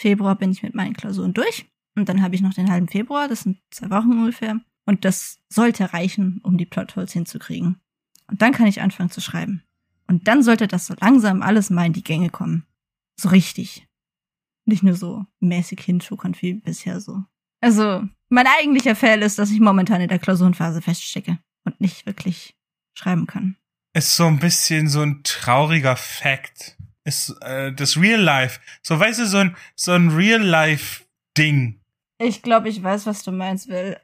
Februar 0.00 0.36
bin 0.36 0.50
ich 0.50 0.62
mit 0.62 0.74
meinen 0.74 0.94
Klausuren 0.94 1.34
durch. 1.34 1.70
Und 1.96 2.08
dann 2.08 2.22
habe 2.22 2.34
ich 2.34 2.40
noch 2.40 2.54
den 2.54 2.70
halben 2.70 2.88
Februar, 2.88 3.28
das 3.28 3.40
sind 3.40 3.58
zwei 3.70 3.90
Wochen 3.90 4.12
ungefähr. 4.12 4.60
Und 4.90 5.04
das 5.04 5.38
sollte 5.48 5.92
reichen, 5.92 6.40
um 6.42 6.58
die 6.58 6.66
Plotholes 6.66 7.12
hinzukriegen. 7.12 7.80
Und 8.26 8.42
dann 8.42 8.50
kann 8.50 8.66
ich 8.66 8.80
anfangen 8.80 9.12
zu 9.12 9.20
schreiben. 9.20 9.62
Und 10.08 10.26
dann 10.26 10.42
sollte 10.42 10.66
das 10.66 10.88
so 10.88 10.94
langsam 11.00 11.42
alles 11.42 11.70
mal 11.70 11.86
in 11.86 11.92
die 11.92 12.02
Gänge 12.02 12.28
kommen. 12.28 12.66
So 13.14 13.28
richtig. 13.28 13.86
Nicht 14.64 14.82
nur 14.82 14.94
so 14.96 15.26
mäßig 15.38 15.80
hinschuckern 15.80 16.34
wie 16.40 16.54
bisher 16.54 17.00
so. 17.00 17.22
Also, 17.60 18.02
mein 18.30 18.48
eigentlicher 18.48 18.96
Fail 18.96 19.22
ist, 19.22 19.38
dass 19.38 19.52
ich 19.52 19.60
momentan 19.60 20.00
in 20.00 20.08
der 20.08 20.18
Klausurenphase 20.18 20.82
feststecke 20.82 21.38
und 21.62 21.80
nicht 21.80 22.04
wirklich 22.04 22.56
schreiben 22.92 23.28
kann. 23.28 23.54
Ist 23.92 24.16
so 24.16 24.26
ein 24.26 24.40
bisschen 24.40 24.88
so 24.88 25.02
ein 25.02 25.20
trauriger 25.22 25.94
Fact 25.94 26.76
ist 27.04 27.30
äh, 27.42 27.72
das 27.72 27.96
Real 27.96 28.20
Life. 28.20 28.58
So, 28.82 28.98
weißt 28.98 29.20
du, 29.20 29.26
so 29.26 29.36
ein, 29.36 29.56
so 29.76 29.92
ein 29.92 30.08
Real 30.08 30.42
Life 30.42 31.04
Ding. 31.38 31.78
Ich 32.18 32.42
glaube, 32.42 32.68
ich 32.68 32.82
weiß, 32.82 33.06
was 33.06 33.22
du 33.22 33.30
meinst, 33.30 33.68
weil 33.70 34.00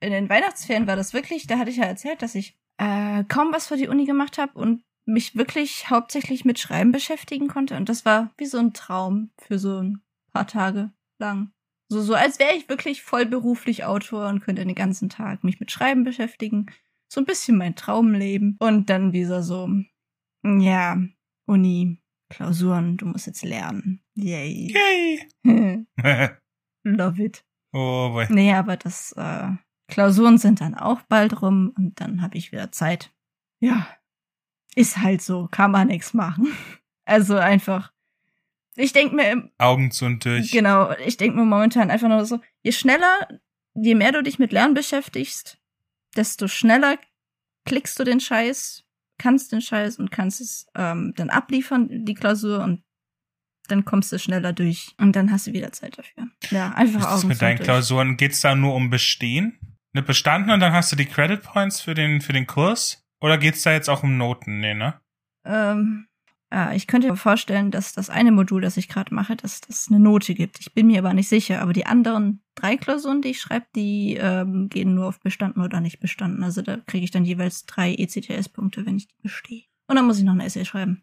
in 0.00 0.10
den 0.10 0.28
Weihnachtsferien 0.28 0.86
war 0.86 0.96
das 0.96 1.12
wirklich, 1.12 1.46
da 1.46 1.58
hatte 1.58 1.70
ich 1.70 1.76
ja 1.76 1.84
erzählt, 1.84 2.22
dass 2.22 2.34
ich 2.34 2.56
äh, 2.78 3.24
kaum 3.24 3.52
was 3.52 3.66
für 3.66 3.76
die 3.76 3.88
Uni 3.88 4.04
gemacht 4.04 4.38
habe 4.38 4.58
und 4.58 4.82
mich 5.04 5.36
wirklich 5.36 5.90
hauptsächlich 5.90 6.44
mit 6.44 6.58
Schreiben 6.58 6.92
beschäftigen 6.92 7.48
konnte. 7.48 7.76
Und 7.76 7.88
das 7.88 8.04
war 8.04 8.30
wie 8.36 8.46
so 8.46 8.58
ein 8.58 8.74
Traum 8.74 9.30
für 9.38 9.58
so 9.58 9.78
ein 9.78 10.02
paar 10.32 10.46
Tage 10.46 10.92
lang. 11.18 11.50
So, 11.90 12.02
so 12.02 12.14
als 12.14 12.38
wäre 12.38 12.54
ich 12.54 12.68
wirklich 12.68 13.02
vollberuflich 13.02 13.84
Autor 13.84 14.28
und 14.28 14.40
könnte 14.40 14.64
den 14.64 14.74
ganzen 14.74 15.08
Tag 15.08 15.42
mich 15.42 15.58
mit 15.58 15.70
Schreiben 15.70 16.04
beschäftigen. 16.04 16.66
So 17.10 17.22
ein 17.22 17.24
bisschen 17.24 17.56
mein 17.56 17.74
Traumleben. 17.74 18.56
Und 18.60 18.90
dann 18.90 19.14
wieder 19.14 19.42
so, 19.42 19.70
ja, 20.44 21.02
Uni, 21.46 22.02
Klausuren, 22.28 22.98
du 22.98 23.06
musst 23.06 23.26
jetzt 23.26 23.42
lernen. 23.42 24.02
Yay. 24.14 24.74
Yay. 24.74 25.86
Love 26.84 27.24
it. 27.24 27.44
Oh 27.72 28.10
boy. 28.10 28.26
Nee, 28.28 28.52
aber 28.52 28.76
das 28.76 29.12
äh, 29.12 29.52
Klausuren 29.88 30.38
sind 30.38 30.60
dann 30.60 30.74
auch 30.74 31.02
bald 31.02 31.42
rum 31.42 31.72
und 31.76 32.00
dann 32.00 32.22
habe 32.22 32.38
ich 32.38 32.52
wieder 32.52 32.70
Zeit. 32.70 33.10
Ja. 33.60 33.88
Ist 34.74 34.98
halt 34.98 35.22
so, 35.22 35.48
kann 35.50 35.70
man 35.70 35.88
nichts 35.88 36.14
machen. 36.14 36.48
Also 37.10 37.36
einfach 37.38 37.90
ich 38.78 38.92
denke 38.92 39.16
mir 39.16 39.50
Augen 39.58 39.90
zu 39.90 40.04
und 40.04 40.24
durch. 40.24 40.52
Genau, 40.52 40.92
ich 41.04 41.16
denke 41.16 41.36
mir 41.36 41.44
momentan 41.44 41.90
einfach 41.90 42.08
nur 42.08 42.24
so, 42.24 42.40
je 42.62 42.70
schneller, 42.70 43.28
je 43.74 43.96
mehr 43.96 44.12
du 44.12 44.22
dich 44.22 44.38
mit 44.38 44.52
Lernen 44.52 44.74
beschäftigst, 44.74 45.58
desto 46.16 46.46
schneller 46.46 46.96
klickst 47.64 47.98
du 47.98 48.04
den 48.04 48.20
Scheiß, 48.20 48.84
kannst 49.18 49.50
den 49.50 49.60
Scheiß 49.60 49.98
und 49.98 50.12
kannst 50.12 50.40
es 50.40 50.66
ähm, 50.76 51.12
dann 51.16 51.28
abliefern, 51.28 52.04
die 52.04 52.14
Klausur, 52.14 52.62
und 52.62 52.84
dann 53.66 53.84
kommst 53.84 54.12
du 54.12 54.18
schneller 54.18 54.52
durch. 54.52 54.94
Und 54.96 55.16
dann 55.16 55.32
hast 55.32 55.48
du 55.48 55.52
wieder 55.52 55.72
Zeit 55.72 55.98
dafür. 55.98 56.28
Ja, 56.50 56.72
einfach 56.74 57.10
auch. 57.10 57.24
Mit 57.24 57.42
deinen 57.42 57.56
durch. 57.56 57.66
Klausuren 57.66 58.16
geht's 58.16 58.40
da 58.42 58.54
nur 58.54 58.74
um 58.76 58.90
Bestehen? 58.90 59.58
Eine 59.98 60.06
bestanden 60.06 60.52
und 60.52 60.60
dann 60.60 60.72
hast 60.72 60.92
du 60.92 60.96
die 60.96 61.06
Credit 61.06 61.42
Points 61.42 61.80
für 61.80 61.92
den, 61.92 62.20
für 62.20 62.32
den 62.32 62.46
Kurs? 62.46 63.04
Oder 63.20 63.36
geht's 63.36 63.62
da 63.62 63.72
jetzt 63.72 63.90
auch 63.90 64.04
um 64.04 64.16
Noten? 64.16 64.60
Nee, 64.60 64.74
ne? 64.74 64.94
Ähm, 65.44 66.06
ja, 66.52 66.72
ich 66.72 66.86
könnte 66.86 67.10
mir 67.10 67.16
vorstellen, 67.16 67.72
dass 67.72 67.94
das 67.94 68.08
eine 68.08 68.30
Modul, 68.30 68.60
das 68.60 68.76
ich 68.76 68.88
gerade 68.88 69.12
mache, 69.12 69.34
dass 69.34 69.60
das 69.60 69.88
eine 69.88 69.98
Note 69.98 70.34
gibt. 70.34 70.60
Ich 70.60 70.72
bin 70.72 70.86
mir 70.86 71.00
aber 71.00 71.14
nicht 71.14 71.28
sicher. 71.28 71.60
Aber 71.60 71.72
die 71.72 71.84
anderen 71.84 72.44
drei 72.54 72.76
Klausuren, 72.76 73.22
die 73.22 73.30
ich 73.30 73.40
schreibe, 73.40 73.66
die 73.74 74.16
ähm, 74.20 74.68
gehen 74.68 74.94
nur 74.94 75.08
auf 75.08 75.18
bestanden 75.18 75.64
oder 75.64 75.80
nicht 75.80 75.98
bestanden. 75.98 76.44
Also 76.44 76.62
da 76.62 76.76
kriege 76.76 77.02
ich 77.02 77.10
dann 77.10 77.24
jeweils 77.24 77.66
drei 77.66 77.92
ECTS-Punkte, 77.92 78.86
wenn 78.86 78.98
ich 78.98 79.08
die 79.08 79.20
bestehe. 79.20 79.64
Und 79.88 79.96
dann 79.96 80.06
muss 80.06 80.18
ich 80.18 80.24
noch 80.24 80.34
ein 80.34 80.40
Essay 80.40 80.64
schreiben. 80.64 81.02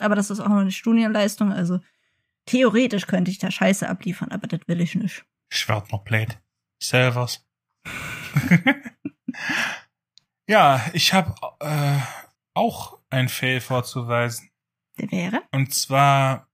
Aber 0.00 0.16
das 0.16 0.30
ist 0.30 0.40
auch 0.40 0.48
noch 0.48 0.56
eine 0.56 0.72
Studienleistung. 0.72 1.52
Also 1.52 1.78
theoretisch 2.46 3.06
könnte 3.06 3.30
ich 3.30 3.38
da 3.38 3.52
Scheiße 3.52 3.88
abliefern, 3.88 4.32
aber 4.32 4.48
das 4.48 4.62
will 4.66 4.80
ich 4.80 4.96
nicht. 4.96 5.24
Schwert 5.48 5.92
noch 5.92 6.02
Blade. 6.02 6.34
Servers. 6.82 7.46
ja, 10.48 10.84
ich 10.92 11.12
habe 11.12 11.34
äh, 11.60 11.98
auch 12.54 12.98
ein 13.10 13.28
Fail 13.28 13.60
vorzuweisen. 13.60 14.50
Der 14.98 15.10
wäre? 15.10 15.42
Und 15.52 15.74
zwar 15.74 16.48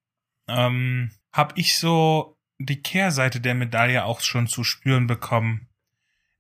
ähm, 0.48 1.10
habe 1.32 1.54
ich 1.56 1.78
so 1.78 2.38
die 2.58 2.82
Kehrseite 2.82 3.40
der 3.40 3.54
Medaille 3.54 4.04
auch 4.04 4.20
schon 4.20 4.46
zu 4.46 4.64
spüren 4.64 5.06
bekommen. 5.06 5.68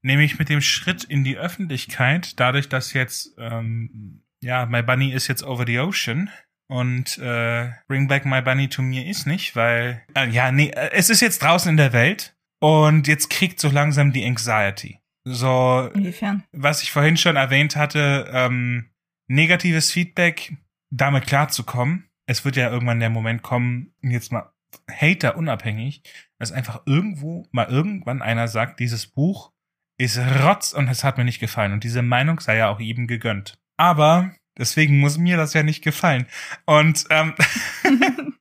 Nämlich 0.02 0.38
mit 0.38 0.48
dem 0.48 0.60
Schritt 0.60 1.04
in 1.04 1.24
die 1.24 1.36
Öffentlichkeit, 1.36 2.38
dadurch, 2.38 2.68
dass 2.68 2.92
jetzt, 2.92 3.34
ähm, 3.38 4.22
ja, 4.40 4.66
My 4.66 4.82
Bunny 4.82 5.12
ist 5.12 5.26
jetzt 5.26 5.42
over 5.42 5.66
the 5.66 5.80
ocean 5.80 6.30
und 6.68 7.18
äh, 7.18 7.70
Bring 7.88 8.08
Back 8.08 8.24
My 8.24 8.40
Bunny 8.40 8.68
to 8.68 8.82
Me 8.82 9.08
ist 9.08 9.26
nicht, 9.26 9.56
weil, 9.56 10.02
äh, 10.14 10.28
ja, 10.28 10.52
nee, 10.52 10.70
äh, 10.70 10.90
es 10.92 11.10
ist 11.10 11.20
jetzt 11.20 11.42
draußen 11.42 11.70
in 11.70 11.76
der 11.76 11.92
Welt 11.92 12.36
und 12.60 13.08
jetzt 13.08 13.30
kriegt 13.30 13.60
so 13.60 13.68
langsam 13.68 14.12
die 14.12 14.24
Anxiety. 14.24 15.00
So, 15.28 15.90
Inwiefern? 15.92 16.44
was 16.52 16.84
ich 16.84 16.92
vorhin 16.92 17.16
schon 17.16 17.34
erwähnt 17.34 17.74
hatte, 17.74 18.30
ähm, 18.32 18.90
negatives 19.26 19.90
Feedback 19.90 20.56
damit 20.90 21.26
klarzukommen, 21.26 22.08
es 22.26 22.44
wird 22.44 22.54
ja 22.54 22.70
irgendwann 22.70 23.00
der 23.00 23.10
Moment 23.10 23.42
kommen, 23.42 23.92
jetzt 24.02 24.30
mal 24.30 24.52
Hater 24.88 25.36
unabhängig, 25.36 26.02
dass 26.38 26.52
einfach 26.52 26.82
irgendwo 26.86 27.44
mal 27.50 27.66
irgendwann 27.66 28.22
einer 28.22 28.46
sagt, 28.46 28.78
dieses 28.78 29.08
Buch 29.08 29.52
ist 29.98 30.16
Rotz 30.18 30.72
und 30.72 30.86
es 30.86 31.02
hat 31.02 31.18
mir 31.18 31.24
nicht 31.24 31.40
gefallen. 31.40 31.72
Und 31.72 31.82
diese 31.82 32.02
Meinung 32.02 32.38
sei 32.38 32.58
ja 32.58 32.68
auch 32.68 32.78
jedem 32.78 33.08
gegönnt. 33.08 33.58
Aber 33.76 34.32
deswegen 34.56 35.00
muss 35.00 35.18
mir 35.18 35.36
das 35.36 35.54
ja 35.54 35.64
nicht 35.64 35.82
gefallen. 35.82 36.26
Und 36.66 37.04
ähm, 37.10 37.34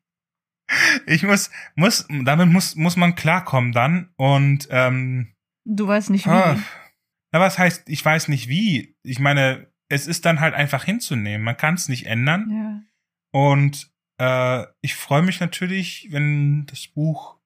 ich 1.08 1.24
muss, 1.24 1.50
muss, 1.76 2.08
damit 2.10 2.50
muss, 2.50 2.76
muss 2.76 2.96
man 2.96 3.16
klarkommen 3.16 3.72
dann. 3.72 4.10
Und 4.18 4.68
ähm, 4.70 5.35
du 5.66 5.88
weißt 5.88 6.10
nicht 6.10 6.26
wie. 6.26 6.32
Ah, 6.32 6.58
na, 7.32 7.40
was 7.40 7.58
heißt, 7.58 7.90
ich 7.90 8.04
weiß 8.04 8.30
nicht 8.30 8.48
wie. 8.48 8.96
Ich 9.04 9.20
meine, 9.20 9.72
es 9.90 10.08
ist 10.08 10.26
dann 10.26 10.40
halt 10.40 10.54
einfach 10.54 10.84
hinzunehmen. 10.84 11.44
Man 11.44 11.58
kann 11.58 11.76
es 11.76 11.90
nicht 11.90 12.06
ändern. 12.06 12.50
Ja. 12.52 12.82
Und 13.32 13.92
äh, 14.20 14.66
ich 14.82 14.96
freue 14.96 15.22
mich 15.22 15.40
natürlich, 15.40 16.08
wenn 16.12 16.66
das 16.68 16.88
Buch 16.88 17.38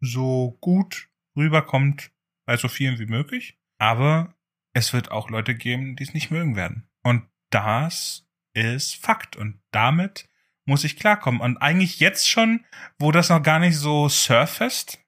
so 0.00 0.56
gut 0.60 1.10
rüberkommt 1.36 2.12
bei 2.46 2.56
so 2.56 2.68
vielen 2.68 2.98
wie 2.98 3.06
möglich. 3.06 3.58
Aber 3.78 4.34
es 4.72 4.92
wird 4.92 5.10
auch 5.10 5.30
Leute 5.30 5.54
geben, 5.54 5.96
die 5.96 6.04
es 6.04 6.14
nicht 6.14 6.30
mögen 6.30 6.56
werden. 6.56 6.88
Und 7.02 7.28
das 7.50 8.26
ist 8.54 8.96
Fakt. 8.96 9.36
Und 9.36 9.60
damit 9.70 10.28
muss 10.64 10.84
ich 10.84 10.96
klarkommen. 10.96 11.40
Und 11.40 11.58
eigentlich 11.58 12.00
jetzt 12.00 12.28
schon, 12.28 12.64
wo 12.98 13.12
das 13.12 13.28
noch 13.28 13.42
gar 13.42 13.58
nicht 13.58 13.76
so 13.76 14.08
surfaced, 14.08 15.04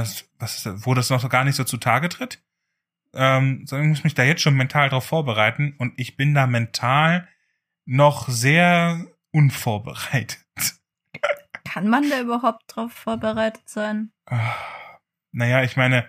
was 0.00 0.66
ist, 0.66 0.86
wo 0.86 0.94
das 0.94 1.10
noch 1.10 1.28
gar 1.28 1.44
nicht 1.44 1.56
so 1.56 1.64
zutage 1.64 2.08
tritt, 2.08 2.42
ähm, 3.14 3.66
sondern 3.66 3.90
ich 3.90 3.98
muss 3.98 4.04
mich 4.04 4.14
da 4.14 4.24
jetzt 4.24 4.42
schon 4.42 4.56
mental 4.56 4.88
drauf 4.88 5.04
vorbereiten. 5.04 5.74
Und 5.78 5.94
ich 5.96 6.16
bin 6.16 6.34
da 6.34 6.46
mental 6.46 7.28
noch 7.84 8.28
sehr 8.28 9.06
unvorbereitet. 9.32 10.44
Kann 11.64 11.88
man 11.88 12.08
da 12.08 12.20
überhaupt 12.20 12.64
drauf 12.68 12.92
vorbereitet 12.92 13.68
sein? 13.68 14.12
Naja, 15.32 15.62
ich 15.62 15.76
meine. 15.76 16.08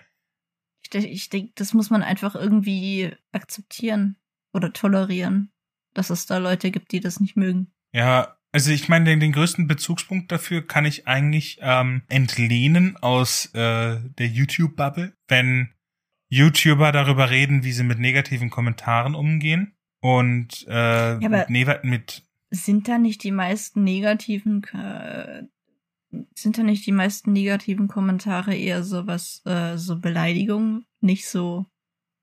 Ich, 0.81 0.93
ich 0.95 1.29
denke, 1.29 1.51
das 1.55 1.73
muss 1.73 1.89
man 1.89 2.03
einfach 2.03 2.35
irgendwie 2.35 3.13
akzeptieren 3.33 4.17
oder 4.53 4.71
tolerieren, 4.71 5.51
dass 5.93 6.09
es 6.09 6.25
da 6.25 6.37
Leute 6.37 6.71
gibt, 6.71 6.91
die 6.93 7.01
das 7.01 7.19
nicht 7.19 7.35
mögen. 7.35 7.73
Ja, 7.91 8.36
also 8.57 8.71
ich 8.71 8.89
meine, 8.89 9.05
den, 9.05 9.19
den 9.19 9.33
größten 9.33 9.67
Bezugspunkt 9.67 10.31
dafür 10.31 10.65
kann 10.65 10.83
ich 10.83 11.07
eigentlich 11.07 11.59
ähm, 11.61 12.01
entlehnen 12.07 12.97
aus 12.97 13.53
äh, 13.53 13.99
der 14.17 14.27
YouTube-Bubble, 14.27 15.13
wenn 15.27 15.75
YouTuber 16.29 16.91
darüber 16.91 17.29
reden, 17.29 17.63
wie 17.63 17.71
sie 17.71 17.83
mit 17.83 17.99
negativen 17.99 18.49
Kommentaren 18.49 19.13
umgehen 19.13 19.75
und 20.01 20.65
äh, 20.67 21.19
Ja, 21.19 21.29
mit, 21.29 21.83
mit 21.83 22.27
Sind 22.49 22.87
da 22.87 22.97
nicht 22.97 23.23
die 23.23 23.31
meisten 23.31 23.83
negativen 23.83 24.63
äh, 24.73 25.43
sind 26.33 26.57
da 26.57 26.63
nicht 26.63 26.87
die 26.87 26.91
meisten 26.91 27.33
negativen 27.33 27.87
Kommentare 27.87 28.55
eher 28.55 28.81
sowas, 28.81 29.43
äh, 29.45 29.77
so 29.77 29.99
Beleidigung, 29.99 30.85
nicht 30.99 31.29
so 31.29 31.67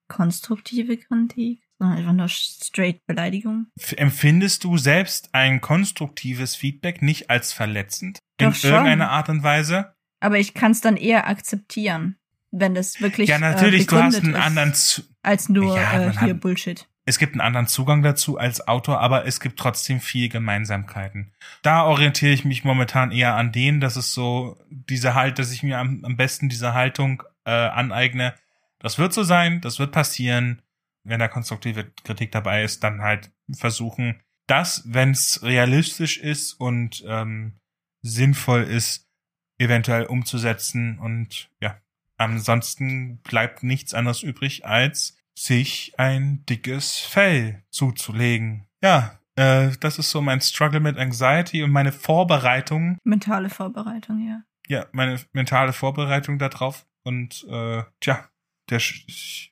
konstruktive 0.09 0.97
Kritik, 0.97 1.64
einfach 1.93 2.13
nur 2.13 2.29
straight 2.29 3.05
Beleidigung? 3.07 3.67
Empfindest 3.97 4.65
du 4.65 4.77
selbst 4.79 5.31
ein 5.35 5.61
konstruktives 5.61 6.55
Feedback 6.57 7.03
nicht 7.03 7.31
als 7.31 7.53
verletzend? 7.53 8.19
In 8.39 8.51
Doch 8.51 8.55
schon. 8.57 8.71
irgendeiner 8.71 9.11
Art 9.11 9.29
und 9.29 9.43
Weise? 9.43 9.95
Aber 10.21 10.39
ich 10.39 10.55
kann 10.55 10.73
es 10.73 10.81
dann 10.81 10.97
eher 10.97 11.27
akzeptieren, 11.29 12.17
wenn 12.51 12.75
das 12.75 13.01
wirklich 13.01 13.29
ja, 13.29 13.39
natürlich, 13.39 13.83
äh, 13.83 13.87
du 13.87 14.03
hast 14.03 14.23
einen 14.23 14.37
anderen, 14.37 14.75
Zu 14.75 15.03
als 15.23 15.49
nur 15.49 15.77
Ja, 15.77 15.93
äh, 16.01 16.13
hier 16.13 16.21
hat- 16.35 16.41
Bullshit. 16.41 16.89
es 17.05 17.19
gibt 17.19 17.35
einen 17.35 17.41
anderen 17.43 17.67
Zugang 17.67 18.03
dazu 18.03 18.39
als 18.39 18.67
Autor, 18.67 19.01
aber 19.01 19.27
es 19.27 19.41
gibt 19.41 19.59
trotzdem 19.59 20.01
viel 20.01 20.29
Gemeinsamkeiten. 20.31 21.33
Da 21.63 21.85
orientiere 21.85 22.33
ich 22.33 22.45
mich 22.45 22.65
momentan 22.65 23.11
eher 23.13 23.35
an 23.35 23.53
denen, 23.53 23.81
dass 23.81 23.97
es 23.97 24.15
so 24.15 24.57
diese 24.71 25.15
Halt, 25.15 25.39
dass 25.39 25.53
ich 25.53 25.63
mir 25.63 25.79
am, 25.79 26.05
am 26.05 26.17
besten 26.17 26.49
diese 26.49 26.75
Haltung 26.75 27.23
äh, 27.45 27.51
aneigne. 27.51 28.35
Das 28.79 28.99
wird 28.99 29.13
so 29.13 29.23
sein, 29.23 29.61
das 29.61 29.79
wird 29.79 29.93
passieren. 29.93 30.61
Wenn 31.05 31.21
da 31.21 31.29
konstruktive 31.29 31.85
Kritik 32.05 32.33
dabei 32.33 32.65
ist, 32.65 32.83
dann 32.83 33.03
halt 33.03 33.31
versuchen, 33.53 34.21
das, 34.47 34.83
wenn 34.87 35.11
es 35.11 35.43
realistisch 35.43 36.19
ist 36.19 36.55
und 36.55 37.05
ähm, 37.07 37.61
sinnvoll 38.03 38.63
ist, 38.63 39.09
eventuell 39.59 40.05
umzusetzen. 40.07 40.99
Und 40.99 41.51
ja, 41.61 41.79
ansonsten 42.17 43.19
bleibt 43.19 43.63
nichts 43.63 43.95
anderes 43.95 44.23
übrig, 44.23 44.67
als 44.67 45.17
sich 45.37 45.95
ein 45.99 46.45
dickes 46.47 46.99
Fell 46.99 47.65
zuzulegen. 47.71 48.67
Ja, 48.83 49.19
äh, 49.37 49.71
das 49.81 49.99
ist 49.99 50.11
so 50.11 50.21
mein 50.21 50.41
Struggle 50.41 50.81
mit 50.81 50.97
Anxiety 50.97 51.63
und 51.63 51.71
meine 51.71 51.93
Vorbereitung, 51.93 52.99
Mentale 53.05 53.51
Vorbereitung, 53.51 54.27
ja. 54.27 54.43
ja, 54.69 54.87
meine 54.93 55.21
mentale 55.33 55.73
Vorbereitung 55.73 56.39
darauf. 56.39 56.87
Und 57.03 57.45
äh, 57.51 57.83
tja, 58.01 58.29
der 58.71 58.81
Sch- 58.81 59.51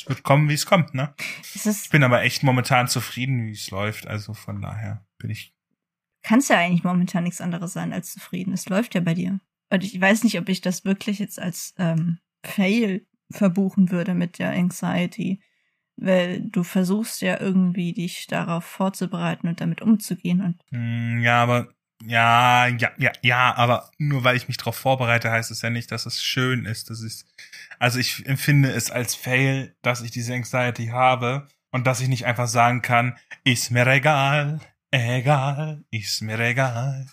es 0.00 0.08
wird 0.08 0.22
kommen, 0.22 0.48
wie 0.48 0.54
es 0.54 0.66
kommt, 0.66 0.94
ne? 0.94 1.14
Es 1.54 1.66
Ich 1.66 1.90
bin 1.90 2.02
aber 2.02 2.22
echt 2.22 2.42
momentan 2.42 2.88
zufrieden, 2.88 3.46
wie 3.46 3.52
es 3.52 3.70
läuft. 3.70 4.06
Also 4.06 4.34
von 4.34 4.60
daher 4.60 5.04
bin 5.18 5.30
ich. 5.30 5.54
kann's 6.22 6.48
ja 6.48 6.58
eigentlich 6.58 6.84
momentan 6.84 7.24
nichts 7.24 7.40
anderes 7.40 7.72
sein 7.72 7.92
als 7.92 8.12
zufrieden. 8.12 8.52
Es 8.52 8.68
läuft 8.68 8.94
ja 8.94 9.00
bei 9.00 9.14
dir. 9.14 9.40
Und 9.70 9.84
ich 9.84 10.00
weiß 10.00 10.24
nicht, 10.24 10.38
ob 10.38 10.48
ich 10.48 10.60
das 10.60 10.84
wirklich 10.84 11.18
jetzt 11.18 11.40
als 11.40 11.74
ähm, 11.78 12.18
Fail 12.44 13.06
verbuchen 13.30 13.90
würde 13.90 14.14
mit 14.14 14.38
der 14.38 14.50
Anxiety. 14.50 15.42
Weil 15.96 16.40
du 16.42 16.62
versuchst 16.62 17.20
ja 17.22 17.40
irgendwie, 17.40 17.92
dich 17.92 18.26
darauf 18.26 18.64
vorzubereiten 18.64 19.48
und 19.48 19.60
damit 19.60 19.82
umzugehen. 19.82 20.40
Und 20.40 20.60
Hm, 20.70 21.20
ja, 21.20 21.42
aber 21.42 21.72
ja, 22.06 22.66
ja, 22.66 22.90
ja, 22.98 23.12
ja, 23.22 23.54
aber 23.54 23.90
nur 23.98 24.24
weil 24.24 24.36
ich 24.36 24.48
mich 24.48 24.56
darauf 24.56 24.76
vorbereite, 24.76 25.30
heißt 25.30 25.50
es 25.50 25.62
ja 25.62 25.70
nicht, 25.70 25.90
dass 25.90 26.06
es 26.06 26.22
schön 26.22 26.64
ist. 26.64 26.90
Das 26.90 27.00
ist, 27.00 27.26
also 27.78 27.98
ich 27.98 28.26
empfinde 28.26 28.70
es 28.70 28.90
als 28.90 29.14
Fail, 29.14 29.74
dass 29.82 30.02
ich 30.02 30.10
diese 30.10 30.34
Anxiety 30.34 30.86
habe 30.88 31.48
und 31.70 31.86
dass 31.86 32.00
ich 32.00 32.08
nicht 32.08 32.26
einfach 32.26 32.48
sagen 32.48 32.82
kann, 32.82 33.16
ist 33.44 33.70
mir 33.70 33.86
egal, 33.86 34.60
egal, 34.90 35.84
ist 35.90 36.22
mir 36.22 36.38
egal. 36.38 37.06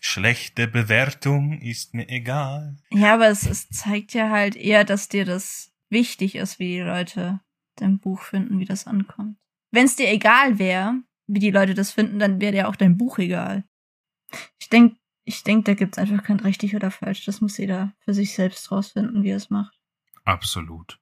Schlechte 0.00 0.68
Bewertung 0.68 1.60
ist 1.60 1.94
mir 1.94 2.08
egal. 2.08 2.76
ja, 2.90 3.14
aber 3.14 3.28
es, 3.28 3.46
es 3.46 3.68
zeigt 3.68 4.14
ja 4.14 4.30
halt 4.30 4.56
eher, 4.56 4.84
dass 4.84 5.08
dir 5.08 5.24
das 5.24 5.72
wichtig 5.90 6.36
ist, 6.36 6.58
wie 6.58 6.76
die 6.76 6.80
Leute 6.80 7.40
dein 7.76 7.98
Buch 7.98 8.22
finden, 8.22 8.60
wie 8.60 8.64
das 8.64 8.86
ankommt. 8.86 9.36
Wenn 9.70 9.86
es 9.86 9.96
dir 9.96 10.08
egal 10.08 10.58
wäre, 10.58 10.94
wie 11.26 11.40
die 11.40 11.50
Leute 11.50 11.74
das 11.74 11.92
finden, 11.92 12.18
dann 12.18 12.40
wäre 12.40 12.52
dir 12.52 12.68
auch 12.68 12.76
dein 12.76 12.96
Buch 12.96 13.18
egal. 13.18 13.64
Ich 14.60 14.68
denk, 14.68 14.96
ich 15.24 15.44
denk, 15.44 15.64
da 15.66 15.74
gibt's 15.74 15.98
einfach 15.98 16.22
kein 16.22 16.40
richtig 16.40 16.74
oder 16.74 16.90
falsch. 16.90 17.24
Das 17.24 17.40
muss 17.40 17.58
jeder 17.58 17.92
für 18.00 18.14
sich 18.14 18.34
selbst 18.34 18.70
rausfinden, 18.70 19.22
wie 19.22 19.30
er 19.30 19.36
es 19.36 19.50
macht. 19.50 19.78
Absolut. 20.24 20.98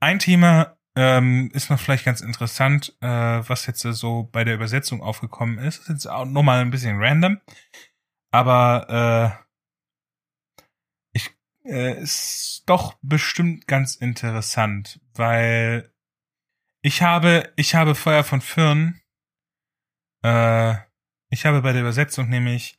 Ein 0.00 0.18
Thema 0.18 0.78
ähm, 0.94 1.50
ist 1.52 1.70
noch 1.70 1.78
vielleicht 1.78 2.04
ganz 2.04 2.20
interessant, 2.20 2.96
äh, 3.00 3.06
was 3.06 3.66
jetzt 3.66 3.82
so 3.82 4.28
bei 4.32 4.44
der 4.44 4.54
Übersetzung 4.54 5.02
aufgekommen 5.02 5.58
ist. 5.58 5.78
Ist 5.80 5.88
jetzt 5.88 6.06
auch 6.06 6.24
nochmal 6.24 6.60
ein 6.60 6.70
bisschen 6.70 6.98
random, 6.98 7.40
aber 8.30 9.44
äh, 11.14 11.16
ich 11.16 11.30
äh, 11.64 12.00
ist 12.02 12.64
doch 12.66 12.98
bestimmt 13.02 13.66
ganz 13.66 13.94
interessant, 13.94 15.00
weil 15.14 15.92
ich 16.82 17.02
habe 17.02 17.52
ich 17.56 17.74
habe 17.74 17.94
Feuer 17.94 18.24
von 18.24 18.40
Firn 18.40 19.00
äh, 20.22 20.74
ich 21.30 21.44
habe 21.44 21.62
bei 21.62 21.72
der 21.72 21.82
Übersetzung 21.82 22.28
nämlich 22.28 22.78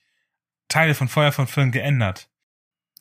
Teile 0.68 0.96
von 0.96 1.08
Feuer 1.08 1.32
von 1.32 1.48
Firn 1.48 1.72
geändert. 1.72 2.30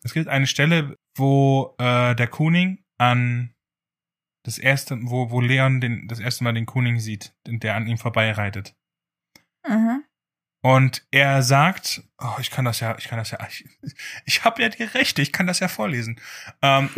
Es 0.02 0.14
gibt 0.14 0.28
eine 0.28 0.46
Stelle, 0.46 0.96
wo 1.16 1.74
äh, 1.78 2.14
der 2.14 2.28
Kuning 2.28 2.84
an 2.98 3.54
das 4.44 4.58
erste, 4.58 4.98
wo, 5.02 5.30
wo 5.30 5.40
Leon 5.40 5.80
den, 5.80 6.08
das 6.08 6.20
erste 6.20 6.44
Mal 6.44 6.54
den 6.54 6.66
Kuning 6.66 6.98
sieht, 6.98 7.34
der 7.46 7.74
an 7.74 7.86
ihm 7.86 7.98
vorbeireitet. 7.98 8.74
Aha. 9.64 10.00
Und 10.60 11.06
er 11.10 11.42
sagt, 11.42 12.02
oh, 12.18 12.36
ich 12.40 12.50
kann 12.50 12.64
das 12.64 12.80
ja, 12.80 12.96
ich 12.98 13.08
kann 13.08 13.18
das 13.18 13.30
ja, 13.30 13.38
ich, 13.48 13.64
ich 14.24 14.44
habe 14.44 14.62
ja 14.62 14.68
die 14.68 14.82
Rechte, 14.82 15.22
ich 15.22 15.32
kann 15.32 15.46
das 15.46 15.60
ja 15.60 15.68
vorlesen. 15.68 16.20
Ähm, 16.62 16.90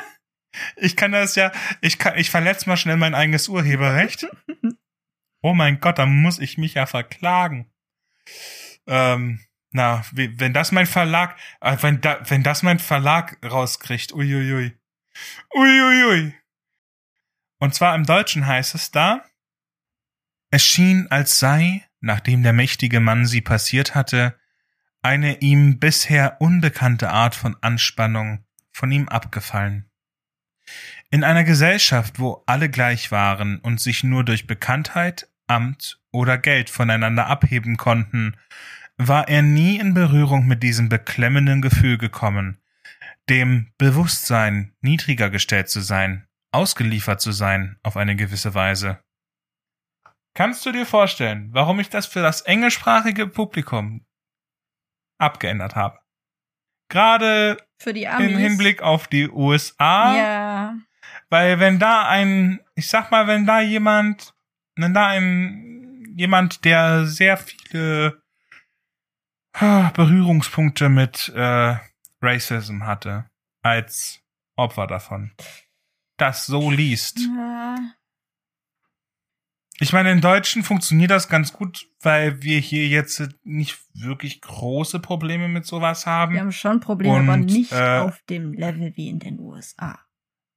ich 0.76 0.96
kann 0.96 1.12
das 1.12 1.34
ja, 1.34 1.50
ich 1.80 1.98
kann, 1.98 2.16
ich 2.16 2.30
verletze 2.30 2.68
mal 2.68 2.76
schnell 2.76 2.96
mein 2.96 3.14
eigenes 3.14 3.48
Urheberrecht. 3.48 4.26
Oh 5.44 5.54
mein 5.54 5.80
Gott, 5.80 5.98
dann 5.98 6.22
muss 6.22 6.38
ich 6.38 6.56
mich 6.56 6.74
ja 6.74 6.86
verklagen. 6.86 7.71
Ähm, 8.86 9.40
na, 9.70 10.04
wenn 10.12 10.52
das 10.52 10.70
mein 10.70 10.86
Verlag, 10.86 11.38
äh, 11.60 11.76
wenn, 11.80 12.00
da, 12.00 12.20
wenn 12.28 12.42
das 12.42 12.62
mein 12.62 12.78
Verlag 12.78 13.38
rauskriegt, 13.44 14.12
uiuiui. 14.12 14.76
Uiuiui. 15.54 16.34
Und 17.58 17.74
zwar 17.74 17.94
im 17.94 18.04
Deutschen 18.04 18.46
heißt 18.46 18.74
es 18.74 18.90
da, 18.90 19.24
es 20.50 20.64
schien, 20.64 21.06
als 21.10 21.38
sei, 21.38 21.86
nachdem 22.00 22.42
der 22.42 22.52
mächtige 22.52 23.00
Mann 23.00 23.24
sie 23.24 23.40
passiert 23.40 23.94
hatte, 23.94 24.38
eine 25.00 25.40
ihm 25.40 25.78
bisher 25.78 26.40
unbekannte 26.40 27.10
Art 27.10 27.34
von 27.34 27.56
Anspannung 27.62 28.44
von 28.70 28.90
ihm 28.92 29.08
abgefallen. 29.08 29.90
In 31.10 31.24
einer 31.24 31.44
Gesellschaft, 31.44 32.18
wo 32.18 32.42
alle 32.46 32.68
gleich 32.68 33.10
waren 33.10 33.58
und 33.58 33.80
sich 33.80 34.04
nur 34.04 34.24
durch 34.24 34.46
Bekanntheit, 34.46 35.28
Amt 35.46 36.01
oder 36.12 36.38
Geld 36.38 36.70
voneinander 36.70 37.26
abheben 37.26 37.76
konnten, 37.76 38.36
war 38.96 39.28
er 39.28 39.42
nie 39.42 39.78
in 39.78 39.94
Berührung 39.94 40.46
mit 40.46 40.62
diesem 40.62 40.88
beklemmenden 40.88 41.62
Gefühl 41.62 41.98
gekommen, 41.98 42.58
dem 43.28 43.72
Bewusstsein, 43.78 44.74
niedriger 44.80 45.30
gestellt 45.30 45.68
zu 45.68 45.80
sein, 45.80 46.26
ausgeliefert 46.52 47.20
zu 47.20 47.32
sein 47.32 47.78
auf 47.82 47.96
eine 47.96 48.14
gewisse 48.16 48.54
Weise. 48.54 49.02
Kannst 50.34 50.64
du 50.64 50.72
dir 50.72 50.86
vorstellen, 50.86 51.50
warum 51.52 51.80
ich 51.80 51.90
das 51.90 52.06
für 52.06 52.22
das 52.22 52.42
englischsprachige 52.42 53.26
Publikum 53.26 54.06
abgeändert 55.18 55.76
habe? 55.76 55.98
Gerade 56.88 57.58
im 57.84 58.38
Hinblick 58.38 58.82
auf 58.82 59.08
die 59.08 59.28
USA. 59.28 60.16
Ja. 60.16 60.76
Weil 61.28 61.58
wenn 61.60 61.78
da 61.78 62.06
ein, 62.06 62.60
ich 62.74 62.88
sag 62.88 63.10
mal, 63.10 63.26
wenn 63.26 63.46
da 63.46 63.60
jemand, 63.60 64.34
wenn 64.76 64.94
da 64.94 65.06
ein, 65.08 65.81
jemand, 66.16 66.64
der 66.64 67.06
sehr 67.06 67.36
viele 67.36 68.22
Berührungspunkte 69.52 70.88
mit 70.88 71.30
äh, 71.34 71.76
Racism 72.20 72.84
hatte, 72.84 73.26
als 73.62 74.20
Opfer 74.56 74.86
davon, 74.86 75.32
das 76.16 76.46
so 76.46 76.70
liest. 76.70 77.18
ja. 77.20 77.76
Ich 79.78 79.92
meine, 79.92 80.12
in 80.12 80.20
Deutschen 80.20 80.62
funktioniert 80.62 81.10
das 81.10 81.28
ganz 81.28 81.52
gut, 81.52 81.88
weil 82.00 82.40
wir 82.42 82.60
hier 82.60 82.86
jetzt 82.86 83.20
nicht 83.42 83.80
wirklich 83.94 84.40
große 84.40 85.00
Probleme 85.00 85.48
mit 85.48 85.66
sowas 85.66 86.06
haben. 86.06 86.34
Wir 86.34 86.40
haben 86.40 86.52
schon 86.52 86.78
Probleme, 86.78 87.18
aber 87.18 87.32
Und, 87.32 87.46
nicht 87.46 87.72
äh, 87.72 87.98
auf 87.98 88.20
dem 88.28 88.52
Level 88.52 88.92
wie 88.96 89.08
in 89.08 89.18
den 89.18 89.40
USA. 89.40 89.98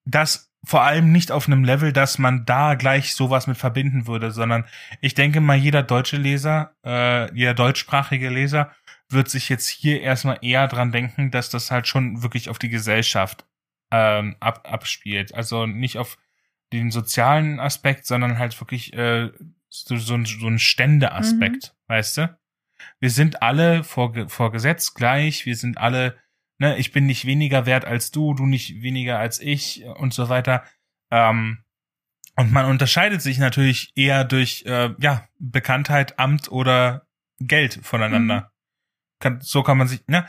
das 0.06 0.53
vor 0.66 0.84
allem 0.84 1.11
nicht 1.11 1.32
auf 1.32 1.47
einem 1.47 1.63
Level, 1.63 1.93
dass 1.93 2.18
man 2.18 2.45
da 2.45 2.76
gleich 2.76 3.13
sowas 3.13 3.47
mit 3.47 3.57
verbinden 3.57 4.07
würde, 4.07 4.32
sondern 4.32 4.66
ich 5.01 5.13
denke 5.13 5.41
mal, 5.41 5.57
jeder 5.57 5.84
deutsche 5.84 6.18
Leser, 6.18 6.76
äh, 6.86 7.34
jeder 7.36 7.53
deutschsprachige 7.53 8.30
Leser 8.30 8.72
wird 9.09 9.30
sich 9.30 9.49
jetzt 9.49 9.68
hier 9.68 10.01
erstmal 10.01 10.39
eher 10.41 10.68
dran 10.68 10.91
denken, 10.91 11.32
dass 11.32 11.49
das 11.49 11.72
halt 11.72 11.88
schon 11.88 12.24
wirklich 12.24 12.49
auf 12.49 12.57
die 12.57 12.70
Gesellschaft 12.70 13.45
ähm, 13.91 14.36
ab, 14.39 14.68
abspielt. 14.70 15.34
Also 15.36 15.66
nicht 15.66 15.97
auf 15.97 16.18
den 16.74 16.91
sozialen 16.91 17.59
Aspekt, 17.59 18.05
sondern 18.07 18.39
halt 18.39 18.59
wirklich 18.59 18.93
äh, 18.93 19.30
so, 19.70 19.97
so, 19.97 20.16
ein, 20.16 20.26
so 20.26 20.47
ein 20.47 20.59
Ständeaspekt, 20.59 21.76
weißt 21.88 22.18
du? 22.18 22.38
Wir 22.99 23.09
sind 23.09 23.41
alle 23.41 23.84
vor, 23.84 24.13
vor 24.30 24.51
Gesetz 24.51 24.93
gleich, 24.93 25.45
wir 25.45 25.55
sind 25.55 25.78
alle 25.78 26.18
ne, 26.58 26.78
ich 26.78 26.91
bin 26.91 27.06
nicht 27.06 27.26
weniger 27.26 27.66
wert 27.66 27.86
als 27.86 28.12
du, 28.12 28.34
du 28.34 28.45
nicht 28.45 28.82
weniger 28.82 29.20
als 29.20 29.39
ich 29.39 29.84
und 29.86 30.14
so 30.14 30.30
weiter. 30.30 30.64
Ähm, 31.12 31.64
und 32.38 32.51
man 32.51 32.66
unterscheidet 32.66 33.22
sich 33.22 33.38
natürlich 33.38 33.93
eher 33.95 34.26
durch 34.26 34.64
äh, 34.66 34.93
ja 34.99 35.28
Bekanntheit, 35.39 36.20
Amt 36.20 36.51
oder 36.51 37.08
Geld 37.39 37.80
voneinander. 37.84 38.51
Kann, 39.20 39.39
so 39.41 39.64
kann 39.64 39.78
man 39.78 39.88
sich, 39.88 40.06
ne? 40.08 40.28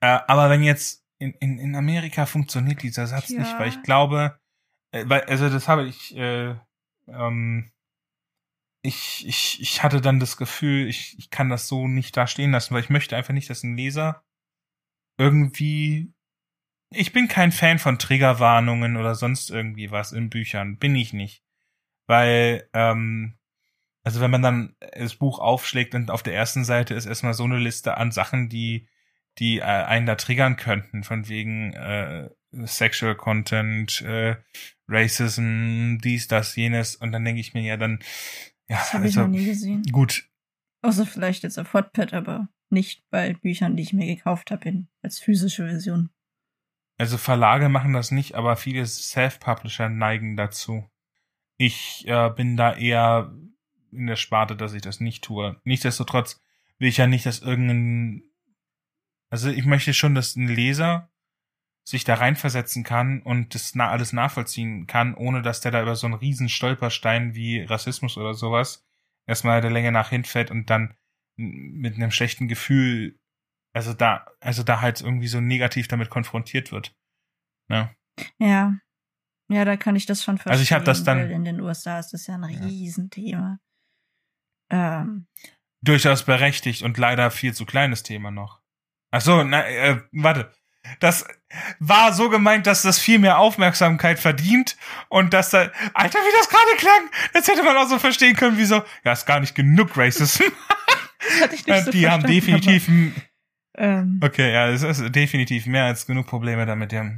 Äh, 0.00 0.18
aber 0.26 0.50
wenn 0.50 0.62
jetzt 0.62 1.04
in, 1.18 1.32
in, 1.34 1.58
in 1.58 1.76
Amerika 1.76 2.26
funktioniert 2.26 2.82
dieser 2.82 3.06
Satz 3.06 3.30
Ja. 3.30 3.38
nicht, 3.40 3.58
weil 3.58 3.68
ich 3.68 3.82
glaube, 3.82 4.38
äh, 4.90 5.04
weil, 5.06 5.22
also 5.22 5.48
das 5.48 5.68
habe 5.68 5.84
ich, 5.86 6.16
äh, 6.16 6.56
ähm, 7.06 7.70
ich, 8.82 9.24
ich, 9.26 9.60
ich 9.62 9.82
hatte 9.82 10.00
dann 10.00 10.20
das 10.20 10.36
Gefühl, 10.36 10.88
ich, 10.88 11.16
ich 11.18 11.30
kann 11.30 11.48
das 11.48 11.68
so 11.68 11.86
nicht 11.86 12.16
da 12.16 12.26
stehen 12.26 12.50
lassen, 12.50 12.74
weil 12.74 12.82
ich 12.82 12.90
möchte 12.90 13.16
einfach 13.16 13.32
nicht, 13.32 13.48
dass 13.48 13.62
ein 13.62 13.76
Leser 13.76 14.23
irgendwie. 15.18 16.12
Ich 16.90 17.12
bin 17.12 17.28
kein 17.28 17.50
Fan 17.52 17.78
von 17.78 17.98
Triggerwarnungen 17.98 18.96
oder 18.96 19.14
sonst 19.14 19.50
irgendwie 19.50 19.90
was 19.90 20.12
in 20.12 20.30
Büchern. 20.30 20.78
Bin 20.78 20.94
ich 20.94 21.12
nicht. 21.12 21.42
Weil, 22.06 22.68
ähm, 22.72 23.34
also 24.04 24.20
wenn 24.20 24.30
man 24.30 24.42
dann 24.42 24.76
das 24.96 25.16
Buch 25.16 25.38
aufschlägt 25.38 25.94
und 25.94 26.10
auf 26.10 26.22
der 26.22 26.34
ersten 26.34 26.64
Seite 26.64 26.94
ist 26.94 27.06
erstmal 27.06 27.34
so 27.34 27.44
eine 27.44 27.58
Liste 27.58 27.96
an 27.96 28.12
Sachen, 28.12 28.48
die, 28.48 28.86
die 29.38 29.58
äh, 29.58 29.62
einen 29.62 30.06
da 30.06 30.14
triggern 30.14 30.56
könnten, 30.56 31.02
von 31.02 31.28
wegen 31.28 31.72
äh, 31.72 32.28
Sexual 32.64 33.16
Content, 33.16 34.02
äh, 34.02 34.36
Racism, 34.86 35.96
dies, 35.98 36.28
das, 36.28 36.54
jenes, 36.54 36.94
und 36.96 37.10
dann 37.12 37.24
denke 37.24 37.40
ich 37.40 37.54
mir 37.54 37.62
ja 37.62 37.76
dann, 37.76 38.00
ja, 38.68 38.76
Das 38.76 38.92
habe 38.92 39.06
ich 39.06 39.16
also, 39.16 39.22
noch 39.22 39.28
nie 39.28 39.46
gesehen. 39.46 39.82
gut, 39.90 40.28
Außer 40.82 41.06
vielleicht 41.06 41.42
jetzt 41.44 41.58
auf 41.58 41.72
Hotpad, 41.72 42.12
aber 42.12 42.48
nicht 42.74 43.08
bei 43.10 43.32
Büchern, 43.32 43.76
die 43.76 43.82
ich 43.82 43.92
mir 43.94 44.06
gekauft 44.06 44.50
habe, 44.50 44.84
als 45.02 45.18
physische 45.18 45.66
Version. 45.66 46.10
Also 46.98 47.16
Verlage 47.16 47.68
machen 47.68 47.92
das 47.92 48.10
nicht, 48.10 48.34
aber 48.34 48.56
viele 48.56 48.84
Self-Publisher 48.86 49.88
neigen 49.88 50.36
dazu. 50.36 50.88
Ich 51.56 52.06
äh, 52.06 52.30
bin 52.30 52.56
da 52.56 52.74
eher 52.74 53.32
in 53.90 54.06
der 54.06 54.16
Sparte, 54.16 54.56
dass 54.56 54.74
ich 54.74 54.82
das 54.82 55.00
nicht 55.00 55.24
tue. 55.24 55.60
Nichtsdestotrotz 55.64 56.40
will 56.78 56.88
ich 56.88 56.98
ja 56.98 57.06
nicht, 57.06 57.26
dass 57.26 57.40
irgendein... 57.40 58.22
Also 59.30 59.50
ich 59.50 59.64
möchte 59.64 59.94
schon, 59.94 60.14
dass 60.14 60.36
ein 60.36 60.46
Leser 60.46 61.10
sich 61.82 62.04
da 62.04 62.14
reinversetzen 62.14 62.84
kann 62.84 63.22
und 63.22 63.54
das 63.54 63.74
na 63.74 63.90
alles 63.90 64.12
nachvollziehen 64.12 64.86
kann, 64.86 65.14
ohne 65.14 65.42
dass 65.42 65.60
der 65.60 65.70
da 65.72 65.82
über 65.82 65.96
so 65.96 66.06
einen 66.06 66.14
riesen 66.14 66.48
Stolperstein 66.48 67.34
wie 67.34 67.62
Rassismus 67.62 68.16
oder 68.16 68.34
sowas 68.34 68.84
erstmal 69.26 69.60
der 69.60 69.70
Länge 69.70 69.92
nach 69.92 70.10
hinfällt 70.10 70.50
und 70.50 70.70
dann 70.70 70.94
mit 71.36 71.94
einem 71.96 72.10
schlechten 72.10 72.48
Gefühl 72.48 73.18
also 73.76 73.92
da, 73.92 74.24
also 74.40 74.62
da 74.62 74.80
halt 74.80 75.00
irgendwie 75.00 75.26
so 75.26 75.40
negativ 75.40 75.88
damit 75.88 76.08
konfrontiert 76.08 76.70
wird. 76.70 76.94
Ne? 77.68 77.94
Ja. 78.38 78.76
Ja, 79.48 79.64
da 79.64 79.76
kann 79.76 79.96
ich 79.96 80.06
das 80.06 80.22
schon 80.22 80.36
verstehen. 80.38 80.52
Also 80.52 80.62
ich 80.62 80.72
hab 80.72 80.84
das 80.84 81.02
dann- 81.02 81.28
in 81.30 81.44
den 81.44 81.60
USA 81.60 81.98
ist 81.98 82.10
das 82.12 82.26
ja 82.28 82.36
ein 82.36 82.44
Riesenthema. 82.44 83.58
Ähm, 84.70 85.26
Durchaus 85.82 86.22
berechtigt 86.24 86.82
und 86.82 86.96
leider 86.96 87.30
viel 87.30 87.52
zu 87.52 87.66
kleines 87.66 88.02
Thema 88.04 88.30
noch. 88.30 88.62
Ach 89.10 89.20
so, 89.20 89.42
na, 89.42 89.66
äh, 89.68 90.00
warte. 90.12 90.52
Das 91.00 91.26
war 91.78 92.12
so 92.12 92.28
gemeint, 92.30 92.66
dass 92.66 92.82
das 92.82 92.98
viel 92.98 93.18
mehr 93.18 93.38
Aufmerksamkeit 93.38 94.18
verdient 94.20 94.76
und 95.08 95.32
dass 95.34 95.50
da, 95.50 95.70
Alter, 95.94 96.18
wie 96.18 96.36
das 96.38 96.48
gerade 96.48 96.76
klang, 96.78 97.10
das 97.32 97.48
hätte 97.48 97.62
man 97.64 97.76
auch 97.76 97.88
so 97.88 97.98
verstehen 97.98 98.36
können, 98.36 98.56
wie 98.56 98.64
so, 98.66 98.82
ja, 99.04 99.12
ist 99.12 99.26
gar 99.26 99.40
nicht 99.40 99.54
genug 99.54 99.96
Racism. 99.96 100.44
das 101.28 101.40
hatte 101.40 101.54
ich 101.54 101.66
nicht 101.66 101.84
so 101.84 101.90
Die 101.90 102.08
haben 102.08 102.22
definitiv, 102.24 102.88
ähm, 103.76 104.20
okay, 104.22 104.52
ja, 104.52 104.68
es 104.68 104.82
ist 104.82 105.14
definitiv 105.14 105.66
mehr 105.66 105.84
als 105.84 106.06
genug 106.06 106.26
Probleme 106.26 106.66
damit, 106.66 106.92
ja. 106.92 107.10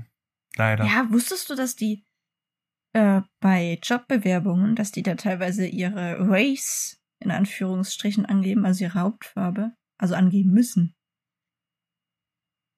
Leider. 0.56 0.84
ja, 0.84 1.06
wusstest 1.10 1.50
du, 1.50 1.54
dass 1.54 1.76
die 1.76 2.04
äh, 2.94 3.20
bei 3.40 3.78
Jobbewerbungen, 3.82 4.74
dass 4.74 4.90
die 4.90 5.02
da 5.02 5.16
teilweise 5.16 5.66
ihre 5.66 6.16
Race 6.20 6.98
in 7.20 7.30
Anführungsstrichen 7.30 8.24
angeben, 8.24 8.64
also 8.64 8.84
ihre 8.84 9.00
Hauptfarbe, 9.00 9.72
also 9.98 10.14
angeben 10.14 10.52
müssen? 10.52 10.94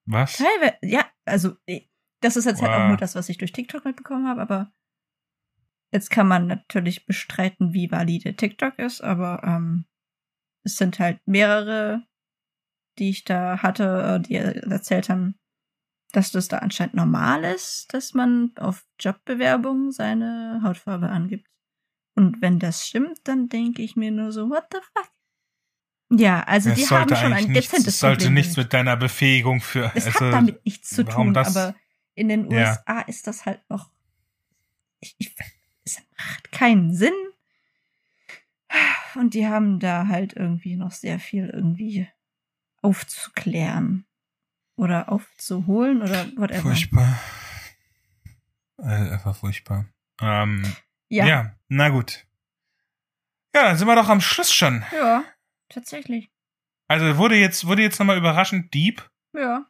Was? 0.05 0.37
Teilweise, 0.37 0.77
ja, 0.81 1.05
also 1.25 1.55
das 2.21 2.35
ist 2.35 2.45
jetzt 2.45 2.61
halt 2.61 2.71
auch 2.71 2.79
Wow. 2.79 2.87
nur 2.89 2.97
das, 2.97 3.15
was 3.15 3.29
ich 3.29 3.37
durch 3.37 3.53
TikTok 3.53 3.85
mitbekommen 3.85 4.27
habe, 4.27 4.41
aber 4.41 4.73
jetzt 5.93 6.09
kann 6.09 6.27
man 6.27 6.47
natürlich 6.47 7.05
bestreiten, 7.05 7.73
wie 7.73 7.91
valide 7.91 8.35
TikTok 8.35 8.77
ist, 8.79 9.01
aber 9.01 9.41
ähm, 9.43 9.85
es 10.63 10.77
sind 10.77 10.99
halt 10.99 11.19
mehrere, 11.25 12.03
die 12.97 13.09
ich 13.09 13.23
da 13.23 13.61
hatte, 13.61 14.19
äh, 14.23 14.27
die 14.27 14.35
erzählt 14.35 15.09
haben, 15.09 15.35
dass 16.11 16.31
das 16.31 16.47
da 16.47 16.57
anscheinend 16.59 16.95
normal 16.95 17.43
ist, 17.43 17.93
dass 17.93 18.13
man 18.13 18.51
auf 18.57 18.85
Jobbewerbungen 18.99 19.91
seine 19.91 20.59
Hautfarbe 20.63 21.09
angibt. 21.09 21.47
Und 22.15 22.41
wenn 22.41 22.59
das 22.59 22.87
stimmt, 22.87 23.19
dann 23.25 23.47
denke 23.47 23.81
ich 23.81 23.95
mir 23.95 24.11
nur 24.11 24.31
so, 24.31 24.49
what 24.49 24.65
the 24.71 24.79
fuck? 24.93 25.09
Ja, 26.11 26.41
also 26.43 26.71
Es 26.71 26.75
die 26.75 26.87
haben 26.87 27.15
schon 27.15 27.33
ein 27.33 27.45
nichts, 27.51 27.69
dezentes 27.69 27.93
es 27.93 27.99
sollte 27.99 28.23
Problem 28.25 28.33
nichts 28.33 28.57
mit 28.57 28.73
deiner 28.73 28.97
Befähigung 28.97 29.61
für, 29.61 29.91
Es 29.93 30.07
also, 30.07 30.25
hat 30.25 30.33
damit 30.33 30.65
nichts 30.65 30.89
zu 30.89 31.05
tun, 31.05 31.33
das- 31.35 31.55
aber 31.55 31.75
in 32.15 32.27
den 32.29 32.49
Ja. 32.51 32.71
USA 32.71 33.01
ist 33.01 33.27
das 33.27 33.45
halt 33.45 33.61
noch. 33.69 33.91
Ich, 34.99 35.15
ich, 35.19 35.35
es 35.85 36.01
macht 36.17 36.51
keinen 36.51 36.93
Sinn. 36.93 37.13
Und 39.15 39.33
die 39.33 39.47
haben 39.47 39.79
da 39.79 40.07
halt 40.07 40.33
irgendwie 40.33 40.75
noch 40.75 40.91
sehr 40.91 41.19
viel 41.19 41.47
irgendwie 41.49 42.07
aufzuklären. 42.81 44.05
Oder 44.75 45.11
aufzuholen 45.11 46.01
oder 46.01 46.25
whatever. 46.37 46.61
Furchtbar. 46.61 47.19
Äh, 48.77 49.11
einfach 49.11 49.35
furchtbar. 49.35 49.85
Ähm, 50.21 50.63
ja. 51.09 51.25
Ja. 51.27 51.55
na 51.67 51.89
gut. 51.89 52.25
Ja, 53.53 53.63
dann 53.65 53.77
sind 53.77 53.87
wir 53.87 53.95
doch 53.95 54.07
am 54.09 54.21
Schluss 54.21 54.53
schon. 54.53 54.85
Ja, 54.93 55.23
tatsächlich. 55.67 56.31
Also 56.87 57.17
wurde 57.17 57.35
jetzt, 57.35 57.65
wurde 57.67 57.81
jetzt 57.81 57.99
nochmal 57.99 58.17
überraschend 58.17 58.73
deep 58.73 59.09
Ja. 59.33 59.65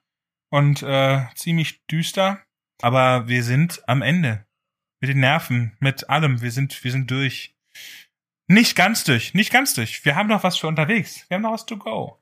und 0.49 0.83
äh, 0.83 1.25
ziemlich 1.35 1.83
düster. 1.87 2.43
Aber 2.81 3.27
wir 3.27 3.43
sind 3.43 3.81
am 3.89 4.01
Ende. 4.01 4.45
Mit 5.01 5.09
den 5.09 5.19
Nerven, 5.21 5.75
mit 5.79 6.09
allem. 6.09 6.41
Wir 6.41 6.51
sind, 6.51 6.83
wir 6.83 6.91
sind 6.91 7.09
durch. 7.09 7.55
Nicht 8.51 8.75
ganz 8.75 9.03
durch, 9.03 9.35
nicht 9.35 9.53
ganz 9.53 9.75
durch. 9.75 10.03
Wir 10.05 10.15
haben 10.15 10.27
noch 10.27 10.43
was 10.43 10.57
für 10.57 10.67
unterwegs. 10.67 11.23
Wir 11.29 11.35
haben 11.35 11.43
noch 11.43 11.51
was 11.51 11.67
to 11.67 11.77
go. 11.77 12.17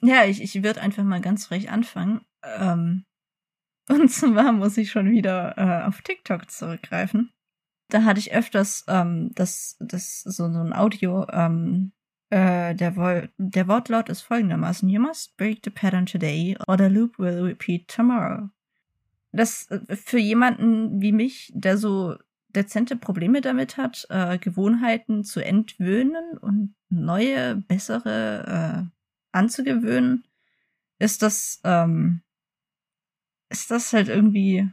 Ja, 0.00 0.24
ich, 0.24 0.42
ich 0.42 0.64
würde 0.64 0.82
einfach 0.82 1.04
mal 1.04 1.20
ganz 1.20 1.46
frech 1.46 1.70
anfangen. 1.70 2.22
Ähm, 2.42 3.04
und 3.88 4.08
zwar 4.10 4.50
muss 4.50 4.76
ich 4.76 4.90
schon 4.90 5.08
wieder 5.08 5.56
äh, 5.56 5.86
auf 5.86 6.02
TikTok 6.02 6.50
zurückgreifen. 6.50 7.32
da 7.88 8.02
hatte 8.02 8.18
ich 8.18 8.34
öfters 8.34 8.84
ähm, 8.88 9.30
das, 9.36 9.76
das 9.78 10.22
so, 10.22 10.52
so 10.52 10.58
ein 10.58 10.72
Audio, 10.72 11.24
ähm, 11.30 11.92
äh, 12.30 12.74
der, 12.74 13.28
der 13.38 13.68
Wortlaut 13.68 14.08
ist 14.08 14.22
folgendermaßen: 14.22 14.88
You 14.88 15.00
must 15.00 15.36
break 15.36 15.60
the 15.62 15.70
pattern 15.70 16.06
today 16.06 16.58
or 16.66 16.76
the 16.76 16.88
loop 16.88 17.16
will 17.16 17.44
repeat 17.44 17.86
tomorrow. 17.86 18.48
Das 19.30 19.70
äh, 19.70 19.94
für 19.94 20.18
jemanden 20.18 21.00
wie 21.00 21.12
mich, 21.12 21.52
der 21.54 21.78
so 21.78 22.16
dezente 22.56 22.96
Probleme 22.96 23.40
damit 23.40 23.76
hat, 23.76 24.06
äh, 24.10 24.38
Gewohnheiten 24.38 25.22
zu 25.24 25.44
entwöhnen 25.44 26.38
und 26.38 26.74
neue, 26.88 27.56
bessere 27.56 28.88
äh, 28.88 29.36
anzugewöhnen, 29.36 30.26
ist 30.98 31.22
das, 31.22 31.60
ähm, 31.64 32.22
ist 33.50 33.70
das 33.70 33.92
halt 33.92 34.08
irgendwie 34.08 34.68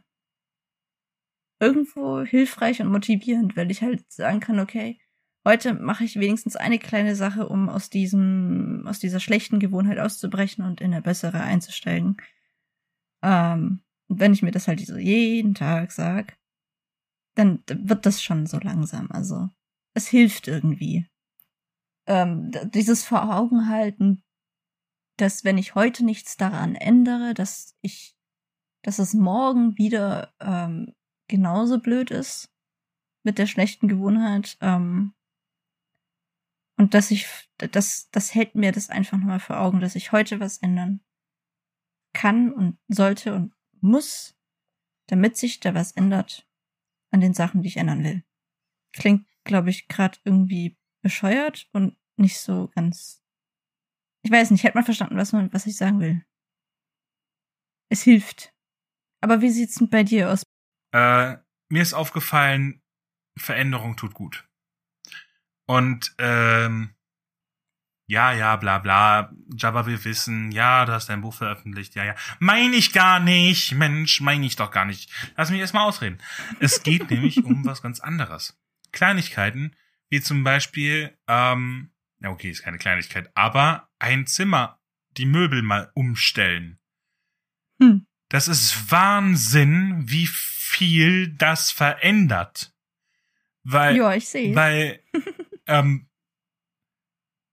irgendwo 1.60 2.22
hilfreich 2.22 2.82
und 2.82 2.90
motivierend, 2.90 3.56
weil 3.56 3.72
ich 3.72 3.82
halt 3.82 4.12
sagen 4.12 4.40
kann, 4.40 4.60
okay, 4.60 5.00
heute 5.46 5.74
mache 5.74 6.04
ich 6.04 6.20
wenigstens 6.20 6.56
eine 6.56 6.80
kleine 6.80 7.16
Sache, 7.16 7.48
um 7.48 7.70
aus 7.70 7.90
diesem, 7.90 8.86
aus 8.88 9.00
dieser 9.00 9.20
schlechten 9.20 9.60
Gewohnheit 9.60 10.00
auszubrechen 10.00 10.66
und 10.66 10.82
in 10.82 10.94
eine 10.94 11.02
bessere 11.02 11.42
einzusteigen. 11.42 12.18
Ähm, 13.22 13.82
wenn 14.08 14.34
ich 14.34 14.42
mir 14.42 14.52
das 14.52 14.68
halt 14.68 14.86
so 14.86 14.98
jeden 14.98 15.56
Tag 15.56 15.92
sag, 15.92 16.38
dann 17.36 17.64
wird 17.68 18.06
das 18.06 18.22
schon 18.22 18.46
so 18.46 18.60
langsam. 18.60 19.12
Also 19.12 19.50
es 19.94 20.08
hilft 20.08 20.48
irgendwie. 20.48 21.08
Ähm, 22.06 22.52
dieses 22.74 23.04
vor 23.06 23.34
Augen 23.34 23.70
halten, 23.70 24.24
dass 25.18 25.44
wenn 25.44 25.58
ich 25.58 25.76
heute 25.76 26.04
nichts 26.04 26.38
daran 26.38 26.76
ändere, 26.76 27.34
dass 27.34 27.76
ich, 27.82 28.16
dass 28.82 29.00
es 29.00 29.14
morgen 29.14 29.78
wieder 29.78 30.34
ähm, 30.40 30.94
genauso 31.28 31.80
blöd 31.80 32.12
ist 32.12 32.52
mit 33.24 33.38
der 33.38 33.48
schlechten 33.48 33.88
Gewohnheit. 33.88 34.58
Ähm, 34.62 35.14
und 36.78 36.94
dass 36.94 37.12
ich, 37.12 37.28
das, 37.58 38.10
das 38.10 38.36
hält 38.36 38.56
mir 38.56 38.72
das 38.72 38.90
einfach 38.90 39.18
nochmal 39.18 39.40
vor 39.40 39.60
Augen, 39.60 39.80
dass 39.80 39.96
ich 39.96 40.12
heute 40.12 40.40
was 40.40 40.58
ändern 40.58 41.02
kann 42.14 42.52
und 42.52 42.78
sollte 42.88 43.34
und 43.34 43.54
muss, 43.80 44.36
damit 45.08 45.38
sich 45.38 45.60
da 45.60 45.74
was 45.74 45.92
ändert 45.92 46.48
an 47.14 47.22
den 47.22 47.34
Sachen, 47.34 47.62
die 47.62 47.70
ich 47.70 47.78
ändern 47.78 48.04
will. 48.04 48.24
Klingt, 48.92 49.28
glaube 49.44 49.70
ich, 49.70 49.88
gerade 49.88 50.18
irgendwie 50.24 50.78
bescheuert 51.02 51.70
und 51.72 51.98
nicht 52.18 52.40
so 52.40 52.70
ganz. 52.70 53.24
Ich 54.24 54.32
weiß 54.32 54.52
nicht, 54.52 54.62
ich 54.62 54.64
hätte 54.64 54.78
mal 54.78 54.84
verstanden, 54.84 55.18
was, 55.18 55.32
man, 55.32 55.52
was 55.54 55.66
ich 55.66 55.78
sagen 55.78 56.00
will. 56.00 56.26
Es 57.90 58.02
hilft. 58.02 58.54
Aber 59.22 59.42
wie 59.42 59.50
sieht's 59.50 59.76
denn 59.76 59.90
bei 59.90 60.04
dir 60.04 60.32
aus? 60.32 60.44
Äh, 60.94 61.38
mir 61.70 61.82
ist 61.82 61.94
aufgefallen, 61.94 62.82
Veränderung 63.38 63.96
tut 63.96 64.14
gut. 64.14 64.48
Und 65.66 66.14
ähm, 66.18 66.96
ja, 68.06 68.34
ja, 68.34 68.56
bla 68.58 68.80
bla, 68.80 69.32
Jabba 69.56 69.88
wir 69.88 70.04
wissen, 70.04 70.52
ja, 70.52 70.86
du 70.86 70.92
hast 70.92 71.08
dein 71.10 71.22
Buch 71.22 71.34
veröffentlicht, 71.34 71.96
ja, 71.96 72.04
ja. 72.04 72.16
Meine 72.40 72.76
ich 72.76 72.92
gar 72.92 73.20
nicht, 73.20 73.74
Mensch, 73.74 74.22
meine 74.22 74.46
ich 74.46 74.56
doch 74.56 74.72
gar 74.72 74.86
nicht. 74.86 75.10
Lass 75.38 75.50
mich 75.50 75.60
erstmal 75.60 75.88
ausreden. 75.88 76.18
Es 76.60 76.84
geht 76.84 77.10
nämlich 77.10 77.44
um 77.44 77.66
was 77.66 77.82
ganz 77.82 78.00
anderes. 78.00 78.60
Kleinigkeiten, 78.92 79.76
wie 80.10 80.22
zum 80.22 80.44
Beispiel, 80.44 81.18
ähm, 81.28 81.92
ja, 82.20 82.30
okay, 82.30 82.50
ist 82.50 82.64
keine 82.64 82.78
Kleinigkeit, 82.78 83.32
aber 83.36 83.90
ein 84.00 84.28
Zimmer, 84.28 84.80
die 85.18 85.26
Möbel 85.26 85.62
mal 85.62 85.92
umstellen. 85.94 86.80
Hm. 87.80 88.06
Das 88.30 88.48
ist 88.48 88.92
Wahnsinn, 88.92 90.04
wie 90.08 90.28
viel 90.28 91.30
das 91.30 91.72
verändert. 91.72 92.74
Weil, 93.64 93.96
ja, 93.96 94.14
ich 94.14 94.28
sehe. 94.28 94.56
Weil, 94.56 95.00
ähm, 95.68 96.10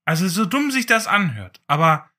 also 0.05 0.29
so 0.29 0.45
dumm 0.45 0.71
sich 0.71 0.87
das 0.87 1.07
anhört, 1.07 1.63
aber 1.67 2.11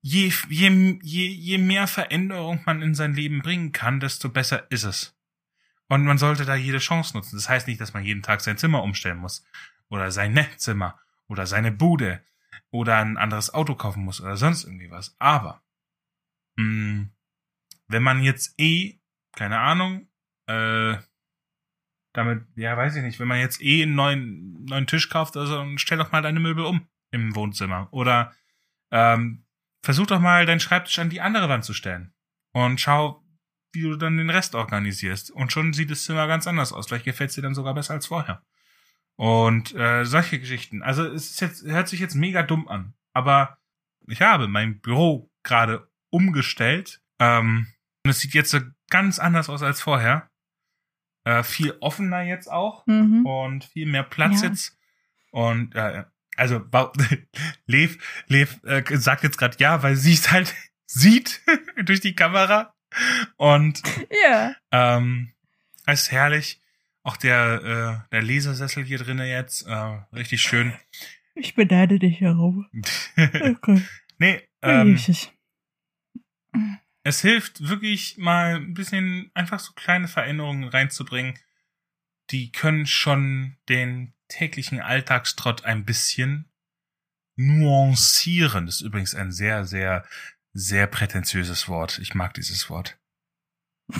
je, 0.00 0.32
je, 0.48 0.98
je, 1.02 1.28
je 1.28 1.58
mehr 1.58 1.86
Veränderung 1.86 2.60
man 2.66 2.82
in 2.82 2.94
sein 2.94 3.14
Leben 3.14 3.42
bringen 3.42 3.72
kann, 3.72 4.00
desto 4.00 4.28
besser 4.28 4.70
ist 4.70 4.84
es. 4.84 5.14
Und 5.88 6.04
man 6.04 6.18
sollte 6.18 6.44
da 6.44 6.54
jede 6.54 6.78
Chance 6.78 7.16
nutzen. 7.16 7.36
Das 7.36 7.48
heißt 7.48 7.66
nicht, 7.66 7.80
dass 7.80 7.94
man 7.94 8.04
jeden 8.04 8.22
Tag 8.22 8.40
sein 8.42 8.58
Zimmer 8.58 8.82
umstellen 8.82 9.18
muss. 9.18 9.44
Oder 9.88 10.10
sein 10.10 10.34
Nettzimmer. 10.34 11.00
Oder 11.28 11.46
seine 11.46 11.72
Bude. 11.72 12.22
Oder 12.70 12.98
ein 12.98 13.16
anderes 13.16 13.54
Auto 13.54 13.74
kaufen 13.74 14.04
muss. 14.04 14.20
Oder 14.20 14.36
sonst 14.36 14.64
irgendwie 14.64 14.90
was. 14.90 15.16
Aber, 15.18 15.62
mh, 16.56 16.64
mm, 16.64 17.10
wenn 17.86 18.02
man 18.02 18.22
jetzt 18.22 18.54
eh, 18.58 19.00
keine 19.32 19.60
Ahnung, 19.60 20.08
äh, 20.46 20.98
damit, 22.12 22.44
ja, 22.54 22.76
weiß 22.76 22.96
ich 22.96 23.02
nicht, 23.02 23.18
wenn 23.18 23.28
man 23.28 23.38
jetzt 23.38 23.62
eh 23.62 23.82
einen 23.82 23.94
neuen, 23.94 24.64
neuen 24.64 24.86
Tisch 24.86 25.08
kauft, 25.08 25.38
also 25.38 25.66
stell 25.76 25.96
doch 25.96 26.12
mal 26.12 26.20
deine 26.20 26.40
Möbel 26.40 26.64
um 26.64 26.86
im 27.10 27.34
Wohnzimmer. 27.34 27.88
Oder 27.92 28.32
ähm, 28.90 29.44
versuch 29.82 30.06
doch 30.06 30.20
mal 30.20 30.46
deinen 30.46 30.60
Schreibtisch 30.60 30.98
an 30.98 31.10
die 31.10 31.20
andere 31.20 31.48
Wand 31.48 31.64
zu 31.64 31.74
stellen. 31.74 32.12
Und 32.52 32.80
schau, 32.80 33.24
wie 33.72 33.82
du 33.82 33.96
dann 33.96 34.16
den 34.16 34.30
Rest 34.30 34.54
organisierst. 34.54 35.30
Und 35.30 35.52
schon 35.52 35.72
sieht 35.72 35.90
das 35.90 36.04
Zimmer 36.04 36.26
ganz 36.26 36.46
anders 36.46 36.72
aus. 36.72 36.86
Vielleicht 36.86 37.04
gefällt 37.04 37.30
es 37.30 37.36
dir 37.36 37.42
dann 37.42 37.54
sogar 37.54 37.74
besser 37.74 37.94
als 37.94 38.06
vorher. 38.06 38.42
Und 39.16 39.74
äh, 39.74 40.04
solche 40.04 40.38
Geschichten. 40.38 40.82
Also 40.82 41.04
es 41.04 41.30
ist 41.30 41.40
jetzt, 41.40 41.64
hört 41.64 41.88
sich 41.88 42.00
jetzt 42.00 42.14
mega 42.14 42.42
dumm 42.42 42.68
an. 42.68 42.94
Aber 43.12 43.58
ich 44.06 44.22
habe 44.22 44.48
mein 44.48 44.80
Büro 44.80 45.30
gerade 45.42 45.90
umgestellt. 46.10 47.02
Ähm, 47.18 47.66
und 48.04 48.10
es 48.10 48.20
sieht 48.20 48.34
jetzt 48.34 48.50
so 48.50 48.60
ganz 48.90 49.18
anders 49.18 49.48
aus 49.48 49.62
als 49.62 49.80
vorher. 49.80 50.30
Äh, 51.24 51.42
viel 51.42 51.76
offener 51.80 52.22
jetzt 52.22 52.50
auch. 52.50 52.86
Mhm. 52.86 53.26
Und 53.26 53.64
viel 53.64 53.86
mehr 53.86 54.04
Platz 54.04 54.42
ja. 54.42 54.48
jetzt. 54.48 54.78
Und 55.30 55.74
äh, 55.74 56.04
also 56.38 56.64
Lev, 57.66 57.98
Lev 58.26 58.58
äh, 58.64 58.82
sagt 58.96 59.24
jetzt 59.24 59.38
gerade 59.38 59.56
ja, 59.58 59.82
weil 59.82 59.96
sie 59.96 60.14
es 60.14 60.30
halt 60.30 60.54
sieht 60.86 61.42
durch 61.84 62.00
die 62.00 62.14
Kamera 62.14 62.74
und 63.36 63.82
ja. 64.24 64.54
ähm, 64.72 65.32
ist 65.86 66.10
herrlich. 66.10 66.60
Auch 67.02 67.16
der 67.16 68.04
äh, 68.10 68.10
der 68.12 68.22
Lasersessel 68.22 68.84
hier 68.84 68.98
drinnen 68.98 69.26
jetzt 69.26 69.66
äh, 69.66 70.00
richtig 70.12 70.42
schön. 70.42 70.74
Ich 71.34 71.54
beneide 71.54 71.98
dich 71.98 72.20
herum. 72.20 72.66
okay. 73.16 73.82
nee, 74.18 74.42
ähm, 74.62 74.98
es 77.04 77.22
hilft 77.22 77.66
wirklich 77.66 78.18
mal 78.18 78.56
ein 78.56 78.74
bisschen 78.74 79.30
einfach 79.32 79.60
so 79.60 79.72
kleine 79.72 80.08
Veränderungen 80.08 80.68
reinzubringen. 80.68 81.38
Die 82.30 82.52
können 82.52 82.86
schon 82.86 83.56
den 83.68 84.14
täglichen 84.28 84.80
Alltagstrott 84.80 85.64
ein 85.64 85.84
bisschen 85.84 86.50
nuancieren. 87.36 88.66
Das 88.66 88.76
ist 88.76 88.80
übrigens 88.82 89.14
ein 89.14 89.32
sehr, 89.32 89.64
sehr, 89.64 90.04
sehr 90.52 90.86
prätentiöses 90.86 91.68
Wort. 91.68 91.98
Ich 92.00 92.14
mag 92.14 92.34
dieses 92.34 92.68
Wort. 92.68 92.98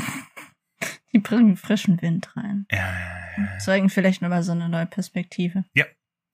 Die 1.12 1.20
bringen 1.20 1.56
frischen 1.56 2.02
Wind 2.02 2.36
rein. 2.36 2.66
Ja, 2.70 2.78
ja, 2.78 3.28
ja. 3.38 3.58
Zeigen 3.58 3.88
vielleicht 3.88 4.20
nochmal 4.20 4.42
so 4.42 4.52
eine 4.52 4.68
neue 4.68 4.86
Perspektive. 4.86 5.64
Ja, 5.72 5.86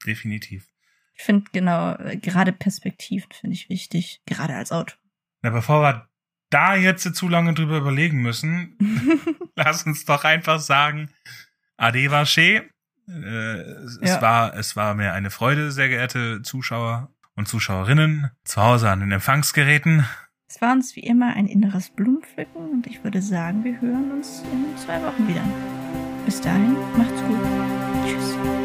definitiv. 0.04 0.66
Ich 1.14 1.22
finde 1.22 1.48
genau, 1.52 1.96
gerade 2.20 2.52
Perspektiven 2.52 3.30
finde 3.30 3.54
ich 3.54 3.68
wichtig, 3.68 4.20
gerade 4.26 4.56
als 4.56 4.72
Autor. 4.72 4.98
Na, 5.42 5.50
bevor 5.50 5.82
wir 5.82 6.08
da 6.50 6.74
jetzt 6.74 7.14
zu 7.14 7.28
lange 7.28 7.54
drüber 7.54 7.78
überlegen 7.78 8.20
müssen, 8.20 8.76
lass 9.54 9.84
uns 9.84 10.04
doch 10.04 10.24
einfach 10.24 10.58
sagen, 10.58 11.10
Ade 11.76 12.10
Vache. 12.10 12.68
Äh, 13.06 13.12
es, 13.12 13.98
ja. 14.02 14.22
war, 14.22 14.54
es 14.56 14.76
war 14.76 14.94
mir 14.94 15.12
eine 15.12 15.30
Freude, 15.30 15.70
sehr 15.72 15.88
geehrte 15.88 16.42
Zuschauer 16.42 17.10
und 17.36 17.48
Zuschauerinnen 17.48 18.30
zu 18.44 18.62
Hause 18.62 18.90
an 18.90 19.00
den 19.00 19.12
Empfangsgeräten. 19.12 20.06
Es 20.48 20.60
war 20.62 20.72
uns 20.72 20.94
wie 20.96 21.00
immer 21.00 21.34
ein 21.34 21.46
inneres 21.46 21.90
Blumenpflücken 21.90 22.70
und 22.70 22.86
ich 22.86 23.02
würde 23.02 23.20
sagen, 23.20 23.64
wir 23.64 23.80
hören 23.80 24.12
uns 24.12 24.42
in 24.52 24.76
zwei 24.78 25.02
Wochen 25.02 25.26
wieder. 25.28 25.42
Bis 26.24 26.40
dahin, 26.40 26.76
macht's 26.96 27.20
gut. 27.22 27.40
Tschüss. 28.06 28.63